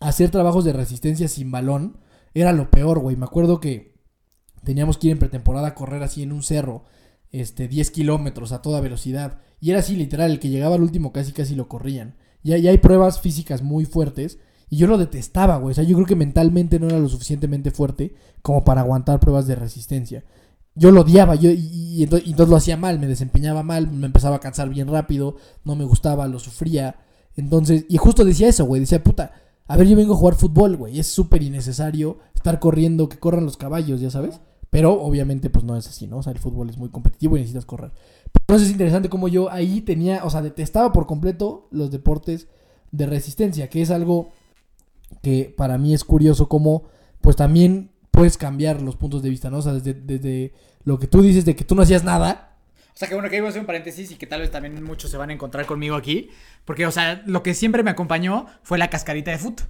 hacer 0.00 0.30
trabajos 0.30 0.64
de 0.64 0.72
resistencia 0.72 1.28
sin 1.28 1.50
balón 1.50 1.98
era 2.34 2.52
lo 2.52 2.70
peor, 2.70 2.98
güey. 3.00 3.16
Me 3.16 3.24
acuerdo 3.24 3.60
que 3.60 3.94
teníamos 4.64 4.96
que 4.98 5.08
ir 5.08 5.12
en 5.12 5.18
pretemporada 5.18 5.68
a 5.68 5.74
correr 5.74 6.02
así 6.02 6.22
en 6.22 6.32
un 6.32 6.42
cerro, 6.42 6.84
este, 7.40 7.68
10 7.68 7.90
kilómetros 7.90 8.52
a 8.52 8.62
toda 8.62 8.80
velocidad. 8.80 9.38
Y 9.60 9.70
era 9.70 9.80
así, 9.80 9.96
literal, 9.96 10.30
el 10.30 10.40
que 10.40 10.48
llegaba 10.48 10.74
al 10.76 10.82
último 10.82 11.12
casi 11.12 11.32
casi 11.32 11.54
lo 11.54 11.68
corrían. 11.68 12.14
Ya 12.42 12.56
hay 12.56 12.78
pruebas 12.78 13.20
físicas 13.20 13.62
muy 13.62 13.84
fuertes. 13.86 14.38
Y 14.70 14.76
yo 14.76 14.86
lo 14.86 14.98
detestaba, 14.98 15.56
güey. 15.58 15.72
O 15.72 15.74
sea, 15.74 15.84
yo 15.84 15.94
creo 15.96 16.06
que 16.06 16.16
mentalmente 16.16 16.78
no 16.80 16.88
era 16.88 16.98
lo 16.98 17.08
suficientemente 17.08 17.70
fuerte 17.70 18.14
como 18.42 18.64
para 18.64 18.80
aguantar 18.80 19.20
pruebas 19.20 19.46
de 19.46 19.54
resistencia. 19.54 20.24
Yo 20.74 20.90
lo 20.90 21.02
odiaba, 21.02 21.36
yo, 21.36 21.50
y, 21.50 21.56
y 22.02 22.06
ento- 22.06 22.20
y 22.24 22.30
entonces 22.30 22.50
lo 22.50 22.56
hacía 22.56 22.76
mal, 22.76 22.98
me 22.98 23.06
desempeñaba 23.06 23.62
mal, 23.62 23.88
me 23.90 24.06
empezaba 24.06 24.36
a 24.36 24.40
cansar 24.40 24.68
bien 24.70 24.88
rápido, 24.88 25.36
no 25.64 25.76
me 25.76 25.84
gustaba, 25.84 26.26
lo 26.26 26.40
sufría. 26.40 26.96
Entonces, 27.36 27.84
y 27.88 27.96
justo 27.96 28.24
decía 28.24 28.48
eso, 28.48 28.64
güey, 28.64 28.80
decía, 28.80 29.02
puta, 29.02 29.32
a 29.68 29.76
ver, 29.76 29.86
yo 29.86 29.96
vengo 29.96 30.14
a 30.14 30.16
jugar 30.16 30.34
fútbol, 30.34 30.76
güey, 30.76 30.98
es 30.98 31.06
súper 31.06 31.42
innecesario 31.42 32.18
estar 32.34 32.58
corriendo, 32.58 33.08
que 33.08 33.18
corran 33.18 33.44
los 33.44 33.56
caballos, 33.56 34.00
ya 34.00 34.10
sabes. 34.10 34.40
Pero 34.74 34.92
obviamente, 35.00 35.50
pues 35.50 35.64
no 35.64 35.76
es 35.76 35.86
así, 35.86 36.08
¿no? 36.08 36.16
O 36.16 36.22
sea, 36.24 36.32
el 36.32 36.40
fútbol 36.40 36.68
es 36.68 36.76
muy 36.76 36.88
competitivo 36.88 37.36
y 37.36 37.38
necesitas 37.38 37.64
correr. 37.64 37.92
Entonces 38.40 38.66
es 38.66 38.72
interesante 38.72 39.08
como 39.08 39.28
yo 39.28 39.48
ahí 39.48 39.82
tenía, 39.82 40.24
o 40.24 40.30
sea, 40.30 40.42
detestaba 40.42 40.92
por 40.92 41.06
completo 41.06 41.68
los 41.70 41.92
deportes 41.92 42.48
de 42.90 43.06
resistencia, 43.06 43.70
que 43.70 43.82
es 43.82 43.92
algo 43.92 44.32
que 45.22 45.54
para 45.56 45.78
mí 45.78 45.94
es 45.94 46.02
curioso 46.02 46.48
como, 46.48 46.88
pues 47.20 47.36
también 47.36 47.92
puedes 48.10 48.36
cambiar 48.36 48.82
los 48.82 48.96
puntos 48.96 49.22
de 49.22 49.30
vista, 49.30 49.48
¿no? 49.48 49.58
O 49.58 49.62
sea, 49.62 49.74
desde, 49.74 49.94
desde 49.94 50.54
lo 50.82 50.98
que 50.98 51.06
tú 51.06 51.22
dices 51.22 51.44
de 51.44 51.54
que 51.54 51.62
tú 51.62 51.76
no 51.76 51.82
hacías 51.82 52.02
nada, 52.02 52.56
O 52.88 52.96
sea, 52.96 53.06
que 53.06 53.14
bueno, 53.14 53.30
que 53.30 53.38
voy 53.40 53.46
a 53.46 53.50
hacer 53.50 53.60
un 53.60 53.66
paréntesis 53.66 54.10
y 54.10 54.16
que 54.16 54.26
tal 54.26 54.40
vez 54.40 54.50
también 54.50 54.82
muchos 54.82 55.08
se 55.08 55.16
van 55.16 55.30
a 55.30 55.34
encontrar 55.34 55.66
conmigo 55.66 55.94
aquí. 55.94 56.30
Porque, 56.64 56.84
o 56.84 56.90
sea, 56.90 57.22
lo 57.26 57.44
que 57.44 57.54
siempre 57.54 57.84
me 57.84 57.90
acompañó 57.92 58.46
fue 58.64 58.76
la 58.78 58.90
cascarita 58.90 59.30
de 59.30 59.38
foot. 59.38 59.60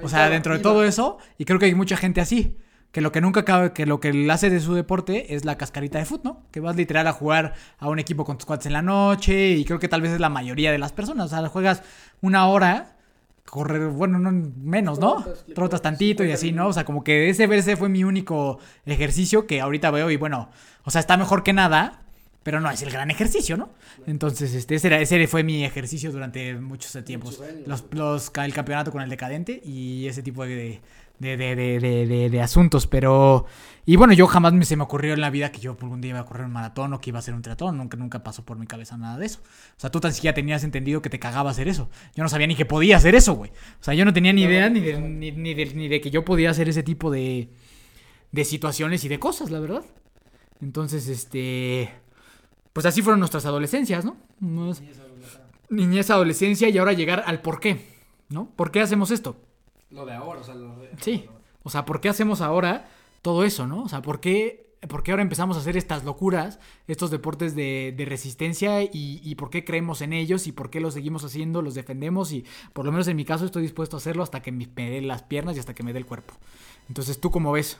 O 0.00 0.08
sea, 0.08 0.30
dentro 0.30 0.52
de 0.52 0.60
iba. 0.60 0.70
todo 0.70 0.84
eso, 0.84 1.18
y 1.36 1.46
creo 1.46 1.58
que 1.58 1.66
hay 1.66 1.74
mucha 1.74 1.96
gente 1.96 2.20
así. 2.20 2.58
Que 2.92 3.00
lo 3.00 3.10
que 3.10 3.20
nunca 3.20 3.44
cabe, 3.44 3.72
que 3.72 3.86
lo 3.86 4.00
que 4.00 4.12
le 4.12 4.30
hace 4.32 4.50
de 4.50 4.60
su 4.60 4.74
deporte 4.74 5.34
es 5.34 5.44
la 5.44 5.56
cascarita 5.56 5.98
de 5.98 6.04
fútbol, 6.04 6.34
¿no? 6.34 6.42
Que 6.52 6.60
vas 6.60 6.76
literal 6.76 7.06
a 7.06 7.12
jugar 7.12 7.54
a 7.78 7.88
un 7.88 7.98
equipo 7.98 8.24
con 8.24 8.36
tus 8.36 8.44
cuates 8.46 8.66
en 8.66 8.74
la 8.74 8.82
noche 8.82 9.50
y 9.52 9.64
creo 9.64 9.78
que 9.78 9.88
tal 9.88 10.02
vez 10.02 10.12
es 10.12 10.20
la 10.20 10.28
mayoría 10.28 10.70
de 10.70 10.78
las 10.78 10.92
personas, 10.92 11.26
o 11.26 11.28
sea, 11.36 11.48
juegas 11.48 11.82
una 12.20 12.46
hora, 12.48 12.96
correr, 13.46 13.88
bueno, 13.88 14.18
no, 14.18 14.30
menos, 14.62 14.98
¿no? 14.98 15.24
Trotas 15.54 15.82
tantito 15.82 16.22
y 16.24 16.32
así, 16.32 16.52
¿no? 16.52 16.68
O 16.68 16.72
sea, 16.72 16.84
como 16.84 17.02
que 17.02 17.28
ese 17.30 17.46
verse 17.46 17.76
fue 17.76 17.88
mi 17.88 18.04
único 18.04 18.58
ejercicio 18.86 19.46
que 19.46 19.60
ahorita 19.60 19.90
veo 19.90 20.10
y 20.10 20.16
bueno, 20.16 20.50
o 20.84 20.90
sea, 20.90 21.00
está 21.00 21.16
mejor 21.16 21.42
que 21.42 21.52
nada, 21.52 22.00
pero 22.42 22.60
no 22.60 22.70
es 22.70 22.82
el 22.82 22.90
gran 22.90 23.10
ejercicio, 23.10 23.56
¿no? 23.56 23.70
Entonces, 24.06 24.52
este, 24.54 24.74
ese, 24.74 24.88
era- 24.88 25.00
ese 25.00 25.26
fue 25.28 25.44
mi 25.44 25.64
ejercicio 25.64 26.10
durante 26.10 26.54
muchos 26.56 26.92
tiempos. 27.04 27.40
Los, 27.66 27.84
los- 27.92 28.32
el 28.36 28.52
campeonato 28.52 28.90
con 28.90 29.00
el 29.02 29.08
decadente 29.10 29.60
y 29.64 30.06
ese 30.08 30.22
tipo 30.22 30.44
de, 30.44 30.80
de, 31.22 31.36
de, 31.38 31.56
de, 31.56 31.80
de- 31.80 32.06
de- 32.06 32.30
de 32.30 32.40
asuntos. 32.42 32.86
Pero, 32.86 33.46
y 33.86 33.96
bueno, 33.96 34.12
yo 34.12 34.26
jamás 34.26 34.52
me, 34.52 34.64
se 34.64 34.76
me 34.76 34.82
ocurrió 34.82 35.14
en 35.14 35.20
la 35.20 35.30
vida 35.30 35.50
que 35.52 35.60
yo 35.60 35.76
algún 35.80 36.00
día 36.00 36.10
iba 36.10 36.20
a 36.20 36.24
correr 36.26 36.44
un 36.46 36.52
maratón 36.52 36.92
o 36.92 37.00
que 37.00 37.10
iba 37.10 37.18
a 37.18 37.20
hacer 37.20 37.32
un 37.34 37.42
triatlón. 37.42 37.78
Nunca, 37.78 37.96
nunca 37.96 38.22
pasó 38.22 38.44
por 38.44 38.58
mi 38.58 38.66
cabeza 38.66 38.96
nada 38.98 39.16
de 39.18 39.26
eso. 39.26 39.40
O 39.42 39.80
sea, 39.80 39.90
tú 39.90 40.00
tan 40.00 40.12
siquiera 40.12 40.34
tenías 40.34 40.64
entendido 40.64 41.00
que 41.00 41.08
te 41.10 41.18
cagaba 41.18 41.50
hacer 41.50 41.68
eso. 41.68 41.88
Yo 42.14 42.22
no 42.22 42.28
sabía 42.28 42.46
ni 42.46 42.54
que 42.56 42.66
podía 42.66 42.96
hacer 42.98 43.14
eso, 43.14 43.34
güey. 43.34 43.50
O 43.50 43.82
sea, 43.84 43.94
yo 43.94 44.04
no 44.04 44.12
tenía 44.12 44.32
ni 44.32 44.42
idea 44.42 44.68
ni 44.68 44.80
de, 44.80 45.00
ni, 45.00 45.30
ni 45.32 45.54
de, 45.54 45.66
ni 45.74 45.88
de 45.88 46.00
que 46.00 46.10
yo 46.10 46.24
podía 46.24 46.50
hacer 46.50 46.68
ese 46.68 46.82
tipo 46.82 47.10
de, 47.10 47.48
de 48.32 48.44
situaciones 48.44 49.04
y 49.04 49.08
de 49.08 49.18
cosas, 49.18 49.50
la 49.50 49.60
verdad. 49.60 49.84
Entonces, 50.60 51.08
este. 51.08 51.90
Pues 52.72 52.86
así 52.86 53.02
fueron 53.02 53.18
nuestras 53.20 53.44
adolescencias, 53.46 54.04
¿no? 54.04 54.16
Nos- 54.40 54.80
Niñez, 55.68 56.10
adolescencia 56.10 56.68
y 56.68 56.78
ahora 56.78 56.92
llegar 56.94 57.22
al 57.26 57.40
por 57.42 57.60
qué, 57.60 57.86
¿no? 58.28 58.48
¿Por 58.56 58.70
qué 58.70 58.80
hacemos 58.80 59.10
esto? 59.10 59.36
Lo 59.92 60.06
de 60.06 60.12
ahora, 60.14 60.40
o 60.40 60.44
sea, 60.44 60.54
lo 60.54 60.76
de... 60.76 60.90
Sí. 61.00 61.26
O 61.62 61.70
sea, 61.70 61.84
¿por 61.84 62.00
qué 62.00 62.08
hacemos 62.08 62.40
ahora 62.40 62.88
todo 63.20 63.44
eso, 63.44 63.66
no? 63.66 63.84
O 63.84 63.88
sea, 63.88 64.02
¿por 64.02 64.20
qué, 64.20 64.74
por 64.88 65.02
qué 65.02 65.12
ahora 65.12 65.22
empezamos 65.22 65.56
a 65.56 65.60
hacer 65.60 65.76
estas 65.76 66.04
locuras, 66.04 66.58
estos 66.88 67.10
deportes 67.10 67.54
de, 67.54 67.94
de 67.96 68.04
resistencia 68.04 68.82
y, 68.82 68.90
y 68.92 69.34
por 69.36 69.50
qué 69.50 69.64
creemos 69.64 70.00
en 70.00 70.12
ellos 70.12 70.46
y 70.46 70.52
por 70.52 70.70
qué 70.70 70.80
los 70.80 70.94
seguimos 70.94 71.24
haciendo, 71.24 71.62
los 71.62 71.74
defendemos 71.74 72.32
y 72.32 72.44
por 72.72 72.84
lo 72.84 72.90
menos 72.90 73.06
en 73.08 73.16
mi 73.16 73.24
caso 73.24 73.44
estoy 73.44 73.62
dispuesto 73.62 73.96
a 73.96 73.98
hacerlo 73.98 74.22
hasta 74.22 74.40
que 74.42 74.50
me 74.50 74.68
me 74.74 74.90
dé 74.90 75.00
las 75.02 75.22
piernas 75.22 75.56
y 75.56 75.60
hasta 75.60 75.74
que 75.74 75.82
me 75.82 75.92
dé 75.92 75.98
el 75.98 76.06
cuerpo. 76.06 76.34
Entonces, 76.88 77.20
¿tú 77.20 77.30
cómo 77.30 77.52
ves? 77.52 77.78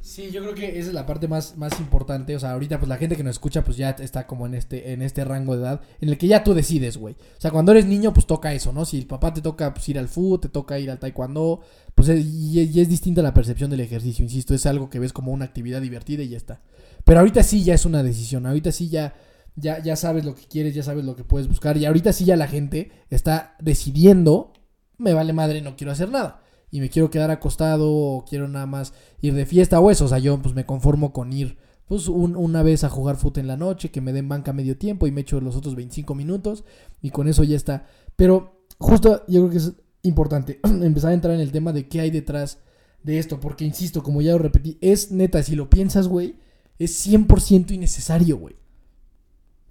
Sí, 0.00 0.30
yo 0.30 0.42
creo 0.42 0.54
que 0.54 0.78
esa 0.78 0.88
es 0.88 0.94
la 0.94 1.06
parte 1.06 1.28
más, 1.28 1.56
más 1.56 1.80
importante. 1.80 2.36
O 2.36 2.40
sea, 2.40 2.52
ahorita 2.52 2.78
pues 2.78 2.90
la 2.90 2.98
gente 2.98 3.16
que 3.16 3.24
nos 3.24 3.36
escucha 3.36 3.64
pues 3.64 3.78
ya 3.78 3.90
está 3.90 4.26
como 4.26 4.44
en 4.46 4.54
este, 4.54 4.92
en 4.92 5.00
este 5.00 5.24
rango 5.24 5.56
de 5.56 5.62
edad 5.62 5.80
en 6.00 6.10
el 6.10 6.18
que 6.18 6.26
ya 6.26 6.44
tú 6.44 6.52
decides, 6.52 6.98
güey. 6.98 7.14
O 7.14 7.40
sea, 7.40 7.50
cuando 7.50 7.72
eres 7.72 7.86
niño 7.86 8.12
pues 8.12 8.26
toca 8.26 8.52
eso, 8.52 8.70
¿no? 8.72 8.84
Si 8.84 8.98
el 8.98 9.06
papá 9.06 9.32
te 9.32 9.40
toca 9.40 9.72
pues, 9.72 9.88
ir 9.88 9.98
al 9.98 10.08
fútbol, 10.08 10.40
te 10.40 10.50
toca 10.50 10.78
ir 10.78 10.90
al 10.90 10.98
taekwondo, 10.98 11.62
pues 11.94 12.08
es- 12.10 12.24
y, 12.24 12.78
es 12.80 12.88
distinta 12.90 13.22
la 13.22 13.32
percepción 13.32 13.70
del 13.70 13.80
ejercicio, 13.80 14.22
insisto, 14.22 14.54
es 14.54 14.66
algo 14.66 14.90
que 14.90 14.98
ves 14.98 15.14
como 15.14 15.32
una 15.32 15.46
actividad 15.46 15.80
divertida 15.80 16.22
y 16.22 16.28
ya 16.28 16.36
está. 16.36 16.60
Pero 17.04 17.20
ahorita 17.20 17.42
sí 17.42 17.64
ya 17.64 17.72
es 17.74 17.86
una 17.86 18.02
decisión, 18.02 18.44
ahorita 18.44 18.72
sí 18.72 18.90
ya, 18.90 19.14
ya, 19.56 19.82
ya 19.82 19.96
sabes 19.96 20.26
lo 20.26 20.34
que 20.34 20.42
quieres, 20.46 20.74
ya 20.74 20.82
sabes 20.82 21.04
lo 21.06 21.16
que 21.16 21.24
puedes 21.24 21.48
buscar 21.48 21.78
y 21.78 21.86
ahorita 21.86 22.12
sí 22.12 22.26
ya 22.26 22.36
la 22.36 22.46
gente 22.48 22.92
está 23.08 23.56
decidiendo, 23.58 24.52
me 24.98 25.14
vale 25.14 25.32
madre, 25.32 25.62
no 25.62 25.76
quiero 25.76 25.92
hacer 25.92 26.10
nada. 26.10 26.42
Y 26.74 26.80
me 26.80 26.90
quiero 26.90 27.08
quedar 27.08 27.30
acostado 27.30 27.88
o 27.88 28.24
quiero 28.24 28.48
nada 28.48 28.66
más 28.66 28.94
ir 29.20 29.32
de 29.34 29.46
fiesta 29.46 29.78
o 29.78 29.92
eso. 29.92 30.06
O 30.06 30.08
sea, 30.08 30.18
yo 30.18 30.42
pues 30.42 30.56
me 30.56 30.66
conformo 30.66 31.12
con 31.12 31.32
ir 31.32 31.56
pues 31.86 32.08
un- 32.08 32.34
una 32.34 32.64
vez 32.64 32.82
a 32.82 32.88
jugar 32.88 33.14
fútbol 33.14 33.42
en 33.42 33.46
la 33.46 33.56
noche, 33.56 33.92
que 33.92 34.00
me 34.00 34.12
den 34.12 34.28
banca 34.28 34.52
medio 34.52 34.76
tiempo 34.76 35.06
y 35.06 35.12
me 35.12 35.20
echo 35.20 35.40
los 35.40 35.54
otros 35.54 35.76
25 35.76 36.16
minutos 36.16 36.64
y 37.00 37.10
con 37.10 37.28
eso 37.28 37.44
ya 37.44 37.54
está. 37.54 37.86
Pero 38.16 38.66
justo 38.78 39.22
yo 39.28 39.42
creo 39.42 39.50
que 39.50 39.58
es 39.58 39.72
importante 40.02 40.58
empezar 40.64 41.12
a 41.12 41.14
entrar 41.14 41.34
en 41.34 41.40
el 41.42 41.52
tema 41.52 41.72
de 41.72 41.86
qué 41.86 42.00
hay 42.00 42.10
detrás 42.10 42.58
de 43.04 43.18
esto, 43.20 43.38
porque 43.38 43.64
insisto, 43.64 44.02
como 44.02 44.20
ya 44.20 44.32
lo 44.32 44.38
repetí, 44.38 44.76
es 44.80 45.12
neta, 45.12 45.42
si 45.44 45.54
lo 45.54 45.70
piensas, 45.70 46.08
güey, 46.08 46.36
es 46.80 47.06
100% 47.06 47.70
innecesario, 47.70 48.36
güey. 48.38 48.56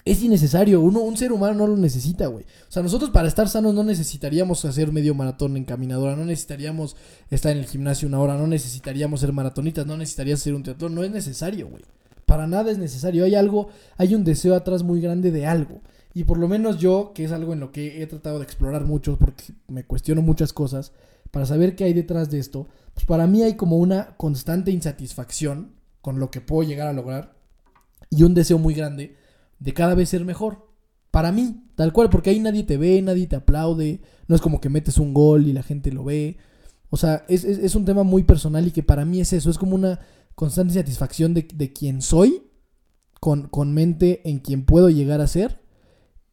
Es 0.05 0.21
innecesario, 0.21 0.81
uno, 0.81 0.99
un 0.99 1.15
ser 1.15 1.31
humano 1.31 1.53
no 1.53 1.67
lo 1.67 1.77
necesita, 1.77 2.27
güey. 2.27 2.43
O 2.67 2.71
sea, 2.71 2.83
nosotros 2.83 3.09
para 3.09 3.27
estar 3.27 3.47
sanos 3.47 3.73
no 3.73 3.83
necesitaríamos 3.85 4.65
hacer 4.65 4.91
medio 4.91 5.15
maratón 5.15 5.55
en 5.55 5.63
caminadora, 5.63 6.17
no 6.17 6.25
necesitaríamos 6.25 6.97
estar 7.29 7.53
en 7.53 7.59
el 7.59 7.65
gimnasio 7.65 8.09
una 8.09 8.19
hora, 8.19 8.37
no 8.37 8.45
necesitaríamos 8.45 9.21
ser 9.21 9.31
maratonitas, 9.31 9.85
no 9.85 9.95
necesitarías 9.95 10.41
hacer 10.41 10.55
un 10.55 10.63
triatlón, 10.63 10.93
no 10.93 11.03
es 11.03 11.11
necesario, 11.11 11.69
güey. 11.69 11.83
Para 12.25 12.47
nada 12.47 12.69
es 12.71 12.77
necesario, 12.77 13.23
hay 13.23 13.35
algo, 13.35 13.69
hay 13.95 14.13
un 14.13 14.25
deseo 14.25 14.55
atrás 14.55 14.83
muy 14.83 14.99
grande 14.99 15.31
de 15.31 15.45
algo. 15.45 15.81
Y 16.13 16.25
por 16.25 16.37
lo 16.37 16.49
menos 16.49 16.79
yo, 16.79 17.13
que 17.15 17.23
es 17.23 17.31
algo 17.31 17.53
en 17.53 17.61
lo 17.61 17.71
que 17.71 18.01
he 18.01 18.07
tratado 18.07 18.39
de 18.39 18.43
explorar 18.43 18.83
mucho, 18.83 19.17
porque 19.17 19.53
me 19.67 19.85
cuestiono 19.85 20.21
muchas 20.21 20.51
cosas, 20.51 20.91
para 21.31 21.45
saber 21.45 21.75
qué 21.75 21.85
hay 21.85 21.93
detrás 21.93 22.29
de 22.29 22.39
esto, 22.39 22.67
pues 22.93 23.05
para 23.05 23.25
mí 23.25 23.41
hay 23.41 23.55
como 23.55 23.77
una 23.77 24.15
constante 24.17 24.69
insatisfacción 24.69 25.71
con 26.01 26.19
lo 26.19 26.29
que 26.29 26.41
puedo 26.41 26.67
llegar 26.67 26.87
a 26.87 26.93
lograr 26.93 27.33
y 28.09 28.23
un 28.23 28.33
deseo 28.33 28.59
muy 28.59 28.73
grande 28.73 29.15
de 29.63 29.73
cada 29.73 29.95
vez 29.95 30.09
ser 30.09 30.25
mejor. 30.25 30.67
Para 31.11 31.31
mí, 31.31 31.63
tal 31.75 31.93
cual, 31.93 32.09
porque 32.09 32.31
ahí 32.31 32.39
nadie 32.39 32.63
te 32.63 32.77
ve, 32.77 33.01
nadie 33.01 33.27
te 33.27 33.35
aplaude, 33.35 34.01
no 34.27 34.35
es 34.35 34.41
como 34.41 34.59
que 34.59 34.69
metes 34.69 34.97
un 34.97 35.13
gol 35.13 35.47
y 35.47 35.53
la 35.53 35.63
gente 35.63 35.91
lo 35.91 36.03
ve. 36.03 36.37
O 36.89 36.97
sea, 36.97 37.25
es, 37.29 37.43
es- 37.45 37.75
un 37.75 37.85
tema 37.85 38.03
muy 38.03 38.23
personal 38.23 38.67
y 38.67 38.71
que 38.71 38.83
para 38.83 39.05
mí 39.05 39.19
es 39.21 39.33
eso, 39.33 39.49
es 39.49 39.57
como 39.57 39.75
una 39.75 39.99
constante 40.35 40.73
satisfacción 40.73 41.33
de, 41.33 41.47
de 41.53 41.71
quién 41.71 42.01
soy, 42.01 42.43
con, 43.19 43.47
con 43.47 43.73
mente 43.73 44.21
en 44.29 44.39
quien 44.39 44.65
puedo 44.65 44.89
llegar 44.89 45.21
a 45.21 45.27
ser, 45.27 45.61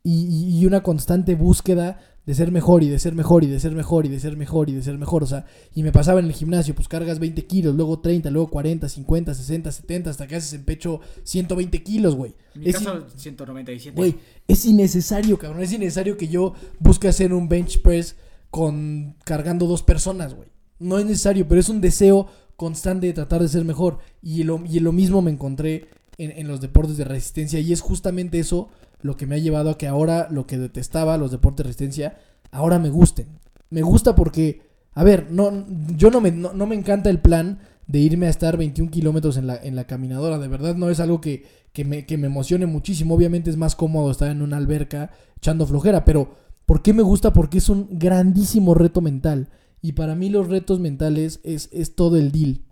y- 0.03 0.59
y 0.61 0.66
una 0.66 0.83
constante 0.83 1.35
búsqueda 1.35 2.01
de 2.26 2.35
ser 2.35 2.52
mejor 2.52 2.83
y 2.83 2.88
de 2.88 2.98
ser 2.98 3.14
mejor 3.14 3.44
y 3.44 3.46
de 3.46 3.59
ser 3.59 3.72
mejor 3.72 4.04
y 4.04 4.09
de 4.09 4.20
ser 4.20 4.37
mejor 4.37 4.68
y 4.68 4.74
de 4.74 4.83
ser 4.83 4.98
mejor. 4.98 5.22
O 5.22 5.26
sea, 5.26 5.46
y 5.74 5.83
me 5.83 5.90
pasaba 5.90 6.20
en 6.20 6.26
el 6.26 6.33
gimnasio, 6.33 6.74
pues 6.74 6.87
cargas 6.87 7.18
20 7.18 7.46
kilos, 7.46 7.74
luego 7.74 8.00
30, 8.00 8.30
luego 8.30 8.48
40, 8.50 8.88
50, 8.88 9.35
60, 9.35 9.72
70, 9.72 10.11
hasta 10.11 10.26
que 10.26 10.37
haces 10.37 10.52
en 10.52 10.64
pecho 10.64 11.00
120 11.24 11.83
kilos, 11.83 12.14
güey. 12.14 12.35
En 12.54 12.61
mi 12.61 12.68
Es 12.68 12.78
caso, 12.78 13.06
197. 13.16 13.96
Güey, 13.96 14.16
es 14.46 14.64
innecesario, 14.64 15.38
cabrón. 15.38 15.62
Es 15.62 15.72
innecesario 15.72 16.16
que 16.16 16.28
yo 16.28 16.54
busque 16.78 17.09
hacer 17.09 17.33
un 17.33 17.48
bench 17.48 17.80
press 17.83 18.16
con 18.50 19.16
cargando 19.24 19.66
dos 19.66 19.83
personas, 19.83 20.35
güey. 20.35 20.48
No 20.78 20.98
es 20.98 21.06
necesario, 21.06 21.48
pero 21.48 21.61
es 21.61 21.68
un 21.68 21.80
deseo 21.80 22.26
constante 22.56 23.06
de 23.06 23.12
tratar 23.12 23.40
de 23.40 23.48
ser 23.48 23.64
mejor. 23.64 23.98
Y 24.22 24.44
lo, 24.44 24.62
y 24.66 24.80
lo 24.80 24.92
mismo 24.92 25.22
me 25.22 25.30
encontré 25.30 25.88
en, 26.18 26.30
en 26.33 26.48
los 26.48 26.61
deportes 26.61 26.96
de 26.96 27.04
resistencia. 27.04 27.61
Y 27.61 27.72
es 27.72 27.80
justamente 27.80 28.38
eso 28.38 28.68
lo 29.02 29.16
que 29.16 29.26
me 29.26 29.36
ha 29.36 29.38
llevado 29.38 29.70
a 29.70 29.78
que 29.78 29.86
ahora 29.86 30.28
lo 30.30 30.46
que 30.46 30.58
detestaba, 30.58 31.16
los 31.16 31.30
deportes 31.30 31.58
de 31.58 31.68
resistencia, 31.68 32.18
ahora 32.50 32.78
me 32.78 32.90
gusten. 32.90 33.26
Me 33.70 33.82
gusta 33.82 34.14
porque, 34.14 34.62
a 34.94 35.04
ver, 35.04 35.30
no, 35.30 35.66
yo 35.96 36.10
no 36.10 36.20
me, 36.20 36.30
no, 36.30 36.66
me 36.66 36.74
encanta 36.74 37.10
el 37.10 37.20
plan 37.20 37.60
de 37.86 37.98
irme 38.00 38.26
a 38.26 38.30
estar 38.30 38.56
21 38.56 38.90
kilómetros 38.90 39.36
en 39.36 39.46
la, 39.46 39.56
en 39.56 39.76
la 39.76 39.86
caminadora. 39.86 40.38
De 40.38 40.48
verdad 40.48 40.74
no 40.74 40.90
es 40.90 41.00
algo 41.00 41.20
que, 41.20 41.44
que 41.72 41.84
me, 41.84 42.06
que 42.06 42.18
me 42.18 42.26
emocione 42.26 42.66
muchísimo. 42.66 43.14
Obviamente 43.14 43.50
es 43.50 43.56
más 43.56 43.76
cómodo 43.76 44.10
estar 44.10 44.30
en 44.30 44.42
una 44.42 44.56
alberca 44.56 45.10
echando 45.36 45.66
flojera, 45.66 46.04
pero 46.04 46.34
¿por 46.66 46.82
qué 46.82 46.92
me 46.92 47.02
gusta? 47.02 47.32
Porque 47.32 47.58
es 47.58 47.68
un 47.68 47.88
grandísimo 47.92 48.74
reto 48.74 49.00
mental. 49.00 49.48
Y 49.82 49.92
para 49.92 50.14
mí 50.14 50.28
los 50.28 50.48
retos 50.48 50.78
mentales 50.78 51.40
es, 51.42 51.68
es 51.72 51.94
todo 51.94 52.16
el 52.16 52.32
deal. 52.32 52.62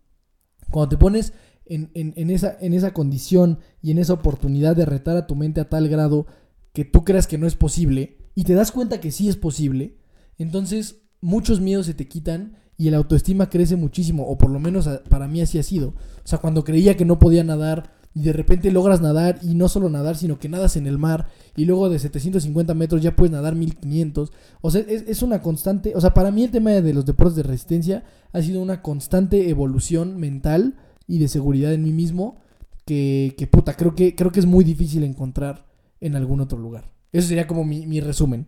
Cuando 0.70 0.90
te 0.90 0.98
pones 0.98 1.32
en, 1.68 1.90
en- 1.94 2.30
esa, 2.30 2.56
en 2.60 2.74
esa 2.74 2.92
condición 2.92 3.58
y 3.82 3.90
en 3.90 3.98
esa 3.98 4.12
oportunidad 4.14 4.76
de 4.76 4.86
retar 4.86 5.16
a 5.16 5.26
tu 5.26 5.34
mente 5.34 5.60
a 5.60 5.68
tal 5.68 5.88
grado 5.88 6.26
que 6.72 6.84
tú 6.84 7.04
creas 7.04 7.26
que 7.26 7.38
no 7.38 7.46
es 7.46 7.54
posible 7.56 8.18
y 8.34 8.44
te 8.44 8.54
das 8.54 8.70
cuenta 8.72 9.00
que 9.00 9.10
sí 9.10 9.28
es 9.28 9.36
posible, 9.36 9.96
entonces 10.38 11.02
muchos 11.20 11.60
miedos 11.60 11.86
se 11.86 11.94
te 11.94 12.06
quitan 12.08 12.56
y 12.76 12.86
el 12.88 12.94
autoestima 12.94 13.50
crece 13.50 13.74
muchísimo, 13.74 14.24
o 14.28 14.38
por 14.38 14.50
lo 14.50 14.60
menos 14.60 14.88
para 15.08 15.26
mí 15.26 15.40
así 15.40 15.58
ha 15.58 15.64
sido. 15.64 15.88
O 15.88 15.94
sea, 16.28 16.38
cuando 16.38 16.62
creía 16.62 16.96
que 16.96 17.04
no 17.04 17.18
podía 17.18 17.42
nadar 17.42 17.92
y 18.14 18.22
de 18.22 18.32
repente 18.32 18.70
logras 18.70 19.00
nadar 19.00 19.40
y 19.42 19.54
no 19.56 19.68
solo 19.68 19.90
nadar, 19.90 20.16
sino 20.16 20.38
que 20.38 20.48
nadas 20.48 20.76
en 20.76 20.86
el 20.86 20.96
mar 20.96 21.26
y 21.56 21.64
luego 21.64 21.88
de 21.90 21.98
750 21.98 22.74
metros 22.74 23.02
ya 23.02 23.16
puedes 23.16 23.32
nadar 23.32 23.56
1500. 23.56 24.32
O 24.60 24.70
sea, 24.70 24.82
es, 24.82 25.02
es 25.08 25.22
una 25.22 25.42
constante, 25.42 25.92
o 25.96 26.00
sea, 26.00 26.14
para 26.14 26.30
mí 26.30 26.44
el 26.44 26.52
tema 26.52 26.70
de 26.70 26.94
los 26.94 27.04
deportes 27.04 27.34
de 27.34 27.42
resistencia 27.42 28.04
ha 28.32 28.40
sido 28.42 28.62
una 28.62 28.80
constante 28.80 29.50
evolución 29.50 30.16
mental 30.16 30.76
y 31.08 31.18
de 31.18 31.26
seguridad 31.26 31.72
en 31.72 31.82
mí 31.82 31.92
mismo 31.92 32.38
que, 32.84 33.34
que 33.36 33.46
puta, 33.48 33.74
creo 33.74 33.94
que, 33.96 34.14
creo 34.14 34.30
que 34.30 34.40
es 34.40 34.46
muy 34.46 34.62
difícil 34.62 35.02
encontrar 35.02 35.66
en 36.00 36.14
algún 36.14 36.40
otro 36.40 36.58
lugar. 36.58 36.92
Eso 37.12 37.28
sería 37.28 37.46
como 37.46 37.64
mi, 37.64 37.86
mi 37.86 38.00
resumen. 38.00 38.46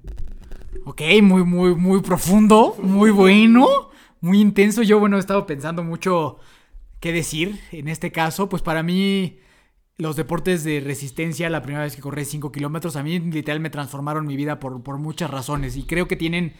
Ok, 0.85 1.03
muy, 1.23 1.45
muy, 1.45 1.75
muy 1.75 2.01
profundo, 2.01 2.77
muy 2.83 3.11
bueno, 3.11 3.91
muy 4.21 4.41
intenso. 4.41 4.83
Yo, 4.83 5.01
bueno, 5.01 5.17
he 5.17 5.21
estado 5.21 5.47
pensando 5.47 5.83
mucho 5.83 6.39
qué 7.01 7.13
decir 7.13 7.59
en 7.73 7.89
este 7.89 8.13
caso. 8.13 8.49
Pues 8.49 8.63
para 8.63 8.83
mí, 8.83 9.39
los 9.97 10.17
deportes 10.17 10.63
de 10.65 10.81
resistencia, 10.81 11.51
la 11.51 11.63
primera 11.63 11.85
vez 11.85 11.97
que 11.97 12.03
corrí 12.03 12.25
5 12.25 12.53
kilómetros, 12.53 12.97
a 12.97 13.03
mí 13.03 13.19
literal 13.19 13.61
me 13.61 13.71
transformaron 13.71 14.27
mi 14.27 14.37
vida 14.37 14.61
por, 14.61 14.83
por 14.83 14.99
muchas 14.99 15.31
razones. 15.31 15.77
Y 15.77 15.85
creo 15.85 16.07
que 16.07 16.17
tienen, 16.17 16.55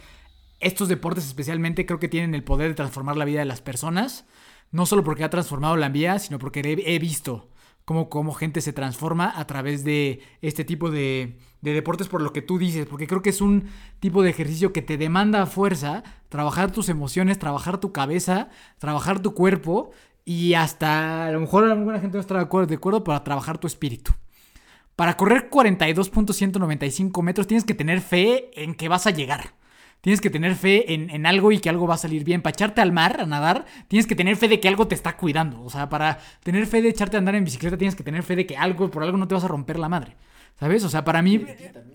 estos 0.59 0.87
deportes 0.87 1.25
especialmente, 1.25 1.85
creo 1.85 1.99
que 1.99 2.09
tienen 2.09 2.35
el 2.35 2.43
poder 2.43 2.69
de 2.69 2.75
transformar 2.75 3.17
la 3.17 3.25
vida 3.25 3.39
de 3.39 3.45
las 3.45 3.61
personas. 3.61 4.25
No 4.71 4.85
solo 4.85 5.03
porque 5.03 5.23
ha 5.23 5.29
transformado 5.29 5.75
la 5.77 5.89
mía, 5.89 6.19
sino 6.19 6.39
porque 6.39 6.61
he, 6.63 6.99
visto 6.99 7.49
cómo, 7.85 8.09
cómo 8.09 8.33
gente 8.33 8.61
se 8.61 8.73
transforma 8.73 9.31
a 9.35 9.45
través 9.45 9.83
de 9.83 10.21
este 10.41 10.63
tipo 10.63 10.89
de, 10.89 11.37
de 11.61 11.73
deportes 11.73 12.07
por 12.07 12.21
lo 12.21 12.33
que 12.33 12.41
tú 12.41 12.57
dices, 12.57 12.87
porque 12.87 13.07
creo 13.07 13.21
que 13.21 13.29
es 13.29 13.41
un 13.41 13.69
tipo 13.99 14.23
de 14.23 14.29
ejercicio 14.29 14.73
que 14.73 14.81
te 14.81 14.97
demanda 14.97 15.45
fuerza, 15.45 16.03
trabajar 16.29 16.71
tus 16.71 16.89
emociones, 16.89 17.39
trabajar 17.39 17.79
tu 17.79 17.91
cabeza, 17.91 18.49
trabajar 18.79 19.19
tu 19.19 19.33
cuerpo 19.33 19.91
y 20.25 20.53
hasta 20.55 21.27
a 21.27 21.31
lo 21.31 21.39
mejor 21.39 21.69
alguna 21.69 21.99
gente 21.99 22.17
no 22.17 22.21
estará 22.21 22.43
de 22.43 22.65
de 22.65 22.75
acuerdo 22.75 23.03
para 23.03 23.23
trabajar 23.23 23.57
tu 23.57 23.67
espíritu. 23.67 24.11
Para 24.95 25.17
correr 25.17 25.49
42.195 25.49 27.21
metros 27.23 27.47
tienes 27.47 27.63
que 27.63 27.73
tener 27.73 28.01
fe 28.01 28.51
en 28.61 28.75
que 28.75 28.89
vas 28.89 29.07
a 29.07 29.11
llegar. 29.11 29.53
Tienes 30.01 30.19
que 30.19 30.31
tener 30.31 30.55
fe 30.55 30.93
en, 30.93 31.11
en, 31.11 31.27
algo 31.27 31.51
y 31.51 31.59
que 31.59 31.69
algo 31.69 31.85
va 31.85 31.93
a 31.93 31.97
salir 31.97 32.23
bien. 32.23 32.41
Para 32.41 32.53
echarte 32.53 32.81
al 32.81 32.91
mar, 32.91 33.21
a 33.21 33.25
nadar, 33.27 33.65
tienes 33.87 34.07
que 34.07 34.15
tener 34.15 34.35
fe 34.35 34.47
de 34.47 34.59
que 34.59 34.67
algo 34.67 34.87
te 34.87 34.95
está 34.95 35.15
cuidando. 35.15 35.61
O 35.63 35.69
sea, 35.69 35.89
para 35.89 36.17
tener 36.43 36.65
fe 36.65 36.81
de 36.81 36.89
echarte 36.89 37.17
a 37.17 37.19
andar 37.19 37.35
en 37.35 37.45
bicicleta, 37.45 37.77
tienes 37.77 37.95
que 37.95 38.03
tener 38.03 38.23
fe 38.23 38.35
de 38.35 38.47
que 38.47 38.57
algo, 38.57 38.89
por 38.89 39.03
algo 39.03 39.17
no 39.17 39.27
te 39.27 39.35
vas 39.35 39.43
a 39.43 39.47
romper 39.47 39.77
la 39.77 39.89
madre. 39.89 40.15
¿Sabes? 40.59 40.83
O 40.83 40.89
sea, 40.89 41.03
para 41.03 41.21
mí... 41.21 41.45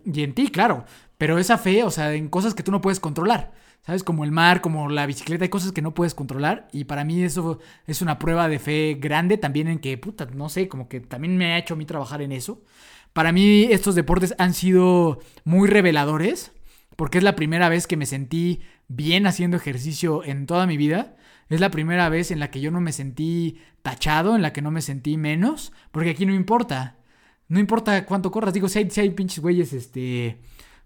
Y 0.04 0.22
en 0.22 0.34
ti, 0.34 0.48
claro. 0.48 0.84
Pero 1.18 1.38
esa 1.38 1.58
fe, 1.58 1.82
o 1.82 1.90
sea, 1.90 2.14
en 2.14 2.28
cosas 2.28 2.54
que 2.54 2.62
tú 2.62 2.70
no 2.70 2.80
puedes 2.80 3.00
controlar. 3.00 3.52
¿Sabes? 3.84 4.04
Como 4.04 4.24
el 4.24 4.32
mar, 4.32 4.60
como 4.60 4.88
la 4.88 5.06
bicicleta, 5.06 5.44
hay 5.44 5.48
cosas 5.48 5.72
que 5.72 5.82
no 5.82 5.94
puedes 5.94 6.14
controlar. 6.14 6.68
Y 6.72 6.84
para 6.84 7.04
mí 7.04 7.22
eso 7.22 7.58
es 7.86 8.02
una 8.02 8.18
prueba 8.20 8.48
de 8.48 8.58
fe 8.60 8.98
grande 9.00 9.36
también 9.36 9.66
en 9.68 9.78
que, 9.80 9.98
puta, 9.98 10.26
no 10.32 10.48
sé, 10.48 10.68
como 10.68 10.88
que 10.88 11.00
también 11.00 11.36
me 11.36 11.52
ha 11.52 11.58
hecho 11.58 11.74
a 11.74 11.76
mí 11.76 11.84
trabajar 11.84 12.22
en 12.22 12.32
eso. 12.32 12.62
Para 13.12 13.32
mí 13.32 13.68
estos 13.70 13.94
deportes 13.94 14.34
han 14.38 14.54
sido 14.54 15.20
muy 15.44 15.68
reveladores 15.68 16.52
porque 16.96 17.18
es 17.18 17.24
la 17.24 17.36
primera 17.36 17.68
vez 17.68 17.86
que 17.86 17.96
me 17.96 18.06
sentí 18.06 18.60
bien 18.88 19.26
haciendo 19.26 19.56
ejercicio 19.56 20.24
en 20.24 20.46
toda 20.46 20.66
mi 20.66 20.76
vida. 20.76 21.16
Es 21.48 21.60
la 21.60 21.70
primera 21.70 22.08
vez 22.08 22.30
en 22.30 22.40
la 22.40 22.50
que 22.50 22.60
yo 22.60 22.70
no 22.70 22.80
me 22.80 22.92
sentí 22.92 23.58
tachado, 23.82 24.34
en 24.34 24.42
la 24.42 24.52
que 24.52 24.62
no 24.62 24.70
me 24.70 24.82
sentí 24.82 25.16
menos, 25.16 25.72
porque 25.92 26.10
aquí 26.10 26.26
no 26.26 26.34
importa. 26.34 26.96
No 27.48 27.60
importa 27.60 28.04
cuánto 28.06 28.30
corras. 28.30 28.52
Digo, 28.52 28.68
si 28.68 28.80
hay, 28.80 28.90
si 28.90 29.00
hay 29.00 29.10
pinches 29.10 29.40
güeyes, 29.40 29.72
este 29.72 30.40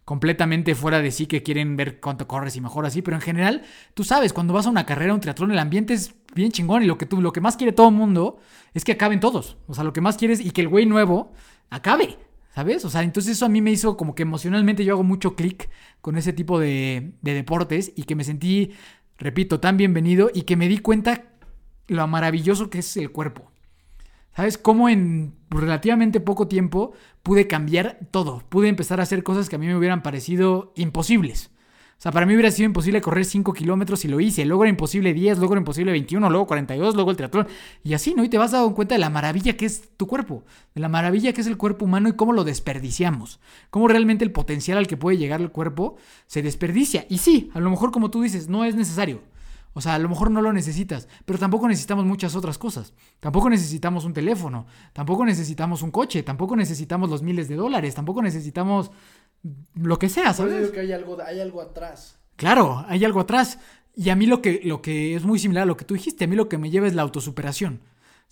completamente 0.04 0.74
fuera 0.74 1.00
de 1.00 1.12
sí 1.12 1.26
que 1.26 1.44
quieren 1.44 1.76
ver 1.76 2.00
cuánto 2.00 2.26
corres 2.26 2.56
y 2.56 2.60
mejor 2.60 2.84
así, 2.84 3.00
pero 3.00 3.16
en 3.16 3.20
general, 3.20 3.62
tú 3.94 4.02
sabes, 4.02 4.32
cuando 4.32 4.52
vas 4.52 4.66
a 4.66 4.70
una 4.70 4.84
carrera, 4.84 5.14
un 5.14 5.20
triatlón, 5.20 5.52
el 5.52 5.58
ambiente 5.60 5.94
es 5.94 6.16
bien 6.34 6.50
chingón 6.50 6.82
y 6.82 6.86
lo 6.86 6.98
que 6.98 7.06
tú, 7.06 7.20
lo 7.20 7.32
que 7.32 7.40
más 7.40 7.56
quiere 7.56 7.72
todo 7.72 7.90
el 7.90 7.94
mundo 7.94 8.40
es 8.74 8.84
que 8.84 8.90
acaben 8.90 9.20
todos. 9.20 9.56
O 9.68 9.74
sea, 9.74 9.84
lo 9.84 9.92
que 9.92 10.00
más 10.00 10.16
quieres 10.16 10.40
y 10.40 10.50
que 10.50 10.62
el 10.62 10.68
güey 10.68 10.84
nuevo 10.84 11.32
acabe. 11.70 12.18
¿Sabes? 12.54 12.84
O 12.84 12.90
sea, 12.90 13.02
entonces 13.02 13.32
eso 13.32 13.46
a 13.46 13.48
mí 13.48 13.60
me 13.62 13.70
hizo 13.70 13.96
como 13.96 14.14
que 14.14 14.22
emocionalmente 14.22 14.84
yo 14.84 14.94
hago 14.94 15.04
mucho 15.04 15.36
clic 15.36 15.70
con 16.00 16.16
ese 16.16 16.32
tipo 16.32 16.58
de, 16.58 17.12
de, 17.22 17.34
deportes 17.34 17.92
y 17.94 18.04
que 18.04 18.16
me 18.16 18.24
sentí, 18.24 18.72
repito, 19.18 19.60
tan 19.60 19.76
bienvenido 19.76 20.30
y 20.34 20.42
que 20.42 20.56
me 20.56 20.68
di 20.68 20.78
cuenta 20.78 21.30
lo 21.86 22.06
maravilloso 22.08 22.68
que 22.68 22.80
es 22.80 22.96
el 22.96 23.12
cuerpo. 23.12 23.50
¿Sabes? 24.34 24.58
Cómo 24.58 24.88
en 24.88 25.34
relativamente 25.50 26.20
poco 26.20 26.48
tiempo 26.48 26.92
pude 27.22 27.46
cambiar 27.46 27.98
todo. 28.10 28.42
Pude 28.48 28.68
empezar 28.68 29.00
a 29.00 29.04
hacer 29.04 29.22
cosas 29.22 29.48
que 29.48 29.56
a 29.56 29.58
mí 29.58 29.66
me 29.66 29.76
hubieran 29.76 30.02
parecido 30.02 30.72
imposibles. 30.76 31.50
O 32.00 32.02
sea, 32.02 32.12
para 32.12 32.24
mí 32.24 32.32
hubiera 32.32 32.50
sido 32.50 32.64
imposible 32.64 33.02
correr 33.02 33.26
5 33.26 33.52
kilómetros 33.52 34.06
y 34.06 34.08
lo 34.08 34.20
hice. 34.20 34.46
Luego 34.46 34.64
era 34.64 34.70
imposible 34.70 35.12
10, 35.12 35.36
luego 35.36 35.52
era 35.52 35.60
imposible 35.60 35.92
21, 35.92 36.30
luego 36.30 36.46
42, 36.46 36.94
luego 36.94 37.10
el 37.10 37.16
triatlón. 37.18 37.46
Y 37.84 37.92
así, 37.92 38.14
¿no? 38.14 38.24
Y 38.24 38.30
te 38.30 38.38
vas 38.38 38.52
dando 38.52 38.74
cuenta 38.74 38.94
de 38.94 39.00
la 39.00 39.10
maravilla 39.10 39.54
que 39.54 39.66
es 39.66 39.90
tu 39.98 40.06
cuerpo. 40.06 40.42
De 40.74 40.80
la 40.80 40.88
maravilla 40.88 41.34
que 41.34 41.42
es 41.42 41.46
el 41.46 41.58
cuerpo 41.58 41.84
humano 41.84 42.08
y 42.08 42.14
cómo 42.14 42.32
lo 42.32 42.42
desperdiciamos. 42.42 43.38
Cómo 43.68 43.86
realmente 43.86 44.24
el 44.24 44.32
potencial 44.32 44.78
al 44.78 44.86
que 44.86 44.96
puede 44.96 45.18
llegar 45.18 45.42
el 45.42 45.50
cuerpo 45.50 45.96
se 46.26 46.40
desperdicia. 46.40 47.04
Y 47.10 47.18
sí, 47.18 47.50
a 47.52 47.60
lo 47.60 47.68
mejor 47.68 47.90
como 47.90 48.10
tú 48.10 48.22
dices, 48.22 48.48
no 48.48 48.64
es 48.64 48.74
necesario. 48.74 49.20
O 49.72 49.80
sea, 49.80 49.94
a 49.94 49.98
lo 49.98 50.08
mejor 50.08 50.30
no 50.30 50.42
lo 50.42 50.52
necesitas, 50.52 51.06
pero 51.24 51.38
tampoco 51.38 51.68
necesitamos 51.68 52.04
muchas 52.04 52.34
otras 52.34 52.58
cosas. 52.58 52.92
Tampoco 53.20 53.48
necesitamos 53.50 54.04
un 54.04 54.12
teléfono, 54.12 54.66
tampoco 54.92 55.24
necesitamos 55.24 55.82
un 55.82 55.92
coche, 55.92 56.24
tampoco 56.24 56.56
necesitamos 56.56 57.08
los 57.08 57.22
miles 57.22 57.46
de 57.46 57.54
dólares, 57.54 57.94
tampoco 57.94 58.20
necesitamos 58.20 58.90
lo 59.74 59.98
que 59.98 60.08
sea, 60.08 60.32
¿sabes? 60.34 60.52
Yo 60.52 60.60
digo 60.60 60.72
que 60.72 60.80
hay 60.80 60.92
algo, 60.92 61.18
hay 61.22 61.40
algo 61.40 61.60
atrás. 61.60 62.18
Claro, 62.36 62.84
hay 62.88 63.04
algo 63.04 63.20
atrás. 63.20 63.58
Y 63.94 64.10
a 64.10 64.16
mí 64.16 64.26
lo 64.26 64.40
que, 64.40 64.60
lo 64.64 64.82
que 64.82 65.14
es 65.14 65.24
muy 65.24 65.38
similar 65.38 65.62
a 65.62 65.66
lo 65.66 65.76
que 65.76 65.84
tú 65.84 65.94
dijiste, 65.94 66.24
a 66.24 66.28
mí 66.28 66.36
lo 66.36 66.48
que 66.48 66.58
me 66.58 66.70
lleva 66.70 66.86
es 66.86 66.94
la 66.94 67.02
autosuperación. 67.02 67.80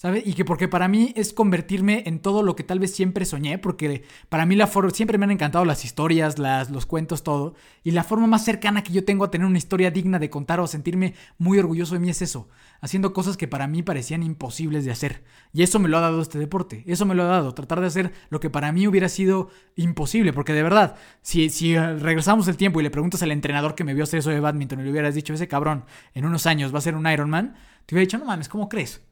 ¿Sabes? 0.01 0.25
Y 0.25 0.35
que 0.35 0.45
porque 0.45 0.69
para 0.69 0.87
mí 0.87 1.13
es 1.17 1.33
convertirme 1.33 2.05
en 2.07 2.21
todo 2.21 2.45
lo 2.45 2.55
que 2.55 2.63
tal 2.63 2.79
vez 2.79 2.95
siempre 2.95 3.25
soñé, 3.25 3.59
porque 3.59 4.05
para 4.29 4.47
mí 4.47 4.55
la 4.55 4.69
forma, 4.69 4.91
siempre 4.91 5.19
me 5.19 5.25
han 5.25 5.33
encantado 5.33 5.65
las 5.65 5.85
historias, 5.85 6.39
las, 6.39 6.71
los 6.71 6.87
cuentos, 6.87 7.25
todo. 7.25 7.57
Y 7.83 7.91
la 7.91 8.05
forma 8.05 8.29
más 8.29 8.45
cercana 8.45 8.85
que 8.85 8.93
yo 8.93 9.05
tengo 9.05 9.25
a 9.25 9.33
tener 9.33 9.45
una 9.45 9.59
historia 9.59 9.91
digna 9.91 10.21
de 10.21 10.31
contar 10.31 10.61
o 10.61 10.69
sentirme 10.69 11.15
muy 11.37 11.59
orgulloso 11.59 11.95
de 11.95 11.99
mí 11.99 12.11
es 12.11 12.23
eso, 12.23 12.49
haciendo 12.81 13.13
cosas 13.13 13.37
que 13.37 13.49
para 13.49 13.67
mí 13.67 13.83
parecían 13.83 14.23
imposibles 14.23 14.85
de 14.85 14.93
hacer. 14.93 15.25
Y 15.53 15.65
eso 15.65 15.81
me 15.81 15.89
lo 15.89 15.99
ha 15.99 16.03
dado 16.03 16.23
este 16.23 16.39
deporte, 16.39 16.85
eso 16.87 17.05
me 17.05 17.17
lo 17.17 17.25
ha 17.25 17.27
dado, 17.27 17.53
tratar 17.53 17.81
de 17.81 17.89
hacer 17.89 18.13
lo 18.31 18.39
que 18.39 18.51
para 18.51 18.71
mí 18.71 18.87
hubiera 18.87 19.09
sido 19.09 19.51
imposible, 19.75 20.33
porque 20.33 20.53
de 20.53 20.63
verdad, 20.63 20.95
si, 21.23 21.51
si 21.51 21.77
regresamos 21.77 22.47
el 22.47 22.57
tiempo 22.57 22.79
y 22.79 22.85
le 22.85 22.91
preguntas 22.91 23.25
al 23.25 23.33
entrenador 23.33 23.75
que 23.75 23.83
me 23.83 23.95
vio 23.95 24.05
hacer 24.05 24.21
eso 24.21 24.31
de 24.31 24.39
badminton 24.39 24.79
y 24.79 24.85
le 24.85 24.91
hubieras 24.93 25.17
dicho, 25.17 25.35
ese 25.35 25.49
cabrón 25.49 25.87
en 26.15 26.25
unos 26.25 26.47
años 26.47 26.73
va 26.73 26.79
a 26.79 26.83
ser 26.83 26.95
un 26.95 27.09
Ironman, 27.09 27.57
te 27.85 27.97
hubiera 27.97 28.07
dicho, 28.07 28.19
no 28.19 28.27
mames, 28.27 28.49
¿cómo 28.49 28.69
crees? 28.69 29.03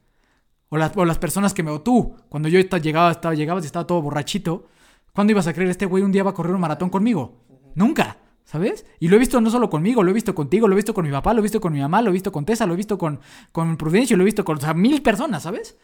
O 0.69 0.77
las, 0.77 0.95
o 0.95 1.05
las 1.05 1.17
personas 1.17 1.53
que 1.53 1.63
me... 1.63 1.71
O 1.71 1.81
tú, 1.81 2.15
cuando 2.29 2.49
yo 2.49 2.59
estaba, 2.59 2.81
llegaba, 2.81 3.11
estaba, 3.11 3.35
llegabas 3.35 3.63
y 3.63 3.67
estaba 3.67 3.87
todo 3.87 4.01
borrachito, 4.01 4.67
¿cuándo 5.13 5.31
ibas 5.31 5.47
a 5.47 5.53
creer 5.53 5.69
este 5.69 5.85
güey 5.85 6.03
un 6.03 6.11
día 6.11 6.23
va 6.23 6.31
a 6.31 6.33
correr 6.33 6.53
un 6.53 6.61
maratón 6.61 6.89
conmigo? 6.89 7.43
Nunca, 7.75 8.17
¿sabes? 8.43 8.85
Y 8.99 9.07
lo 9.07 9.15
he 9.15 9.19
visto 9.19 9.39
no 9.41 9.49
solo 9.49 9.69
conmigo, 9.69 10.03
lo 10.03 10.11
he 10.11 10.13
visto 10.13 10.33
contigo, 10.35 10.67
lo 10.67 10.73
he 10.73 10.77
visto 10.77 10.93
con 10.93 11.05
mi 11.05 11.11
papá, 11.11 11.33
lo 11.33 11.39
he 11.39 11.43
visto 11.43 11.61
con 11.61 11.73
mi 11.73 11.79
mamá, 11.79 12.01
lo 12.01 12.09
he 12.09 12.13
visto 12.13 12.31
con 12.31 12.45
Tessa, 12.45 12.65
lo 12.65 12.73
he 12.73 12.77
visto 12.77 12.97
con, 12.97 13.19
con 13.51 13.77
Prudencio, 13.77 14.17
lo 14.17 14.23
he 14.23 14.25
visto 14.25 14.43
con 14.43 14.57
o 14.57 14.61
sea, 14.61 14.73
mil 14.73 15.01
personas, 15.01 15.43
¿sabes? 15.43 15.77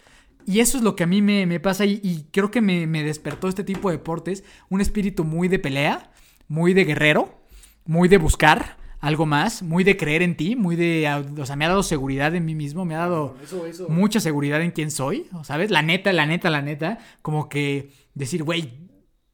Y 0.46 0.60
eso 0.60 0.78
es 0.78 0.84
lo 0.84 0.96
que 0.96 1.04
a 1.04 1.08
mí 1.08 1.22
me, 1.22 1.46
me 1.46 1.60
pasa 1.60 1.86
y, 1.86 2.00
y, 2.04 2.28
creo 2.32 2.52
que 2.52 2.62
me, 2.62 2.88
me 2.88 3.04
despertó 3.04 3.48
este 3.48 3.64
tipo 3.64 3.90
de 3.90 3.98
deportes, 3.98 4.44
un 4.70 4.82
espíritu 4.82 5.24
muy 5.24 5.48
de 5.48 5.60
pelea, 5.60 6.12
muy 6.48 6.74
de 6.74 6.84
guerrero, 6.84 7.42
muy 7.86 8.10
de 8.10 8.18
buscar, 8.18 8.78
algo 9.04 9.26
más, 9.26 9.64
muy 9.64 9.84
de 9.84 9.98
creer 9.98 10.22
en 10.22 10.38
ti, 10.38 10.56
muy 10.56 10.78
de, 10.78 11.06
o 11.38 11.46
sea, 11.46 11.58
me 11.58 11.66
ha 11.66 11.68
dado 11.68 11.84
seguridad 11.84 12.34
en 12.36 12.46
mí 12.46 12.56
mismo, 12.56 12.86
me 12.86 12.96
ha 12.96 13.00
dado 13.00 13.36
Eso, 13.44 13.66
eso. 13.66 13.90
mucha 13.90 14.22
seguridad 14.22 14.62
en 14.62 14.72
quién 14.72 14.92
soy, 14.92 15.28
¿sabes? 15.44 15.72
La 15.72 15.82
neta, 15.82 16.14
la 16.14 16.26
neta, 16.26 16.50
la 16.50 16.62
neta, 16.62 17.00
como 17.22 17.50
que 17.50 17.92
decir, 18.14 18.44
güey, 18.44 18.88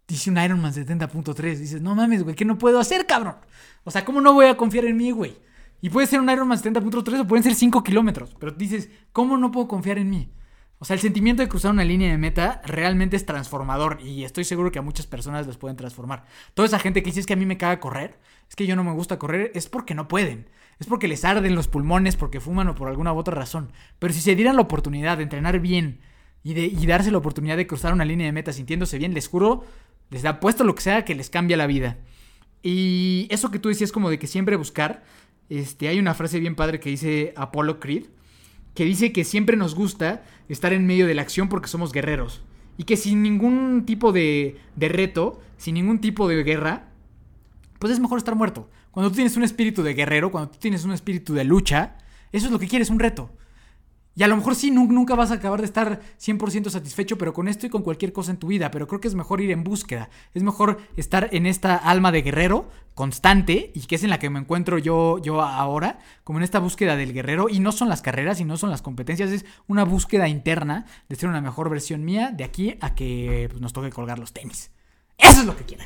dice 0.07 0.32
un 0.32 0.39
Ironman 0.39 0.74
70.3, 0.74 1.55
dices, 1.55 1.82
no 1.84 1.93
mames, 1.93 2.24
güey, 2.24 2.36
¿qué 2.36 2.45
no 2.45 2.57
puedo 2.57 2.80
hacer, 2.80 3.05
cabrón? 3.05 3.36
O 3.84 3.91
sea, 3.91 4.03
¿cómo 4.03 4.22
no 4.22 4.34
voy 4.34 4.47
a 4.47 4.57
confiar 4.57 4.86
en 4.86 4.97
mí, 4.97 5.11
güey? 5.11 5.38
Y 5.82 5.91
puede 5.91 6.07
ser 6.07 6.20
un 6.20 6.32
Ironman 6.32 6.57
70.3 6.57 7.20
o 7.20 7.28
pueden 7.28 7.43
ser 7.43 7.53
5 7.53 7.84
kilómetros, 7.84 8.36
pero 8.39 8.51
dices, 8.53 8.89
¿cómo 9.11 9.38
no 9.38 9.51
puedo 9.51 9.67
confiar 9.67 9.99
en 9.99 10.09
mí? 10.09 10.32
O 10.82 10.86
sea, 10.86 10.93
el 10.93 11.01
sentimiento 11.01 11.41
de 11.41 11.49
cruzar 11.49 11.71
una 11.71 11.84
línea 11.84 12.09
de 12.09 12.17
meta 12.17 12.61
realmente 12.65 13.17
es 13.17 13.25
transformador 13.25 13.99
y 14.01 14.23
estoy 14.23 14.45
seguro 14.45 14.71
que 14.71 14.80
a 14.80 14.82
muchas 14.82 15.07
personas 15.07 15.45
les 15.45 15.57
pueden 15.57 15.75
transformar. 15.75 16.23
Toda 16.53 16.67
esa 16.67 16.80
gente 16.80 17.03
que 17.03 17.09
dice 17.09 17.19
es 17.19 17.25
que 17.25 17.34
a 17.34 17.36
mí 17.36 17.45
me 17.45 17.57
caga 17.57 17.82
correr, 17.82 18.17
es 18.47 18.55
que 18.55 18.65
yo 18.65 18.77
no 18.77 18.86
me 18.86 18.93
gusta 18.93 19.19
correr, 19.19 19.51
es 19.55 19.67
porque 19.67 19.93
no 19.93 20.07
pueden. 20.07 20.49
Es 20.80 20.88
porque 20.88 21.09
les 21.09 21.25
arden 21.25 21.53
los 21.53 21.67
pulmones, 21.67 22.15
porque 22.15 22.39
fuman 22.39 22.69
o 22.69 22.75
por 22.75 22.88
alguna 22.88 23.11
otra 23.11 23.36
razón. 23.36 23.73
Pero 23.99 24.13
si 24.13 24.21
se 24.21 24.36
dieran 24.36 24.55
la 24.55 24.61
oportunidad 24.61 25.17
de 25.17 25.23
entrenar 25.23 25.59
bien 25.59 25.99
y, 26.43 26.53
de, 26.53 26.67
y 26.67 26.86
darse 26.86 27.11
la 27.11 27.17
oportunidad 27.17 27.57
de 27.57 27.67
cruzar 27.67 27.91
una 27.91 28.05
línea 28.05 28.27
de 28.27 28.32
meta 28.32 28.53
sintiéndose 28.53 28.97
bien, 28.97 29.13
les 29.13 29.27
juro, 29.27 29.65
les 30.09 30.23
apuesto 30.23 30.63
lo 30.63 30.75
que 30.75 30.82
sea 30.82 31.03
que 31.03 31.13
les 31.13 31.30
cambia 31.30 31.57
la 31.57 31.67
vida. 31.67 31.97
Y 32.63 33.27
eso 33.32 33.51
que 33.51 33.59
tú 33.59 33.67
decías 33.67 33.91
como 33.91 34.09
de 34.09 34.17
que 34.17 34.27
siempre 34.27 34.55
buscar, 34.55 35.03
este, 35.49 35.89
hay 35.89 35.99
una 35.99 36.13
frase 36.13 36.39
bien 36.39 36.55
padre 36.55 36.80
que 36.80 36.89
dice 36.89 37.34
Apollo 37.36 37.82
Creed, 37.82 38.05
que 38.74 38.86
dice 38.86 39.11
que 39.11 39.24
siempre 39.24 39.57
nos 39.57 39.76
gusta 39.76 40.24
estar 40.47 40.74
en 40.74 40.86
medio 40.86 41.07
de 41.07 41.13
la 41.13 41.22
acción 41.22 41.49
porque 41.49 41.67
somos 41.67 41.91
guerreros. 41.91 42.43
Y 42.78 42.84
que 42.84 42.97
sin 42.97 43.22
ningún 43.22 43.86
tipo 43.86 44.11
de, 44.11 44.57
de 44.76 44.89
reto, 44.89 45.41
sin 45.57 45.76
ningún 45.76 45.99
tipo 45.99 46.28
de 46.28 46.43
guerra, 46.43 46.89
pues 47.78 47.93
es 47.93 47.99
mejor 47.99 48.17
estar 48.17 48.36
muerto. 48.36 48.70
Cuando 48.91 49.09
tú 49.09 49.15
tienes 49.15 49.38
un 49.38 49.43
espíritu 49.43 49.84
de 49.84 49.93
guerrero, 49.93 50.32
cuando 50.32 50.51
tú 50.51 50.59
tienes 50.59 50.86
un 50.86 50.91
espíritu 50.91 51.34
de 51.34 51.43
lucha, 51.43 51.97
eso 52.32 52.45
es 52.47 52.51
lo 52.51 52.59
que 52.59 52.67
quieres, 52.67 52.89
un 52.89 52.99
reto. 52.99 53.32
Y 54.20 54.24
a 54.24 54.28
lo 54.28 54.36
mejor 54.36 54.53
sí, 54.53 54.70
nunca 54.70 55.15
vas 55.15 55.32
a 55.32 55.36
acabar 55.36 55.61
de 55.61 55.65
estar 55.65 56.01
100% 56.20 56.70
satisfecho, 56.70 57.17
pero 57.17 57.34
con 57.34 57.47
esto 57.47 57.65
y 57.65 57.70
con 57.70 57.84
cualquier 57.84 58.11
cosa 58.11 58.32
en 58.32 58.38
tu 58.38 58.47
vida. 58.47 58.70
Pero 58.70 58.86
creo 58.86 58.99
que 58.99 59.07
es 59.07 59.15
mejor 59.15 59.39
ir 59.39 59.49
en 59.49 59.63
búsqueda. 59.63 60.09
Es 60.34 60.43
mejor 60.43 60.78
estar 60.97 61.30
en 61.32 61.45
esta 61.45 61.78
alma 61.78 62.11
de 62.11 62.22
guerrero 62.22 62.67
constante, 62.95 63.72
y 63.74 63.80
que 63.80 63.95
es 63.95 64.03
en 64.03 64.09
la 64.09 64.20
que 64.20 64.30
me 64.30 64.39
encuentro 64.39 64.78
yo, 64.78 65.20
yo 65.20 65.41
ahora, 65.41 65.99
como 66.26 66.39
en 66.39 66.43
esta 66.43 66.59
búsqueda 66.59 66.97
del 66.97 67.13
guerrero. 67.13 67.47
Y 67.47 67.61
no 67.61 67.72
son 67.72 67.88
las 67.88 68.01
carreras 68.01 68.41
y 68.41 68.43
no 68.43 68.57
son 68.57 68.72
las 68.72 68.82
competencias, 68.82 69.32
es 69.32 69.45
una 69.67 69.86
búsqueda 69.86 70.28
interna 70.28 70.86
de 71.07 71.15
ser 71.15 71.30
una 71.30 71.39
mejor 71.39 71.70
versión 71.70 72.03
mía 72.03 72.34
de 72.36 72.43
aquí 72.43 72.76
a 72.82 72.95
que 72.95 73.47
pues, 73.49 73.61
nos 73.61 73.72
toque 73.72 73.89
colgar 73.89 74.20
los 74.20 74.34
tenis. 74.34 74.70
Eso 75.17 75.39
es 75.39 75.45
lo 75.45 75.55
que 75.55 75.63
quiero. 75.63 75.86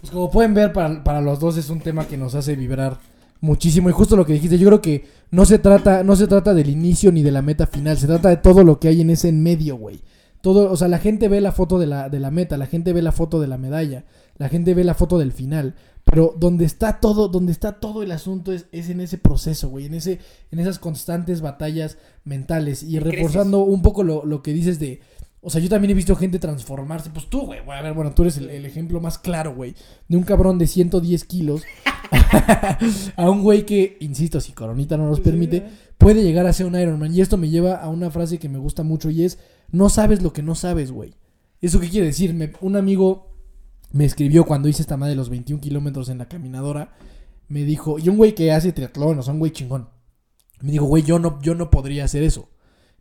Pues 0.00 0.10
como 0.10 0.28
pueden 0.28 0.54
ver, 0.54 0.72
para, 0.72 1.04
para 1.04 1.20
los 1.20 1.38
dos 1.38 1.56
es 1.56 1.70
un 1.70 1.78
tema 1.78 2.08
que 2.08 2.16
nos 2.16 2.34
hace 2.34 2.56
vibrar 2.56 2.98
muchísimo. 3.40 3.88
Y 3.88 3.92
justo 3.92 4.16
lo 4.16 4.26
que 4.26 4.34
dijiste, 4.34 4.58
yo 4.58 4.68
creo 4.68 4.82
que 4.82 5.04
no 5.30 5.44
se 5.44 5.58
trata, 5.58 6.02
no 6.02 6.16
se 6.16 6.26
trata 6.26 6.54
del 6.54 6.68
inicio 6.68 7.12
ni 7.12 7.22
de 7.22 7.32
la 7.32 7.42
meta 7.42 7.66
final, 7.66 7.96
se 7.96 8.06
trata 8.06 8.28
de 8.28 8.36
todo 8.36 8.64
lo 8.64 8.78
que 8.78 8.88
hay 8.88 9.00
en 9.00 9.10
ese 9.10 9.28
en 9.28 9.42
medio, 9.42 9.76
güey. 9.76 10.00
Todo, 10.40 10.72
o 10.72 10.76
sea, 10.76 10.88
la 10.88 10.98
gente 10.98 11.28
ve 11.28 11.40
la 11.40 11.52
foto 11.52 11.78
de 11.78 11.86
la, 11.86 12.08
de 12.08 12.18
la 12.18 12.30
meta, 12.30 12.56
la 12.56 12.66
gente 12.66 12.92
ve 12.92 13.02
la 13.02 13.12
foto 13.12 13.40
de 13.40 13.46
la 13.46 13.58
medalla, 13.58 14.04
la 14.38 14.48
gente 14.48 14.72
ve 14.72 14.84
la 14.84 14.94
foto 14.94 15.18
del 15.18 15.32
final. 15.32 15.74
Pero 16.04 16.34
donde 16.36 16.64
está 16.64 16.98
todo, 16.98 17.28
donde 17.28 17.52
está 17.52 17.78
todo 17.78 18.02
el 18.02 18.10
asunto 18.10 18.52
es, 18.52 18.66
es 18.72 18.88
en 18.88 19.00
ese 19.00 19.18
proceso, 19.18 19.68
güey, 19.68 19.86
en 19.86 19.94
ese, 19.94 20.18
en 20.50 20.58
esas 20.58 20.78
constantes 20.78 21.42
batallas 21.42 21.98
mentales. 22.24 22.82
Y 22.82 22.98
reforzando 22.98 23.60
un 23.60 23.82
poco 23.82 24.02
lo, 24.02 24.24
lo 24.24 24.42
que 24.42 24.52
dices 24.54 24.78
de 24.78 25.00
O 25.42 25.48
sea, 25.48 25.60
yo 25.60 25.68
también 25.70 25.90
he 25.92 25.94
visto 25.94 26.14
gente 26.16 26.38
transformarse. 26.38 27.10
Pues 27.10 27.26
tú, 27.30 27.46
güey. 27.46 27.60
A 27.60 27.80
ver, 27.82 27.94
bueno, 27.94 28.12
tú 28.12 28.22
eres 28.22 28.36
el, 28.36 28.50
el 28.50 28.66
ejemplo 28.66 29.00
más 29.00 29.18
claro, 29.18 29.54
güey. 29.54 29.74
De 30.08 30.16
un 30.18 30.22
cabrón 30.22 30.58
de 30.58 30.66
110 30.66 31.24
kilos 31.24 31.62
a 33.16 33.30
un 33.30 33.42
güey 33.42 33.64
que, 33.66 33.96
insisto, 34.00 34.40
si 34.40 34.52
Coronita 34.52 34.96
no 34.96 35.06
nos 35.08 35.20
permite, 35.20 35.66
puede 35.98 36.22
llegar 36.22 36.46
a 36.46 36.52
ser 36.52 36.66
un 36.66 36.78
Ironman. 36.78 37.14
Y 37.14 37.20
esto 37.20 37.36
me 37.36 37.48
lleva 37.48 37.76
a 37.76 37.88
una 37.88 38.10
frase 38.10 38.38
que 38.38 38.48
me 38.48 38.58
gusta 38.58 38.82
mucho 38.82 39.10
y 39.10 39.24
es, 39.24 39.38
no 39.70 39.88
sabes 39.88 40.22
lo 40.22 40.32
que 40.32 40.42
no 40.42 40.54
sabes, 40.54 40.90
güey. 40.92 41.14
¿Eso 41.60 41.80
qué 41.80 41.88
quiere 41.88 42.06
decir? 42.08 42.34
Me- 42.34 42.52
un 42.60 42.76
amigo 42.76 43.30
me 43.92 44.04
escribió 44.04 44.44
cuando 44.44 44.68
hice 44.68 44.82
esta 44.82 44.96
madre 44.96 45.10
de 45.10 45.16
los 45.16 45.30
21 45.30 45.60
kilómetros 45.60 46.08
en 46.08 46.18
la 46.18 46.28
caminadora. 46.28 46.92
Me 47.48 47.64
dijo, 47.64 47.98
y 47.98 48.08
un 48.08 48.16
güey 48.16 48.34
que 48.34 48.52
hace 48.52 48.72
triatlón, 48.72 49.18
o 49.18 49.22
sea, 49.22 49.32
un 49.32 49.40
güey 49.40 49.52
chingón. 49.52 49.88
Me 50.60 50.72
dijo, 50.72 50.84
güey, 50.84 51.02
yo 51.02 51.18
no, 51.18 51.40
yo 51.42 51.54
no 51.54 51.70
podría 51.70 52.04
hacer 52.04 52.22
eso. 52.22 52.48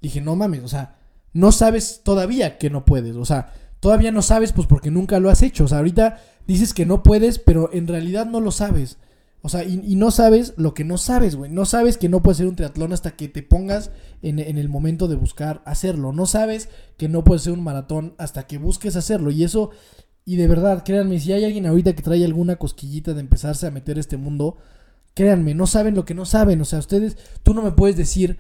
Dije, 0.02 0.22
no 0.22 0.36
mames, 0.36 0.64
o 0.64 0.68
sea, 0.68 0.99
no 1.34 1.52
sabes 1.52 2.02
todavía 2.04 2.58
que 2.58 2.70
no 2.70 2.86
puedes. 2.86 3.16
O 3.16 3.26
sea, 3.26 3.54
todavía 3.80 4.12
no 4.12 4.22
sabes, 4.22 4.54
pues 4.54 4.68
porque 4.68 4.92
nunca 4.92 5.20
lo 5.20 5.30
has 5.30 5.42
hecho. 5.42 5.66
O 5.66 5.68
sea, 5.68 5.80
ahorita 5.80 6.20
dices 6.48 6.74
que 6.74 6.86
no 6.86 7.04
puedes, 7.04 7.40
pero 7.40 7.70
en 7.74 7.88
realidad 7.88 8.26
no 8.26 8.40
lo 8.40 8.52
sabes. 8.52 8.98
O 9.42 9.48
sea, 9.48 9.64
y, 9.64 9.96
no 9.96 10.12
sabes 10.12 10.54
lo 10.58 10.74
que 10.74 10.84
no 10.84 10.98
sabes, 10.98 11.36
güey. 11.36 11.50
No 11.50 11.64
sabes 11.64 11.98
que 11.98 12.10
no 12.10 12.22
puedes 12.22 12.38
hacer 12.38 12.48
un 12.48 12.58
triatlón 12.58 12.92
hasta 12.92 13.12
que 13.12 13.30
te 13.30 13.42
pongas 13.42 13.90
en, 14.22 14.40
en 14.40 14.58
el 14.58 14.68
momento 14.68 15.08
de 15.08 15.16
buscar 15.16 15.62
hacerlo. 15.66 16.12
No 16.12 16.26
sabes 16.26 16.68
que 16.98 17.08
no 17.08 17.24
puedes 17.24 17.44
hacer 17.44 17.54
un 17.54 17.64
maratón 17.64 18.16
hasta 18.18 18.48
que 18.48 18.58
busques 18.58 18.98
hacerlo. 18.98 19.32
Y 19.32 19.46
eso, 19.46 19.70
y 20.26 20.36
de 20.36 20.48
verdad, 20.48 20.84
créanme, 20.84 21.20
si 21.22 21.32
hay 21.32 21.46
alguien 21.46 21.68
ahorita 21.68 21.94
que 21.94 22.04
trae 22.04 22.26
alguna 22.26 22.58
cosquillita 22.58 23.14
de 23.14 23.22
empezarse 23.22 23.66
a 23.66 23.72
meter 23.72 23.98
este 23.98 24.18
mundo, 24.18 24.58
créanme, 25.14 25.54
no 25.54 25.68
saben 25.68 25.96
lo 25.96 26.04
que 26.04 26.16
no 26.16 26.26
saben. 26.26 26.60
O 26.60 26.66
sea, 26.66 26.80
ustedes, 26.80 27.18
tú 27.42 27.54
no 27.54 27.62
me 27.62 27.72
puedes 27.72 27.96
decir 27.96 28.40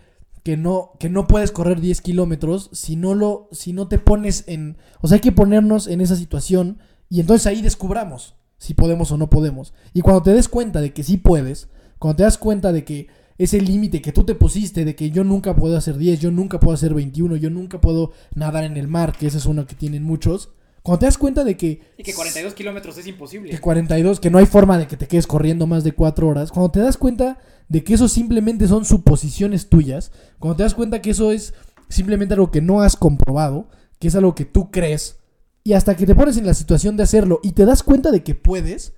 que 0.49 0.57
no, 0.57 0.93
que 0.97 1.11
no 1.11 1.27
puedes 1.27 1.51
correr 1.51 1.79
10 1.79 2.01
kilómetros 2.01 2.71
si 2.73 2.95
no 2.95 3.13
lo, 3.13 3.49
si 3.51 3.71
no 3.71 3.87
te 3.87 3.99
pones 3.99 4.45
en, 4.47 4.77
o 4.99 5.07
sea, 5.07 5.17
hay 5.17 5.21
que 5.21 5.31
ponernos 5.31 5.85
en 5.85 6.01
esa 6.01 6.15
situación 6.15 6.79
y 7.07 7.19
entonces 7.19 7.45
ahí 7.45 7.61
descubramos 7.61 8.33
si 8.57 8.73
podemos 8.73 9.11
o 9.11 9.17
no 9.17 9.29
podemos. 9.29 9.75
Y 9.93 10.01
cuando 10.01 10.23
te 10.23 10.33
des 10.33 10.49
cuenta 10.49 10.81
de 10.81 10.91
que 10.91 11.03
sí 11.03 11.17
puedes, 11.17 11.67
cuando 11.99 12.15
te 12.15 12.23
das 12.23 12.39
cuenta 12.39 12.71
de 12.71 12.83
que 12.83 13.09
ese 13.37 13.61
límite 13.61 14.01
que 14.01 14.11
tú 14.11 14.23
te 14.23 14.33
pusiste 14.33 14.85
de 14.85 14.95
que 14.95 15.11
yo 15.11 15.23
nunca 15.23 15.55
puedo 15.55 15.77
hacer 15.77 15.99
10, 15.99 16.19
yo 16.19 16.31
nunca 16.31 16.59
puedo 16.59 16.73
hacer 16.73 16.95
21, 16.95 17.35
yo 17.35 17.51
nunca 17.51 17.79
puedo 17.79 18.11
nadar 18.33 18.63
en 18.63 18.75
el 18.75 18.87
mar, 18.87 19.15
que 19.15 19.27
esa 19.27 19.37
es 19.37 19.45
una 19.45 19.67
que 19.67 19.75
tienen 19.75 20.01
muchos, 20.01 20.49
cuando 20.81 21.01
te 21.01 21.05
das 21.05 21.19
cuenta 21.19 21.43
de 21.43 21.57
que 21.57 21.81
Y 21.95 22.01
que 22.01 22.15
42 22.15 22.55
kilómetros 22.55 22.97
es 22.97 23.05
imposible. 23.05 23.51
que 23.51 23.59
42, 23.59 24.19
que 24.19 24.31
no 24.31 24.39
hay 24.39 24.47
forma 24.47 24.79
de 24.79 24.87
que 24.87 24.97
te 24.97 25.07
quedes 25.07 25.27
corriendo 25.27 25.67
más 25.67 25.83
de 25.83 25.91
4 25.91 26.27
horas, 26.27 26.51
cuando 26.51 26.71
te 26.71 26.79
das 26.79 26.97
cuenta 26.97 27.37
de 27.69 27.83
que 27.83 27.93
eso 27.93 28.07
simplemente 28.07 28.67
son 28.67 28.83
suposiciones 28.83 29.69
tuyas, 29.69 30.11
cuando 30.39 30.57
te 30.57 30.63
das 30.63 30.73
cuenta 30.73 31.01
que 31.01 31.11
eso 31.11 31.31
es 31.31 31.53
simplemente 31.87 32.33
algo 32.33 32.51
que 32.51 32.61
no 32.61 32.81
has 32.81 32.95
comprobado, 32.95 33.69
que 33.99 34.07
es 34.09 34.15
algo 34.15 34.35
que 34.35 34.45
tú 34.45 34.71
crees, 34.71 35.19
y 35.63 35.73
hasta 35.73 35.95
que 35.95 36.05
te 36.05 36.15
pones 36.15 36.37
en 36.37 36.45
la 36.45 36.53
situación 36.53 36.97
de 36.97 37.03
hacerlo 37.03 37.39
y 37.43 37.51
te 37.51 37.65
das 37.65 37.83
cuenta 37.83 38.11
de 38.11 38.23
que 38.23 38.33
puedes, 38.33 38.93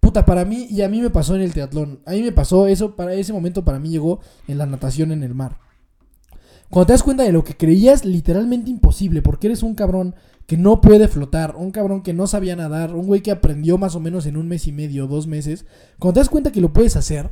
puta, 0.00 0.26
para 0.26 0.44
mí, 0.44 0.66
y 0.70 0.82
a 0.82 0.88
mí 0.88 1.00
me 1.00 1.10
pasó 1.10 1.34
en 1.34 1.40
el 1.40 1.52
triatlón, 1.52 2.02
a 2.04 2.12
mí 2.12 2.22
me 2.22 2.32
pasó 2.32 2.66
eso, 2.66 2.94
para 2.94 3.14
ese 3.14 3.32
momento 3.32 3.64
para 3.64 3.78
mí 3.78 3.88
llegó 3.88 4.20
en 4.46 4.58
la 4.58 4.66
natación 4.66 5.12
en 5.12 5.22
el 5.22 5.34
mar. 5.34 5.58
Cuando 6.68 6.86
te 6.86 6.92
das 6.92 7.02
cuenta 7.02 7.24
de 7.24 7.32
lo 7.32 7.42
que 7.42 7.56
creías 7.56 8.04
literalmente 8.04 8.70
imposible, 8.70 9.22
porque 9.22 9.48
eres 9.48 9.62
un 9.62 9.74
cabrón 9.74 10.14
que 10.46 10.56
no 10.56 10.80
puede 10.80 11.08
flotar, 11.08 11.56
un 11.56 11.70
cabrón 11.70 12.02
que 12.02 12.12
no 12.12 12.26
sabía 12.26 12.54
nadar, 12.54 12.94
un 12.94 13.06
güey 13.06 13.22
que 13.22 13.30
aprendió 13.30 13.78
más 13.78 13.94
o 13.94 14.00
menos 14.00 14.26
en 14.26 14.36
un 14.36 14.46
mes 14.46 14.66
y 14.66 14.72
medio, 14.72 15.06
dos 15.06 15.26
meses, 15.26 15.64
cuando 15.98 16.14
te 16.14 16.20
das 16.20 16.28
cuenta 16.28 16.52
que 16.52 16.60
lo 16.60 16.72
puedes 16.72 16.96
hacer, 16.96 17.30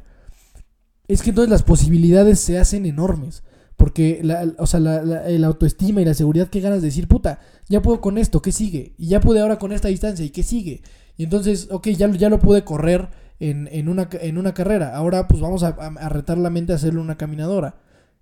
es 1.08 1.22
que 1.22 1.30
entonces 1.30 1.50
las 1.50 1.62
posibilidades 1.62 2.38
se 2.40 2.58
hacen 2.58 2.86
enormes. 2.86 3.42
Porque 3.76 4.20
la, 4.24 4.54
o 4.58 4.66
sea, 4.66 4.80
la, 4.80 5.46
autoestima 5.46 6.00
y 6.00 6.04
la 6.04 6.12
seguridad 6.14 6.48
que 6.48 6.60
ganas 6.60 6.80
de 6.82 6.88
decir, 6.88 7.06
puta, 7.06 7.38
ya 7.68 7.80
puedo 7.80 8.00
con 8.00 8.18
esto, 8.18 8.42
¿qué 8.42 8.50
sigue? 8.50 8.92
Y 8.98 9.06
ya 9.06 9.20
pude 9.20 9.38
ahora 9.40 9.60
con 9.60 9.70
esta 9.72 9.86
distancia, 9.86 10.24
¿y 10.24 10.30
qué 10.30 10.42
sigue? 10.42 10.82
Y 11.16 11.22
entonces, 11.24 11.68
ok, 11.70 11.86
ya, 11.90 12.10
ya 12.10 12.28
lo 12.28 12.40
pude 12.40 12.64
correr 12.64 13.08
en, 13.38 13.68
en 13.70 13.88
una, 13.88 14.08
en 14.20 14.36
una 14.36 14.52
carrera. 14.52 14.96
Ahora 14.96 15.28
pues 15.28 15.40
vamos 15.40 15.62
a, 15.62 15.68
a- 15.68 15.86
a 16.06 16.08
retar 16.08 16.38
la 16.38 16.50
mente 16.50 16.72
a 16.72 16.76
hacerlo 16.76 17.00
una 17.00 17.16
caminadora. 17.16 17.76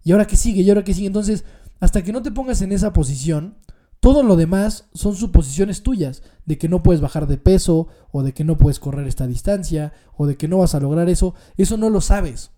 ¿Y 0.04 0.12
ahora 0.12 0.26
qué 0.26 0.36
sigue? 0.36 0.60
¿Y 0.60 0.68
ahora 0.68 0.84
qué 0.84 0.92
sigue? 0.92 1.06
Entonces, 1.06 1.44
hasta 1.80 2.02
que 2.04 2.12
no 2.12 2.22
te 2.22 2.30
pongas 2.32 2.60
en 2.60 2.70
esa 2.72 2.92
posición, 2.92 3.56
todo 4.00 4.22
lo 4.22 4.36
demás 4.36 4.88
son 4.92 5.16
suposiciones 5.16 5.82
tuyas, 5.82 6.22
de 6.44 6.58
que 6.58 6.68
no 6.68 6.82
puedes 6.82 7.00
bajar 7.00 7.26
de 7.26 7.38
peso, 7.38 7.88
o 8.12 8.22
de 8.22 8.34
que 8.34 8.44
no 8.44 8.58
puedes 8.58 8.78
correr 8.78 9.06
esta 9.08 9.26
distancia, 9.26 9.94
o 10.18 10.26
de 10.26 10.36
que 10.36 10.48
no 10.48 10.58
vas 10.58 10.74
a 10.74 10.80
lograr 10.80 11.08
eso. 11.08 11.34
Eso 11.56 11.78
no 11.78 11.88
lo 11.88 12.02
sabes. 12.02 12.50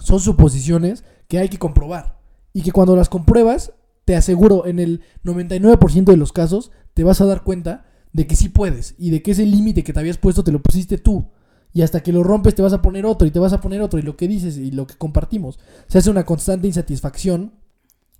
Son 0.00 0.20
suposiciones 0.20 1.04
que 1.28 1.38
hay 1.38 1.48
que 1.48 1.58
comprobar. 1.58 2.18
Y 2.52 2.62
que 2.62 2.72
cuando 2.72 2.96
las 2.96 3.08
compruebas, 3.08 3.72
te 4.04 4.16
aseguro, 4.16 4.66
en 4.66 4.78
el 4.78 5.02
99% 5.24 6.04
de 6.04 6.16
los 6.16 6.32
casos, 6.32 6.72
te 6.94 7.04
vas 7.04 7.20
a 7.20 7.26
dar 7.26 7.42
cuenta 7.42 7.86
de 8.12 8.26
que 8.26 8.36
sí 8.36 8.48
puedes. 8.48 8.94
Y 8.98 9.10
de 9.10 9.22
que 9.22 9.32
ese 9.32 9.46
límite 9.46 9.84
que 9.84 9.92
te 9.92 10.00
habías 10.00 10.18
puesto 10.18 10.42
te 10.42 10.52
lo 10.52 10.60
pusiste 10.60 10.98
tú. 10.98 11.30
Y 11.72 11.82
hasta 11.82 12.02
que 12.02 12.12
lo 12.12 12.24
rompes 12.24 12.54
te 12.54 12.62
vas 12.62 12.72
a 12.72 12.82
poner 12.82 13.06
otro 13.06 13.28
y 13.28 13.30
te 13.30 13.38
vas 13.38 13.52
a 13.52 13.60
poner 13.60 13.80
otro. 13.80 13.98
Y 13.98 14.02
lo 14.02 14.16
que 14.16 14.26
dices 14.26 14.56
y 14.56 14.72
lo 14.72 14.86
que 14.86 14.96
compartimos. 14.96 15.60
Se 15.86 15.98
hace 15.98 16.10
una 16.10 16.24
constante 16.24 16.66
insatisfacción 16.66 17.54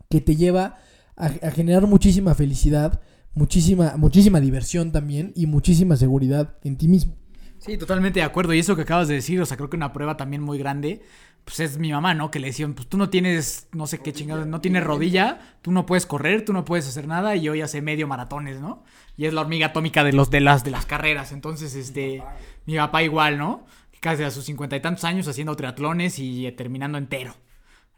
que 0.09 0.21
te 0.21 0.37
lleva 0.37 0.77
a, 1.17 1.27
a 1.27 1.51
generar 1.51 1.87
muchísima 1.87 2.35
felicidad, 2.35 3.01
muchísima, 3.35 3.95
muchísima 3.97 4.41
diversión 4.41 4.93
también 4.93 5.33
y 5.35 5.47
muchísima 5.47 5.97
seguridad 5.97 6.57
en 6.63 6.77
ti 6.77 6.87
mismo. 6.87 7.17
Sí, 7.61 7.77
totalmente 7.77 8.21
de 8.21 8.25
acuerdo. 8.25 8.55
Y 8.55 8.59
eso 8.59 8.75
que 8.75 8.83
acabas 8.83 9.09
de 9.09 9.15
decir, 9.15 9.41
o 9.41 9.47
sea, 9.47 9.57
creo 9.57 9.69
que 9.69 9.77
una 9.77 9.93
prueba 9.93 10.17
también 10.17 10.43
muy 10.43 10.59
grande, 10.59 11.03
pues 11.45 11.61
es 11.61 11.79
mi 11.79 11.91
mamá, 11.93 12.15
¿no? 12.15 12.31
Que 12.31 12.39
le 12.41 12.49
decían, 12.49 12.75
pues 12.75 12.89
tú 12.89 12.97
no 12.97 13.09
tienes, 13.11 13.69
no 13.73 13.87
sé 13.87 13.99
qué 13.99 14.13
chingados, 14.13 14.47
no 14.47 14.61
tienes 14.61 14.85
rodilla, 14.85 15.57
tú 15.63 15.73
no 15.73 15.87
puedes 15.87 16.07
correr, 16.07 16.45
tú 16.45 16.53
no 16.53 16.65
puedes 16.65 16.87
hacer 16.89 17.07
nada, 17.09 17.35
y 17.37 17.43
yo 17.43 17.55
ya 17.55 17.67
sé 17.69 17.83
medio 17.83 18.07
maratones, 18.07 18.61
¿no? 18.61 18.83
Y 19.17 19.27
es 19.27 19.35
la 19.35 19.41
hormiga 19.43 19.69
atómica 19.69 20.05
de 20.05 20.13
los 20.13 20.31
de 20.31 20.41
las 20.41 20.63
de 20.65 20.71
las 20.71 20.87
carreras. 20.87 21.33
Entonces, 21.33 21.75
este, 21.75 22.23
mi 22.67 22.77
papá 22.77 23.03
igual, 23.03 23.39
¿no? 23.39 23.65
Casi 24.01 24.23
a 24.23 24.31
sus 24.31 24.45
cincuenta 24.45 24.77
y 24.77 24.81
tantos 24.81 25.05
años 25.05 25.29
haciendo 25.29 25.57
triatlones 25.57 26.19
y 26.19 26.47
eh, 26.47 26.53
terminando 26.53 26.97
entero. 26.99 27.35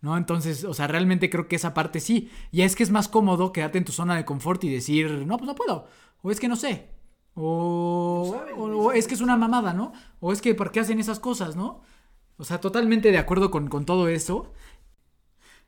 ¿No? 0.01 0.16
Entonces, 0.16 0.64
o 0.64 0.74
sea, 0.74 0.88
realmente 0.88 1.30
creo 1.30 1.47
que 1.47 1.55
esa 1.55 1.74
parte 1.74 2.01
sí. 2.01 2.28
Y 2.51 2.62
es 2.62 2.74
que 2.74 2.82
es 2.82 2.90
más 2.90 3.07
cómodo 3.07 3.53
quedarte 3.53 3.78
en 3.78 3.84
tu 3.84 3.93
zona 3.93 4.16
de 4.16 4.24
confort 4.24 4.64
y 4.64 4.68
decir, 4.68 5.09
no, 5.26 5.36
pues 5.36 5.47
no 5.47 5.55
puedo. 5.55 5.86
O 6.22 6.32
es 6.32 6.40
que 6.40 6.49
no 6.49 6.57
sé. 6.57 6.88
O, 7.34 8.36
o- 8.57 8.62
o 8.86 8.93
es 8.93 9.07
que 9.07 9.14
es 9.14 9.20
una 9.20 9.36
mamada, 9.36 9.72
¿no? 9.72 9.93
O 10.20 10.32
es 10.32 10.43
que 10.43 10.55
¿por 10.55 10.70
qué 10.72 10.80
hacen 10.80 10.99
esas 11.01 11.20
cosas, 11.20 11.55
no? 11.57 11.82
O 12.43 12.45
sea, 12.45 12.61
totalmente 12.61 13.12
de 13.12 13.18
acuerdo 13.18 13.53
con, 13.53 13.68
con 13.68 13.84
todo 13.84 14.09
eso. 14.09 14.53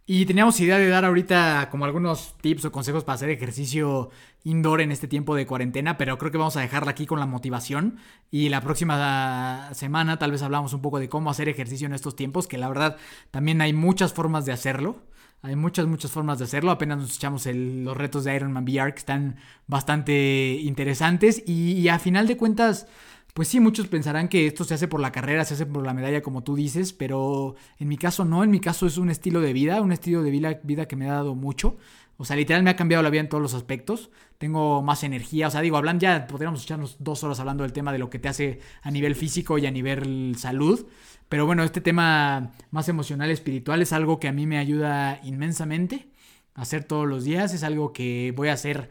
Y 0.06 0.26
teníamos 0.26 0.58
idea 0.58 0.76
de 0.76 0.88
dar 0.88 1.04
ahorita 1.04 1.68
como 1.70 1.84
algunos 1.84 2.34
tips 2.40 2.64
o 2.64 2.72
consejos 2.72 3.04
para 3.04 3.14
hacer 3.14 3.30
ejercicio 3.30 4.10
indoor 4.42 4.80
en 4.80 4.90
este 4.90 5.06
tiempo 5.06 5.36
de 5.36 5.46
cuarentena, 5.46 5.96
pero 5.96 6.18
creo 6.18 6.32
que 6.32 6.38
vamos 6.38 6.56
a 6.56 6.62
dejarla 6.62 6.90
aquí 6.90 7.06
con 7.06 7.20
la 7.20 7.26
motivación. 7.26 7.98
Y 8.32 8.48
la 8.48 8.60
próxima 8.60 9.70
semana 9.72 10.18
tal 10.18 10.32
vez 10.32 10.42
hablamos 10.42 10.72
un 10.72 10.82
poco 10.82 10.98
de 10.98 11.08
cómo 11.08 11.30
hacer 11.30 11.48
ejercicio 11.48 11.86
en 11.86 11.94
estos 11.94 12.16
tiempos, 12.16 12.48
que 12.48 12.58
la 12.58 12.66
verdad 12.66 12.96
también 13.30 13.60
hay 13.60 13.72
muchas 13.72 14.12
formas 14.12 14.44
de 14.44 14.50
hacerlo. 14.50 14.96
Hay 15.42 15.54
muchas, 15.54 15.86
muchas 15.86 16.10
formas 16.10 16.40
de 16.40 16.46
hacerlo. 16.46 16.72
Apenas 16.72 16.98
nos 16.98 17.14
echamos 17.14 17.46
los 17.46 17.96
retos 17.96 18.24
de 18.24 18.34
Ironman 18.34 18.64
VR 18.64 18.94
que 18.94 18.98
están 18.98 19.36
bastante 19.68 20.58
interesantes. 20.60 21.44
Y 21.46 21.86
a 21.86 22.00
final 22.00 22.26
de 22.26 22.36
cuentas, 22.36 22.88
pues 23.34 23.48
sí, 23.48 23.58
muchos 23.58 23.88
pensarán 23.88 24.28
que 24.28 24.46
esto 24.46 24.62
se 24.62 24.74
hace 24.74 24.86
por 24.86 25.00
la 25.00 25.10
carrera, 25.10 25.44
se 25.44 25.54
hace 25.54 25.66
por 25.66 25.84
la 25.84 25.92
medalla, 25.92 26.22
como 26.22 26.44
tú 26.44 26.54
dices, 26.54 26.92
pero 26.92 27.56
en 27.80 27.88
mi 27.88 27.98
caso 27.98 28.24
no. 28.24 28.44
En 28.44 28.50
mi 28.50 28.60
caso 28.60 28.86
es 28.86 28.96
un 28.96 29.10
estilo 29.10 29.40
de 29.40 29.52
vida, 29.52 29.82
un 29.82 29.90
estilo 29.90 30.22
de 30.22 30.30
vida, 30.30 30.60
vida 30.62 30.86
que 30.86 30.94
me 30.94 31.10
ha 31.10 31.14
dado 31.14 31.34
mucho. 31.34 31.76
O 32.16 32.24
sea, 32.24 32.36
literal 32.36 32.62
me 32.62 32.70
ha 32.70 32.76
cambiado 32.76 33.02
la 33.02 33.10
vida 33.10 33.22
en 33.22 33.28
todos 33.28 33.42
los 33.42 33.54
aspectos. 33.54 34.10
Tengo 34.38 34.82
más 34.82 35.02
energía. 35.02 35.48
O 35.48 35.50
sea, 35.50 35.62
digo, 35.62 35.76
hablan 35.76 35.98
ya, 35.98 36.28
podríamos 36.28 36.62
echarnos 36.62 36.96
dos 37.00 37.24
horas 37.24 37.40
hablando 37.40 37.64
del 37.64 37.72
tema 37.72 37.92
de 37.92 37.98
lo 37.98 38.08
que 38.08 38.20
te 38.20 38.28
hace 38.28 38.60
a 38.82 38.92
nivel 38.92 39.16
físico 39.16 39.58
y 39.58 39.66
a 39.66 39.72
nivel 39.72 40.36
salud. 40.38 40.86
Pero 41.28 41.44
bueno, 41.44 41.64
este 41.64 41.80
tema 41.80 42.52
más 42.70 42.88
emocional, 42.88 43.30
espiritual, 43.30 43.82
es 43.82 43.92
algo 43.92 44.20
que 44.20 44.28
a 44.28 44.32
mí 44.32 44.46
me 44.46 44.58
ayuda 44.58 45.20
inmensamente 45.24 46.06
a 46.54 46.62
hacer 46.62 46.84
todos 46.84 47.08
los 47.08 47.24
días. 47.24 47.52
Es 47.52 47.64
algo 47.64 47.92
que 47.92 48.32
voy 48.36 48.46
a 48.46 48.52
hacer 48.52 48.90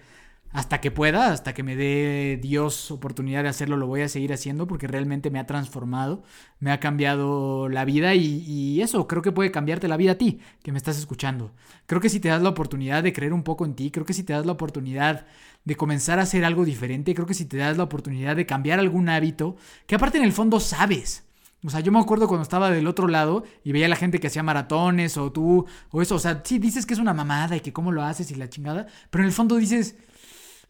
hasta 0.54 0.80
que 0.82 0.92
pueda, 0.92 1.32
hasta 1.32 1.54
que 1.54 1.64
me 1.64 1.76
dé 1.76 2.40
Dios 2.42 2.92
oportunidad 2.92 3.42
de 3.42 3.50
hacerlo, 3.50 3.76
lo 3.76 3.88
voy 3.88 4.02
a 4.02 4.08
seguir 4.08 4.32
haciendo 4.34 4.68
porque 4.68 4.88
realmente 4.88 5.32
me 5.32 5.40
ha 5.40 5.48
transformado, 5.48 6.24
me 6.60 6.72
ha 6.72 6.80
cambiado 6.80 7.70
la 7.70 7.86
vida 7.86 8.14
y, 8.14 8.80
eso 8.82 9.08
creo 9.08 9.22
que 9.22 9.32
puede 9.32 9.52
cambiarte 9.52 9.88
la 9.88 9.98
vida 9.98 10.12
a 10.14 10.18
ti, 10.18 10.40
que 10.62 10.72
me 10.72 10.78
estás 10.78 10.98
escuchando. 10.98 11.54
Creo 11.88 12.00
que 12.00 12.10
si 12.10 12.20
te 12.20 12.30
das 12.30 12.44
la 12.44 12.50
oportunidad 12.50 13.02
de 13.02 13.14
creer 13.14 13.34
un 13.34 13.44
poco 13.44 13.66
en 13.66 13.76
ti, 13.76 13.90
creo 13.92 14.06
que 14.06 14.14
si 14.14 14.24
te 14.24 14.34
das 14.34 14.46
la 14.46 14.52
oportunidad 14.52 15.26
de 15.66 15.76
comenzar 15.76 16.20
a 16.20 16.24
hacer 16.24 16.46
algo 16.46 16.66
diferente, 16.66 17.16
creo 17.16 17.26
que 17.26 17.34
si 17.34 17.46
te 17.46 17.58
das 17.58 17.78
la 17.78 17.84
oportunidad 17.84 18.36
de 18.36 18.46
cambiar 18.46 18.80
algún 18.80 19.10
hábito, 19.10 19.56
que 19.88 19.96
aparte 19.96 20.20
en 20.20 20.24
el 20.24 20.34
fondo 20.34 20.60
sabes. 20.60 21.26
O 21.66 21.70
sea, 21.70 21.80
yo 21.80 21.92
me 21.92 22.00
acuerdo 22.00 22.28
cuando 22.28 22.44
estaba 22.44 22.70
del 22.70 22.88
otro 22.88 23.08
lado 23.08 23.44
y 23.64 23.72
veía 23.72 23.86
a 23.86 23.90
la 23.90 23.96
gente 23.96 24.20
que 24.20 24.28
hacía 24.28 24.44
maratones 24.44 25.18
o 25.18 25.32
tú 25.32 25.66
o 25.92 26.02
eso. 26.02 26.16
O 26.16 26.20
sea, 26.20 26.42
sí 26.44 26.60
dices 26.60 26.86
que 26.86 26.94
es 26.94 27.00
una 27.00 27.14
mamada 27.14 27.56
y 27.56 27.62
que 27.62 27.72
cómo 27.72 27.92
lo 27.92 28.04
haces 28.04 28.30
y 28.32 28.36
la 28.36 28.50
chingada, 28.50 28.86
pero 29.10 29.24
en 29.24 29.28
el 29.28 29.34
fondo 29.34 29.56
dices, 29.56 29.96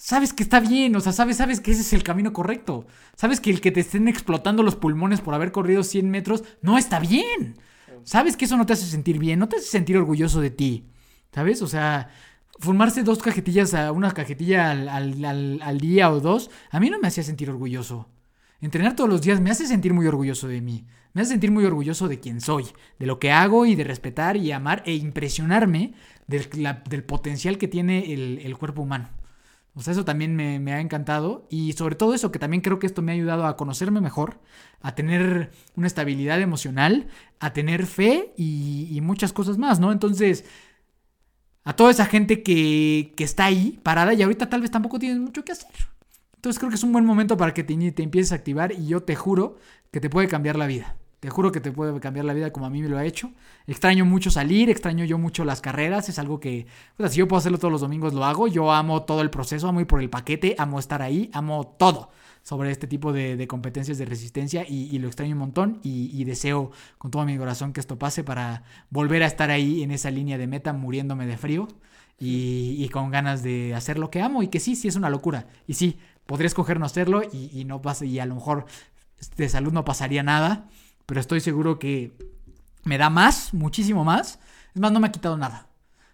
sabes 0.06 0.34
que 0.34 0.44
está 0.44 0.60
bien, 0.60 0.96
o 0.96 1.00
sea, 1.00 1.14
sabes, 1.14 1.38
sabes 1.38 1.60
que 1.62 1.72
ese 1.72 1.82
es 1.82 1.94
el 1.94 2.04
camino 2.04 2.34
correcto. 2.34 2.86
Sabes 3.16 3.40
que 3.40 3.50
el 3.50 3.62
que 3.62 3.72
te 3.72 3.80
estén 3.80 4.08
explotando 4.08 4.62
los 4.62 4.76
pulmones 4.76 5.22
por 5.22 5.34
haber 5.34 5.52
corrido 5.52 5.84
100 5.84 6.10
metros 6.10 6.44
no 6.62 6.78
está 6.78 7.00
bien. 7.00 7.56
Sabes 8.04 8.36
que 8.36 8.46
eso 8.46 8.58
no 8.58 8.66
te 8.66 8.74
hace 8.74 8.86
sentir 8.86 9.18
bien, 9.18 9.40
no 9.40 9.48
te 9.48 9.56
hace 9.58 9.66
sentir 9.68 9.98
orgulloso 9.98 10.42
de 10.42 10.50
ti. 10.52 10.88
¿Sabes? 11.34 11.62
O 11.62 11.68
sea, 11.68 12.10
fumarse 12.60 13.04
dos 13.04 13.20
cajetillas, 13.20 13.74
a 13.74 13.92
una 13.94 14.12
cajetilla 14.12 14.72
al, 14.72 14.90
al- 14.90 15.60
al- 15.62 15.78
día 15.80 16.12
o 16.12 16.20
dos, 16.20 16.52
a 16.70 16.80
mí 16.82 16.90
no 16.90 17.00
me 17.00 17.08
hacía 17.08 17.24
sentir 17.24 17.50
orgulloso. 17.50 18.10
Entrenar 18.62 18.96
todos 18.96 19.10
los 19.10 19.22
días 19.22 19.40
me 19.42 19.52
hace 19.52 19.66
sentir 19.68 19.94
muy 19.94 20.06
orgulloso 20.08 20.48
de 20.48 20.62
mí. 20.62 20.86
Me 21.14 21.22
hace 21.22 21.32
sentir 21.32 21.52
muy 21.52 21.64
orgulloso 21.66 22.08
de 22.08 22.20
quién 22.20 22.42
soy, 22.42 22.66
de 23.00 23.06
lo 23.06 23.20
que 23.20 23.32
hago 23.32 23.66
y 23.66 23.76
de 23.76 23.84
respetar 23.84 24.36
y 24.38 24.52
amar 24.52 24.84
e 24.86 24.96
impresionarme 24.96 25.94
del, 26.28 26.48
del 26.90 27.04
potencial 27.04 27.58
que 27.58 27.68
tiene 27.68 28.14
el, 28.14 28.40
el 28.44 28.58
cuerpo 28.58 28.82
humano. 28.82 29.10
O 29.76 29.82
sea, 29.82 29.92
eso 29.92 30.06
también 30.06 30.36
me, 30.36 30.60
me 30.60 30.74
ha 30.74 30.80
encantado. 30.80 31.48
Y 31.50 31.74
sobre 31.74 31.96
todo 31.96 32.14
eso, 32.14 32.32
que 32.32 32.40
también 32.40 32.62
creo 32.62 32.80
que 32.80 32.88
esto 32.88 33.02
me 33.02 33.12
ha 33.12 33.16
ayudado 33.16 33.46
a 33.48 33.58
conocerme 33.58 34.02
mejor, 34.02 34.40
a 34.82 34.96
tener 34.96 35.52
una 35.76 35.88
estabilidad 35.88 36.40
emocional, 36.42 37.08
a 37.40 37.54
tener 37.54 37.86
fe 37.86 38.34
y, 38.38 39.00
muchas 39.02 39.34
cosas 39.34 39.58
más, 39.58 39.80
¿no? 39.80 39.92
Entonces, 39.92 40.46
a 41.64 41.76
toda 41.76 41.92
esa 41.92 42.06
gente 42.06 42.44
que, 42.44 43.14
que 43.18 43.24
está 43.24 43.46
ahí 43.46 43.80
parada 43.84 44.14
y 44.14 44.22
ahorita 44.22 44.50
tal 44.50 44.62
vez 44.62 44.72
tampoco 44.72 45.00
tienes 45.00 45.20
mucho 45.20 45.44
que 45.44 45.54
hacer. 45.54 45.72
Entonces 46.36 46.60
creo 46.60 46.70
que 46.70 46.76
es 46.76 46.84
un 46.84 46.92
buen 46.92 47.06
momento 47.06 47.38
para 47.38 47.54
que 47.54 47.64
te, 47.64 47.92
te 47.92 48.04
empieces 48.04 48.34
a 48.34 48.36
activar 48.36 48.74
y 48.74 48.88
yo 48.88 49.04
te 49.04 49.16
juro 49.16 49.58
que 49.92 50.02
te 50.02 50.10
puede 50.10 50.28
cambiar 50.28 50.58
la 50.58 50.68
vida. 50.68 50.98
Te 51.24 51.30
juro 51.30 51.54
que 51.54 51.62
te 51.62 51.72
puede 51.72 51.98
cambiar 52.02 52.26
la 52.26 52.34
vida 52.34 52.52
como 52.52 52.66
a 52.66 52.70
mí 52.70 52.82
me 52.82 52.90
lo 52.90 52.98
ha 52.98 53.06
hecho. 53.06 53.32
Extraño 53.66 54.04
mucho 54.04 54.30
salir, 54.30 54.70
extraño 54.70 55.06
yo 55.06 55.18
mucho 55.18 55.46
las 55.46 55.62
carreras. 55.62 56.10
Es 56.10 56.20
algo 56.20 56.42
que, 56.42 56.68
o 56.98 57.02
sea, 57.02 57.08
si 57.08 57.20
yo 57.20 57.30
puedo 57.30 57.38
hacerlo 57.38 57.58
todos 57.58 57.72
los 57.72 57.80
domingos, 57.80 58.14
lo 58.14 58.26
hago. 58.26 58.50
Yo 58.50 58.74
amo 58.74 59.04
todo 59.04 59.22
el 59.22 59.30
proceso, 59.30 59.70
amo 59.70 59.80
ir 59.80 59.88
por 59.88 60.02
el 60.02 60.10
paquete, 60.10 60.54
amo 60.58 60.80
estar 60.80 61.02
ahí, 61.02 61.30
amo 61.32 61.78
todo 61.80 62.10
sobre 62.42 62.72
este 62.72 62.88
tipo 62.88 63.14
de, 63.14 63.48
competencias 63.48 63.98
de 63.98 64.04
resistencia 64.04 64.66
y, 64.68 65.00
lo 65.00 65.08
extraño 65.08 65.32
un 65.32 65.40
montón 65.40 65.80
y, 65.82 66.22
deseo 66.26 66.72
con 66.98 67.10
todo 67.10 67.24
mi 67.24 67.38
corazón 67.38 67.72
que 67.72 67.80
esto 67.80 67.98
pase 67.98 68.26
para 68.26 68.64
volver 68.90 69.24
a 69.24 69.28
estar 69.28 69.50
ahí 69.50 69.82
en 69.82 69.92
esa 69.92 70.12
línea 70.12 70.38
de 70.38 70.48
meta 70.48 70.74
muriéndome 70.74 71.26
de 71.26 71.38
frío 71.38 71.70
y, 72.20 72.86
con 72.90 73.12
ganas 73.12 73.44
de 73.44 73.74
hacer 73.76 73.98
lo 73.98 74.12
que 74.12 74.22
amo 74.22 74.44
y 74.44 74.50
que 74.50 74.60
sí, 74.60 74.76
sí 74.76 74.90
es 74.90 74.98
una 74.98 75.10
locura. 75.10 75.48
Y 75.68 75.76
sí, 75.76 76.00
podría 76.26 76.48
escoger 76.48 76.82
no 76.82 76.86
hacerlo 76.86 77.22
y 77.32 77.64
no 77.64 77.82
pasa, 77.82 78.04
y 78.04 78.20
a 78.20 78.26
lo 78.26 78.36
mejor 78.36 78.66
de 79.38 79.48
salud 79.48 79.72
no 79.72 79.86
pasaría 79.86 80.22
nada, 80.22 80.68
pero 81.06 81.20
estoy 81.20 81.40
seguro 81.40 81.80
que 81.80 82.14
me 82.84 82.98
da 82.98 83.10
más, 83.10 83.54
muchísimo 83.54 84.04
más. 84.04 84.40
Es 84.74 84.82
más, 84.82 84.92
no 84.92 85.00
me 85.00 85.08
ha 85.08 85.12
quitado 85.12 85.38
nada. 85.38 85.68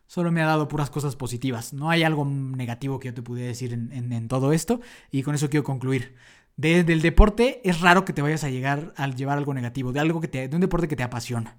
Solo 0.07 0.31
me 0.31 0.41
ha 0.41 0.45
dado 0.47 0.67
puras 0.67 0.89
cosas 0.89 1.15
positivas. 1.15 1.71
No 1.73 1.89
hay 1.89 2.03
algo 2.03 2.25
negativo 2.25 2.99
que 2.99 3.09
yo 3.09 3.13
te 3.13 3.21
pudiera 3.21 3.47
decir 3.47 3.73
en, 3.73 3.91
en- 3.93 4.11
en 4.11 4.27
todo 4.27 4.53
esto. 4.53 4.81
Y 5.11 5.21
con 5.23 5.35
eso 5.35 5.49
quiero 5.49 5.63
concluir. 5.63 6.15
Desde 6.57 6.91
el 6.93 7.01
deporte 7.01 7.61
es 7.63 7.79
raro 7.79 8.05
que 8.05 8.11
te 8.13 8.21
vayas 8.21 8.43
a 8.43 8.49
llegar 8.49 8.93
a 8.97 9.07
llevar 9.07 9.37
algo 9.37 9.53
negativo. 9.53 9.91
De 9.93 9.99
algo 9.99 10.19
que 10.19 10.27
te, 10.27 10.47
de 10.47 10.55
un 10.55 10.61
deporte 10.61 10.87
que 10.87 10.95
te 10.95 11.03
apasiona. 11.03 11.57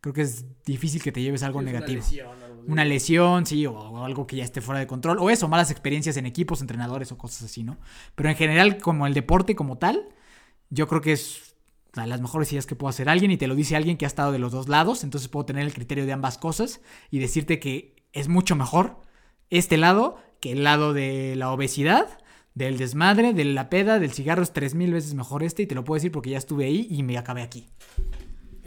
Creo 0.00 0.12
que 0.12 0.22
es 0.22 0.44
difícil 0.66 1.00
que 1.00 1.12
te 1.12 1.22
lleves 1.22 1.44
algo 1.44 1.60
negativo. 1.62 2.02
Una 2.66 2.84
lesión, 2.84 3.46
sí, 3.46 3.66
o, 3.66 3.72
o 3.72 4.04
algo 4.04 4.26
que 4.26 4.34
ya 4.36 4.42
esté 4.44 4.60
fuera 4.60 4.80
de 4.80 4.88
control. 4.88 5.18
O 5.20 5.30
eso, 5.30 5.46
malas 5.46 5.70
experiencias 5.70 6.16
en 6.16 6.26
equipos, 6.26 6.60
entrenadores 6.60 7.12
o 7.12 7.18
cosas 7.18 7.44
así, 7.44 7.62
¿no? 7.62 7.78
Pero 8.16 8.28
en 8.28 8.34
general, 8.36 8.78
como 8.78 9.06
el 9.06 9.14
deporte 9.14 9.54
como 9.54 9.78
tal, 9.78 10.08
yo 10.70 10.88
creo 10.88 11.00
que 11.00 11.12
es 11.12 11.51
las 11.94 12.20
mejores 12.20 12.50
ideas 12.52 12.66
que 12.66 12.74
puedo 12.74 12.88
hacer 12.88 13.08
alguien 13.08 13.30
y 13.30 13.36
te 13.36 13.46
lo 13.46 13.54
dice 13.54 13.76
alguien 13.76 13.96
que 13.96 14.06
ha 14.06 14.08
estado 14.08 14.32
de 14.32 14.38
los 14.38 14.52
dos 14.52 14.68
lados, 14.68 15.04
entonces 15.04 15.28
puedo 15.28 15.44
tener 15.44 15.64
el 15.64 15.74
criterio 15.74 16.06
de 16.06 16.12
ambas 16.12 16.38
cosas 16.38 16.80
y 17.10 17.18
decirte 17.18 17.58
que 17.58 18.06
es 18.12 18.28
mucho 18.28 18.56
mejor 18.56 19.00
este 19.50 19.76
lado 19.76 20.16
que 20.40 20.52
el 20.52 20.64
lado 20.64 20.92
de 20.92 21.36
la 21.36 21.52
obesidad, 21.52 22.18
del 22.54 22.78
desmadre, 22.78 23.32
de 23.32 23.44
la 23.44 23.70
peda, 23.70 23.98
del 23.98 24.12
cigarro 24.12 24.42
es 24.42 24.52
tres 24.52 24.74
mil 24.74 24.92
veces 24.92 25.14
mejor 25.14 25.42
este 25.42 25.62
y 25.62 25.66
te 25.66 25.74
lo 25.74 25.84
puedo 25.84 25.96
decir 25.96 26.12
porque 26.12 26.30
ya 26.30 26.38
estuve 26.38 26.64
ahí 26.64 26.86
y 26.90 27.02
me 27.02 27.16
acabé 27.16 27.42
aquí. 27.42 27.68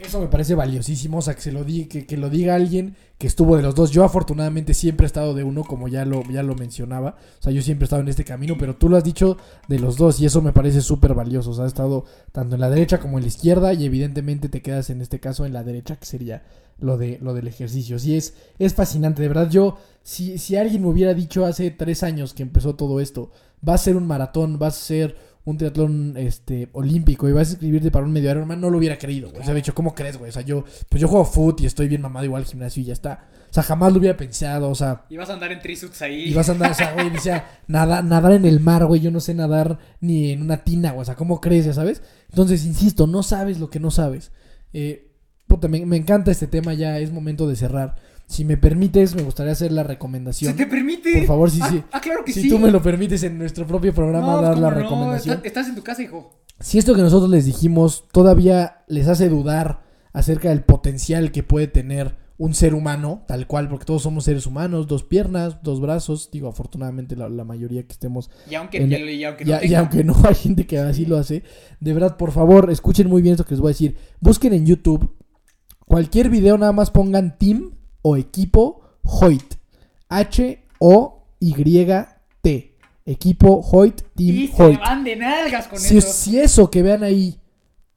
Eso 0.06 0.20
me 0.20 0.28
parece 0.28 0.54
valiosísimo, 0.54 1.18
o 1.18 1.22
sea, 1.22 1.34
que, 1.34 1.40
se 1.40 1.50
lo 1.50 1.64
di, 1.64 1.86
que, 1.86 2.06
que 2.06 2.16
lo 2.16 2.30
diga 2.30 2.54
alguien 2.54 2.94
que 3.18 3.26
estuvo 3.26 3.56
de 3.56 3.62
los 3.62 3.74
dos. 3.74 3.90
Yo 3.90 4.04
afortunadamente 4.04 4.72
siempre 4.74 5.04
he 5.04 5.08
estado 5.08 5.34
de 5.34 5.42
uno, 5.42 5.64
como 5.64 5.88
ya 5.88 6.04
lo, 6.04 6.22
ya 6.30 6.42
lo 6.42 6.54
mencionaba. 6.54 7.16
O 7.40 7.42
sea, 7.42 7.52
yo 7.52 7.62
siempre 7.62 7.84
he 7.84 7.86
estado 7.86 8.02
en 8.02 8.08
este 8.08 8.24
camino, 8.24 8.56
pero 8.58 8.76
tú 8.76 8.88
lo 8.88 8.96
has 8.96 9.04
dicho 9.04 9.36
de 9.68 9.78
los 9.78 9.96
dos 9.96 10.20
y 10.20 10.26
eso 10.26 10.42
me 10.42 10.52
parece 10.52 10.80
súper 10.80 11.14
valioso. 11.14 11.50
O 11.50 11.54
sea, 11.54 11.64
has 11.64 11.72
estado 11.72 12.04
tanto 12.32 12.54
en 12.54 12.60
la 12.60 12.70
derecha 12.70 13.00
como 13.00 13.18
en 13.18 13.24
la 13.24 13.28
izquierda 13.28 13.72
y 13.72 13.84
evidentemente 13.84 14.48
te 14.48 14.62
quedas 14.62 14.90
en 14.90 15.00
este 15.00 15.18
caso 15.18 15.44
en 15.44 15.52
la 15.52 15.64
derecha, 15.64 15.96
que 15.96 16.06
sería 16.06 16.44
lo, 16.78 16.98
de, 16.98 17.18
lo 17.20 17.34
del 17.34 17.48
ejercicio. 17.48 17.98
Sí, 17.98 18.16
es, 18.16 18.34
es 18.58 18.74
fascinante, 18.74 19.22
de 19.22 19.28
verdad. 19.28 19.50
Yo, 19.50 19.78
si, 20.02 20.38
si 20.38 20.56
alguien 20.56 20.82
me 20.82 20.88
hubiera 20.88 21.14
dicho 21.14 21.46
hace 21.46 21.70
tres 21.70 22.02
años 22.02 22.34
que 22.34 22.42
empezó 22.42 22.76
todo 22.76 23.00
esto, 23.00 23.30
va 23.66 23.74
a 23.74 23.78
ser 23.78 23.96
un 23.96 24.06
maratón, 24.06 24.58
va 24.62 24.68
a 24.68 24.72
ser 24.72 25.16
un 25.46 25.56
triatlón 25.56 26.14
este, 26.16 26.68
olímpico 26.72 27.28
y 27.28 27.32
vas 27.32 27.50
a 27.50 27.52
escribirte 27.52 27.92
para 27.92 28.04
un 28.04 28.10
medio 28.10 28.32
Ironman, 28.32 28.60
no 28.60 28.68
lo 28.68 28.78
hubiera 28.78 28.98
creído, 28.98 29.30
güey. 29.30 29.42
O 29.42 29.44
sea, 29.44 29.54
de 29.54 29.60
hecho, 29.60 29.74
¿cómo 29.74 29.94
crees, 29.94 30.16
güey? 30.18 30.28
O 30.28 30.32
sea, 30.32 30.42
yo, 30.42 30.64
pues 30.88 31.00
yo 31.00 31.06
juego 31.06 31.24
foot 31.24 31.60
y 31.60 31.66
estoy 31.66 31.86
bien 31.86 32.02
mamado 32.02 32.24
igual 32.24 32.42
al 32.42 32.48
gimnasio 32.48 32.82
y 32.82 32.86
ya 32.86 32.92
está. 32.92 33.28
O 33.48 33.54
sea, 33.54 33.62
jamás 33.62 33.92
lo 33.92 34.00
hubiera 34.00 34.16
pensado, 34.16 34.68
o 34.68 34.74
sea, 34.74 35.04
Y 35.08 35.16
vas 35.16 35.30
a 35.30 35.34
andar 35.34 35.52
en 35.52 35.60
trisuits 35.60 36.02
ahí. 36.02 36.30
y 36.30 36.34
vas 36.34 36.48
a 36.48 36.52
andar, 36.52 36.72
o 36.72 36.74
sea, 36.74 36.94
güey, 36.94 37.10
decía, 37.10 37.60
nada, 37.68 38.02
nadar 38.02 38.32
en 38.32 38.44
el 38.44 38.58
mar, 38.58 38.86
güey, 38.86 39.00
yo 39.00 39.12
no 39.12 39.20
sé 39.20 39.34
nadar 39.34 39.78
ni 40.00 40.32
en 40.32 40.42
una 40.42 40.64
tina, 40.64 40.90
güey, 40.90 41.02
o 41.02 41.04
sea, 41.04 41.14
¿cómo 41.14 41.40
crees, 41.40 41.64
ya 41.64 41.72
sabes? 41.72 42.02
Entonces, 42.28 42.66
insisto, 42.66 43.06
no 43.06 43.22
sabes 43.22 43.60
lo 43.60 43.70
que 43.70 43.78
no 43.78 43.92
sabes. 43.92 44.32
Eh, 44.72 45.12
puta, 45.46 45.68
me, 45.68 45.86
me 45.86 45.96
encanta 45.96 46.32
este 46.32 46.48
tema, 46.48 46.74
ya 46.74 46.98
es 46.98 47.12
momento 47.12 47.46
de 47.46 47.54
cerrar. 47.54 47.94
Si 48.26 48.44
me 48.44 48.56
permites, 48.56 49.14
me 49.14 49.22
gustaría 49.22 49.52
hacer 49.52 49.70
la 49.72 49.82
recomendación. 49.84 50.52
¿Se 50.52 50.58
te 50.58 50.66
permite? 50.66 51.12
Por 51.18 51.26
favor, 51.26 51.50
sí, 51.50 51.60
Ah, 51.62 51.68
sí. 51.70 51.82
Ah, 51.92 52.00
claro 52.00 52.24
que 52.24 52.32
si 52.32 52.42
sí. 52.42 52.48
tú 52.48 52.58
me 52.58 52.70
lo 52.70 52.82
permites 52.82 53.22
en 53.22 53.38
nuestro 53.38 53.66
propio 53.66 53.94
programa 53.94 54.32
No, 54.32 54.42
dar 54.42 54.58
la 54.58 54.70
no, 54.70 54.74
recomendación. 54.76 55.36
está- 55.36 55.46
Estás 55.48 55.68
en 55.68 55.74
tu 55.76 55.82
casa, 55.82 56.02
hijo. 56.02 56.32
Si 56.58 56.78
esto 56.78 56.94
que 56.94 57.02
nosotros 57.02 57.30
les 57.30 57.44
dijimos 57.44 58.04
todavía 58.12 58.78
les 58.88 59.06
hace 59.08 59.28
dudar 59.28 59.82
acerca 60.12 60.48
del 60.48 60.64
potencial 60.64 61.30
que 61.30 61.42
puede 61.42 61.66
tener 61.68 62.16
un 62.38 62.52
ser 62.54 62.74
humano, 62.74 63.22
tal 63.28 63.46
cual, 63.46 63.68
porque 63.68 63.84
todos 63.86 64.02
somos 64.02 64.24
seres 64.24 64.46
humanos, 64.46 64.86
dos 64.88 65.04
piernas, 65.04 65.62
dos 65.62 65.80
brazos, 65.80 66.28
digo, 66.32 66.48
afortunadamente 66.48 67.14
la, 67.16 67.28
la 67.28 67.44
mayoría 67.44 67.86
que 67.86 67.92
estemos, 67.92 68.28
Y 68.50 68.54
aunque, 68.56 68.78
En- 68.78 68.90
y 68.92 69.24
aunque 69.24 69.44
y, 69.44 69.46
no 69.46 69.54
a- 69.54 69.64
y 69.64 69.68
tenga- 69.68 69.78
aunque 69.80 70.04
no 70.04 70.14
hay 70.28 70.34
gente 70.34 70.66
que 70.66 70.78
así 70.78 71.06
lo 71.06 71.16
hace, 71.16 71.44
de 71.80 71.92
verdad, 71.94 72.16
por 72.16 72.32
favor, 72.32 72.70
escuchen 72.70 73.08
muy 73.08 73.22
bien 73.22 73.34
esto 73.34 73.44
que 73.44 73.52
les 73.54 73.60
voy 73.60 73.68
a 73.70 73.72
decir, 73.74 73.96
busquen 74.20 74.52
en 74.52 74.66
YouTube, 74.66 75.14
cualquier 75.86 76.28
video 76.28 76.58
nada 76.58 76.72
más 76.72 76.90
pongan 76.90 77.38
team 77.38 77.72
o 78.08 78.16
equipo 78.16 78.82
Hoyt, 79.02 79.54
H-O-Y-T, 81.40 82.74
equipo 83.04 83.60
Hoyt, 83.72 84.02
team 84.14 84.36
Y 84.36 84.48
se 84.48 84.62
Hoyt. 84.62 84.78
van 84.80 85.02
de 85.04 85.16
nalgas 85.16 85.66
con 85.68 85.78
Si, 85.78 85.98
eso. 85.98 86.12
si 86.12 86.38
eso 86.38 86.70
que 86.70 86.82
vean 86.82 87.02
ahí 87.02 87.40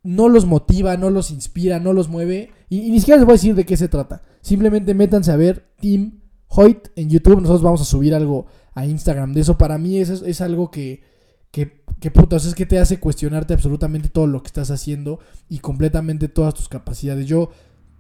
no 0.04 0.30
los 0.30 0.46
motiva, 0.46 0.98
no 0.98 1.10
los 1.10 1.30
inspira, 1.32 1.80
no 1.80 1.94
los 1.94 2.10
mueve, 2.10 2.52
y, 2.70 2.80
y 2.88 2.92
ni 2.92 3.00
siquiera 3.00 3.18
les 3.18 3.26
voy 3.26 3.34
a 3.34 3.38
decir 3.38 3.54
de 3.56 3.66
qué 3.66 3.78
se 3.78 3.88
trata. 3.88 4.22
Simplemente 4.42 4.94
métanse 4.94 5.32
a 5.32 5.36
ver 5.36 5.70
Team 5.80 6.22
Hoyt 6.48 6.88
en 6.96 7.10
YouTube. 7.10 7.36
Nosotros 7.42 7.62
vamos 7.62 7.82
a 7.82 7.86
subir 7.86 8.16
algo 8.16 8.48
a 8.74 8.86
Instagram 8.86 9.34
de 9.34 9.42
eso. 9.42 9.58
Para 9.58 9.78
mí 9.78 9.98
es, 10.00 10.10
es 10.10 10.42
algo 10.42 10.72
que, 10.72 11.04
que, 11.52 11.84
que 12.00 12.10
putas, 12.12 12.46
es 12.46 12.56
que 12.56 12.66
te 12.66 12.80
hace 12.80 13.00
cuestionarte 13.00 13.54
absolutamente 13.54 14.10
todo 14.10 14.26
lo 14.28 14.42
que 14.42 14.48
estás 14.48 14.72
haciendo 14.72 15.20
y 15.50 15.60
completamente 15.60 16.30
todas 16.30 16.54
tus 16.56 16.70
capacidades. 16.70 17.28
Yo 17.28 17.52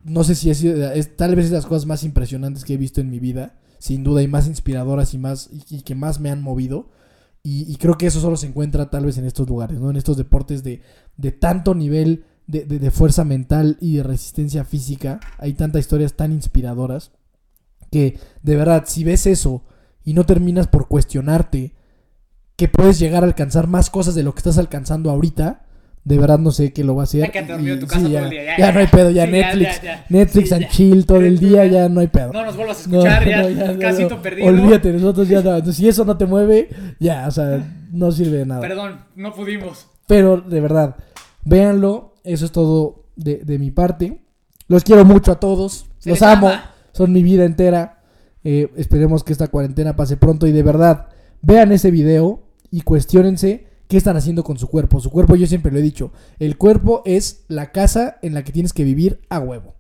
no 0.04 0.24
sé 0.24 0.36
si 0.36 0.50
es, 0.50 1.16
tal 1.16 1.36
vez 1.36 1.45
es 1.45 1.52
las 1.52 1.66
cosas 1.66 1.86
más 1.86 2.04
impresionantes 2.04 2.64
que 2.64 2.74
he 2.74 2.78
visto 2.78 3.02
en 3.02 3.10
mi 3.10 3.20
vida, 3.20 3.60
sin 3.80 4.04
duda, 4.04 4.22
y 4.24 4.28
más 4.28 4.47
inspiradoras 4.47 5.14
y 5.14 5.18
más 5.18 5.50
y, 5.70 5.82
que 5.82 5.95
más 5.95 6.20
me 6.20 6.30
han 6.32 6.41
movido. 6.41 6.89
Y, 7.43 7.72
y 7.72 7.78
creo 7.78 7.97
que 7.97 8.08
eso 8.08 8.20
solo 8.20 8.36
se 8.36 8.47
encuentra 8.47 8.89
tal 8.89 9.06
vez 9.06 9.18
en 9.18 9.26
estos 9.26 9.47
lugares, 9.47 9.80
¿no? 9.80 9.89
En 9.89 9.95
estos 9.95 10.18
deportes 10.18 10.64
de, 10.64 10.82
de 11.16 11.32
tanto 11.32 11.74
nivel 11.74 12.26
de, 12.47 12.66
de- 12.66 12.80
de 12.80 12.91
fuerza 12.91 13.24
mental 13.24 13.78
y 13.80 13.95
de 13.97 14.04
resistencia 14.04 14.66
física. 14.66 15.20
Hay 15.38 15.54
tantas 15.54 15.82
historias 15.82 16.14
tan 16.16 16.34
inspiradoras 16.34 17.12
que 17.91 18.20
de 18.43 18.56
verdad, 18.56 18.84
si 18.88 19.04
ves 19.04 19.26
eso 19.26 19.64
y 20.04 20.14
no 20.14 20.26
terminas 20.26 20.68
por 20.68 20.88
cuestionarte 20.88 21.74
que 22.56 22.68
puedes 22.68 23.00
llegar 23.00 23.24
a 23.24 23.28
alcanzar 23.28 23.68
más 23.68 23.89
cosas 23.89 24.16
de 24.16 24.24
lo 24.24 24.34
que 24.34 24.39
estás 24.39 24.58
alcanzando 24.58 25.10
ahorita, 25.10 25.66
de 26.04 26.18
verdad 26.18 26.39
no 26.39 26.52
sé 26.52 26.72
qué 26.74 26.84
lo 26.84 26.95
va 26.95 27.02
a 27.02 27.06
hacer. 27.06 27.32
Dormido 27.47 27.74
en 27.76 27.80
tu 27.80 27.86
Y- 27.86 27.89
casa 27.89 28.00
sí, 28.00 28.06
todo 28.06 28.14
ya, 28.14 28.24
el 28.24 28.30
día, 28.30 28.58
ya, 28.58 28.72
no 28.72 28.80
hay 28.80 28.88
pedo, 28.88 29.10
ya 29.12 29.26
sí, 29.26 29.32
Netflix, 29.32 29.82
ya. 29.82 30.06
Netflix 30.10 30.50
Sí, 30.50 30.56
and 30.56 30.68
chill 30.70 31.06
todo 31.06 31.18
el 31.20 31.39
día, 31.39 31.66
Ya. 31.66 31.89
no 31.89 32.00
hay 32.00 32.08
pedo. 32.08 32.34
No 32.34 32.45
nos 32.45 32.56
vuelvas 32.56 32.78
a 32.78 32.82
escuchar, 32.82 33.28
ya, 33.28 33.41
no, 33.43 33.50
ya, 33.50 33.72
no, 33.74 33.80
casito 33.80 34.22
perdido. 34.22 34.47
Olvídate, 34.47 34.91
nosotros 34.93 35.28
ya 35.28 35.41
no. 35.41 35.72
Si 35.72 35.88
eso 35.88 36.06
no 36.06 36.18
te 36.18 36.26
mueve, 36.26 36.70
ya, 37.00 37.28
o 37.28 37.32
sea, 37.32 37.64
no 37.91 38.12
sirve 38.12 38.38
de 38.38 38.45
nada. 38.45 38.62
Perdón, 38.62 39.02
no 39.16 39.34
pudimos. 39.34 39.88
Pero 40.08 40.41
de 40.41 40.60
verdad, 40.62 40.95
véanlo. 41.43 42.16
Eso 42.24 42.45
es 42.45 42.52
todo 42.52 43.06
de, 43.16 43.38
de 43.38 43.58
mi 43.60 43.72
parte. 43.72 44.20
Los 44.68 44.84
quiero 44.84 45.06
mucho 45.06 45.32
a 45.32 45.39
todos. 45.39 45.86
Se 46.00 46.10
los 46.12 46.22
amo. 46.22 46.50
ama. 46.50 46.72
Son 46.91 47.12
mi 47.14 47.24
vida 47.24 47.45
entera. 47.45 48.02
Eh, 48.43 48.70
esperemos 48.78 49.24
que 49.24 49.34
esta 49.34 49.47
cuarentena 49.47 49.95
pase 49.95 50.18
pronto. 50.18 50.45
Y 50.47 50.52
de 50.52 50.64
verdad, 50.64 51.08
vean 51.41 51.72
ese 51.72 51.91
video 51.91 52.43
y 52.72 52.82
cuestionense 52.82 53.68
qué 53.89 53.97
están 53.97 54.15
haciendo 54.15 54.43
con 54.45 54.57
su 54.57 54.69
cuerpo. 54.69 55.01
Su 55.01 55.09
cuerpo, 55.09 55.35
yo 55.35 55.47
siempre 55.47 55.71
lo 55.71 55.79
he 55.79 55.81
dicho, 55.81 56.13
el 56.37 56.57
cuerpo 56.57 57.01
es 57.05 57.43
la 57.49 57.73
casa 57.73 58.19
en 58.21 58.33
la 58.33 58.43
que 58.43 58.53
tienes 58.53 58.71
que 58.71 58.85
vivir 58.85 59.19
a 59.29 59.39
huevo. 59.39 59.75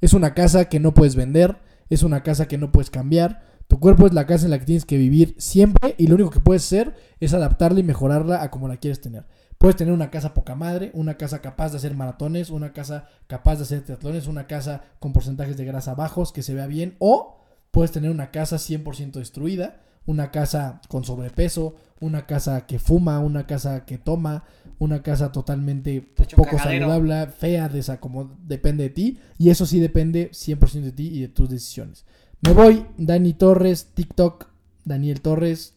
Es 0.00 0.14
una 0.14 0.32
casa 0.32 0.66
que 0.66 0.80
no 0.80 0.94
puedes 0.94 1.16
vender. 1.16 1.58
Es 1.90 2.02
una 2.02 2.22
casa 2.22 2.46
que 2.46 2.56
no 2.56 2.70
puedes 2.70 2.90
cambiar. 2.90 3.42
Tu 3.66 3.80
cuerpo 3.80 4.06
es 4.06 4.14
la 4.14 4.26
casa 4.26 4.44
en 4.44 4.52
la 4.52 4.58
que 4.58 4.66
tienes 4.66 4.84
que 4.84 4.96
vivir 4.96 5.34
siempre 5.38 5.94
y 5.98 6.06
lo 6.06 6.14
único 6.14 6.30
que 6.30 6.40
puedes 6.40 6.64
hacer 6.64 6.94
es 7.20 7.34
adaptarla 7.34 7.80
y 7.80 7.82
mejorarla 7.82 8.42
a 8.42 8.50
como 8.50 8.68
la 8.68 8.76
quieres 8.76 9.00
tener. 9.00 9.26
Puedes 9.58 9.76
tener 9.76 9.92
una 9.92 10.10
casa 10.10 10.34
poca 10.34 10.54
madre, 10.54 10.92
una 10.94 11.16
casa 11.16 11.40
capaz 11.40 11.72
de 11.72 11.78
hacer 11.78 11.94
maratones, 11.94 12.50
una 12.50 12.72
casa 12.72 13.08
capaz 13.26 13.56
de 13.56 13.62
hacer 13.64 13.82
triatlones, 13.82 14.28
una 14.28 14.46
casa 14.46 14.84
con 15.00 15.12
porcentajes 15.12 15.56
de 15.56 15.64
grasa 15.64 15.94
bajos, 15.94 16.32
que 16.32 16.42
se 16.42 16.54
vea 16.54 16.66
bien, 16.68 16.94
o 17.00 17.38
Puedes 17.70 17.92
tener 17.92 18.10
una 18.10 18.30
casa 18.30 18.56
100% 18.56 19.12
destruida, 19.12 19.80
una 20.08 20.30
casa 20.30 20.80
con 20.88 21.04
sobrepeso, 21.04 21.76
una 22.00 22.24
casa 22.24 22.66
que 22.66 22.78
fuma, 22.78 23.20
una 23.20 23.46
casa 23.46 23.84
que 23.84 23.98
toma, 23.98 24.44
una 24.78 25.02
casa 25.02 25.30
totalmente 25.32 26.00
pues, 26.00 26.28
poco 26.28 26.56
cagadero. 26.56 26.88
saludable, 26.88 27.30
fea, 27.30 27.68
desacomod 27.68 28.28
depende 28.42 28.84
de 28.84 28.90
ti. 28.90 29.18
Y 29.36 29.50
eso 29.50 29.66
sí 29.66 29.80
depende 29.80 30.30
100% 30.30 30.80
de 30.80 30.92
ti 30.92 31.08
y 31.08 31.20
de 31.20 31.28
tus 31.28 31.50
decisiones. 31.50 32.06
Me 32.40 32.54
voy, 32.54 32.86
Dani 32.96 33.34
Torres, 33.34 33.88
TikTok, 33.92 34.48
Daniel 34.82 35.20
Torres, 35.20 35.74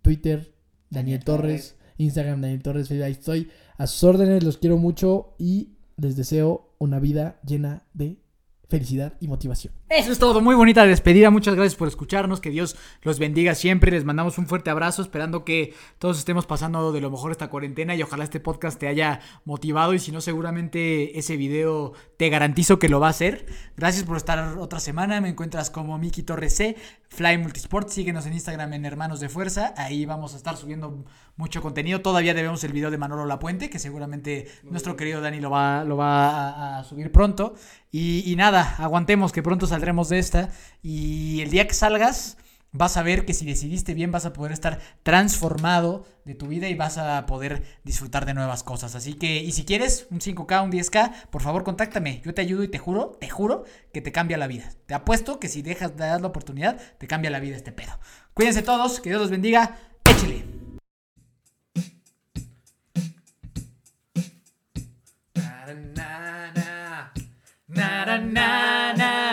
Twitter, 0.00 0.54
Daniel, 0.88 1.20
Daniel 1.20 1.24
Torres, 1.24 1.76
Instagram, 1.98 2.40
Daniel 2.40 2.62
Torres, 2.62 2.90
ahí 2.90 3.12
estoy. 3.12 3.50
A 3.76 3.86
sus 3.86 4.02
órdenes, 4.02 4.44
los 4.44 4.56
quiero 4.56 4.78
mucho 4.78 5.34
y 5.38 5.74
les 5.98 6.16
deseo 6.16 6.74
una 6.78 7.00
vida 7.00 7.38
llena 7.44 7.82
de 7.92 8.16
felicidad 8.68 9.14
y 9.20 9.28
motivación. 9.28 9.72
Eso 9.88 10.12
es 10.12 10.18
todo, 10.18 10.42
muy 10.42 10.54
bonita 10.54 10.84
despedida, 10.84 11.30
muchas 11.30 11.54
gracias 11.54 11.74
por 11.74 11.88
escucharnos, 11.88 12.40
que 12.40 12.50
Dios 12.50 12.76
los 13.02 13.18
bendiga 13.18 13.54
siempre, 13.54 13.90
les 13.90 14.04
mandamos 14.04 14.36
un 14.36 14.46
fuerte 14.46 14.68
abrazo, 14.68 15.00
esperando 15.00 15.42
que 15.42 15.72
todos 15.98 16.18
estemos 16.18 16.44
pasando 16.44 16.92
de 16.92 17.00
lo 17.00 17.10
mejor 17.10 17.32
esta 17.32 17.48
cuarentena 17.48 17.94
y 17.94 18.02
ojalá 18.02 18.24
este 18.24 18.40
podcast 18.40 18.78
te 18.78 18.86
haya 18.86 19.20
motivado. 19.46 19.94
Y 19.94 19.98
si 19.98 20.12
no 20.12 20.20
seguramente 20.20 21.18
ese 21.18 21.38
video 21.38 21.94
te 22.18 22.28
garantizo 22.28 22.78
que 22.78 22.90
lo 22.90 23.00
va 23.00 23.06
a 23.06 23.10
hacer. 23.10 23.46
Gracias 23.76 24.04
por 24.04 24.18
estar 24.18 24.58
otra 24.58 24.80
semana, 24.80 25.22
me 25.22 25.30
encuentras 25.30 25.70
como 25.70 25.96
Miki 25.96 26.22
Torres 26.22 26.54
C, 26.54 26.76
Fly 27.08 27.38
Multisport, 27.38 27.88
síguenos 27.88 28.26
en 28.26 28.34
Instagram 28.34 28.74
en 28.74 28.84
Hermanos 28.84 29.20
de 29.20 29.30
Fuerza, 29.30 29.72
ahí 29.78 30.04
vamos 30.04 30.34
a 30.34 30.36
estar 30.36 30.58
subiendo 30.58 31.06
mucho 31.36 31.62
contenido, 31.62 32.02
todavía 32.02 32.34
debemos 32.34 32.62
el 32.64 32.72
video 32.72 32.90
de 32.90 32.98
Manolo 32.98 33.24
Lapuente, 33.24 33.70
que 33.70 33.78
seguramente 33.78 34.48
nuestro 34.64 34.96
querido 34.96 35.22
Dani 35.22 35.40
lo 35.40 35.50
va, 35.50 35.84
lo 35.84 35.96
va 35.96 36.30
a, 36.30 36.78
a 36.80 36.84
subir 36.84 37.10
pronto 37.10 37.54
y, 37.90 38.34
nada, 38.36 38.76
aguantemos 38.78 39.32
que 39.32 39.42
pronto 39.42 39.66
saldremos 39.66 40.08
de 40.08 40.18
esta 40.18 40.50
y 40.82 41.40
el 41.40 41.50
día 41.50 41.66
que 41.66 41.74
salgas 41.74 42.36
vas 42.70 42.96
a 42.98 43.02
ver 43.02 43.24
que 43.24 43.32
si 43.32 43.46
decidiste 43.46 43.94
bien 43.94 44.12
vas 44.12 44.26
a 44.26 44.32
poder 44.32 44.52
estar 44.52 44.78
transformado 45.02 46.06
de 46.24 46.34
tu 46.34 46.48
vida 46.48 46.68
y 46.68 46.74
vas 46.74 46.98
a 46.98 47.24
poder 47.24 47.62
disfrutar 47.84 48.26
de 48.26 48.34
nuevas 48.34 48.62
cosas. 48.62 48.94
Así 48.94 49.14
que, 49.14 49.42
y 49.42 49.52
si 49.52 49.64
quieres 49.64 50.06
un 50.10 50.20
5K, 50.20 50.64
un 50.64 50.70
10K, 50.70 51.28
por 51.30 51.42
favor 51.42 51.64
contáctame. 51.64 52.20
Yo 52.24 52.34
te 52.34 52.42
ayudo 52.42 52.62
y 52.62 52.68
te 52.68 52.78
juro, 52.78 53.16
te 53.18 53.30
juro 53.30 53.64
que 53.92 54.02
te 54.02 54.12
cambia 54.12 54.36
la 54.36 54.46
vida. 54.46 54.70
Te 54.86 54.94
apuesto 54.94 55.40
que 55.40 55.48
si 55.48 55.62
dejas 55.62 55.96
de 55.96 56.06
dar 56.06 56.20
la 56.20 56.28
oportunidad, 56.28 56.78
te 56.98 57.06
cambia 57.06 57.30
la 57.30 57.40
vida 57.40 57.56
este 57.56 57.72
pedo. 57.72 57.98
Cuídense 58.34 58.62
todos, 58.62 59.00
que 59.00 59.08
Dios 59.08 59.22
los 59.22 59.30
bendiga. 59.30 59.78
Échale. 60.04 60.47
banana. 68.18 69.27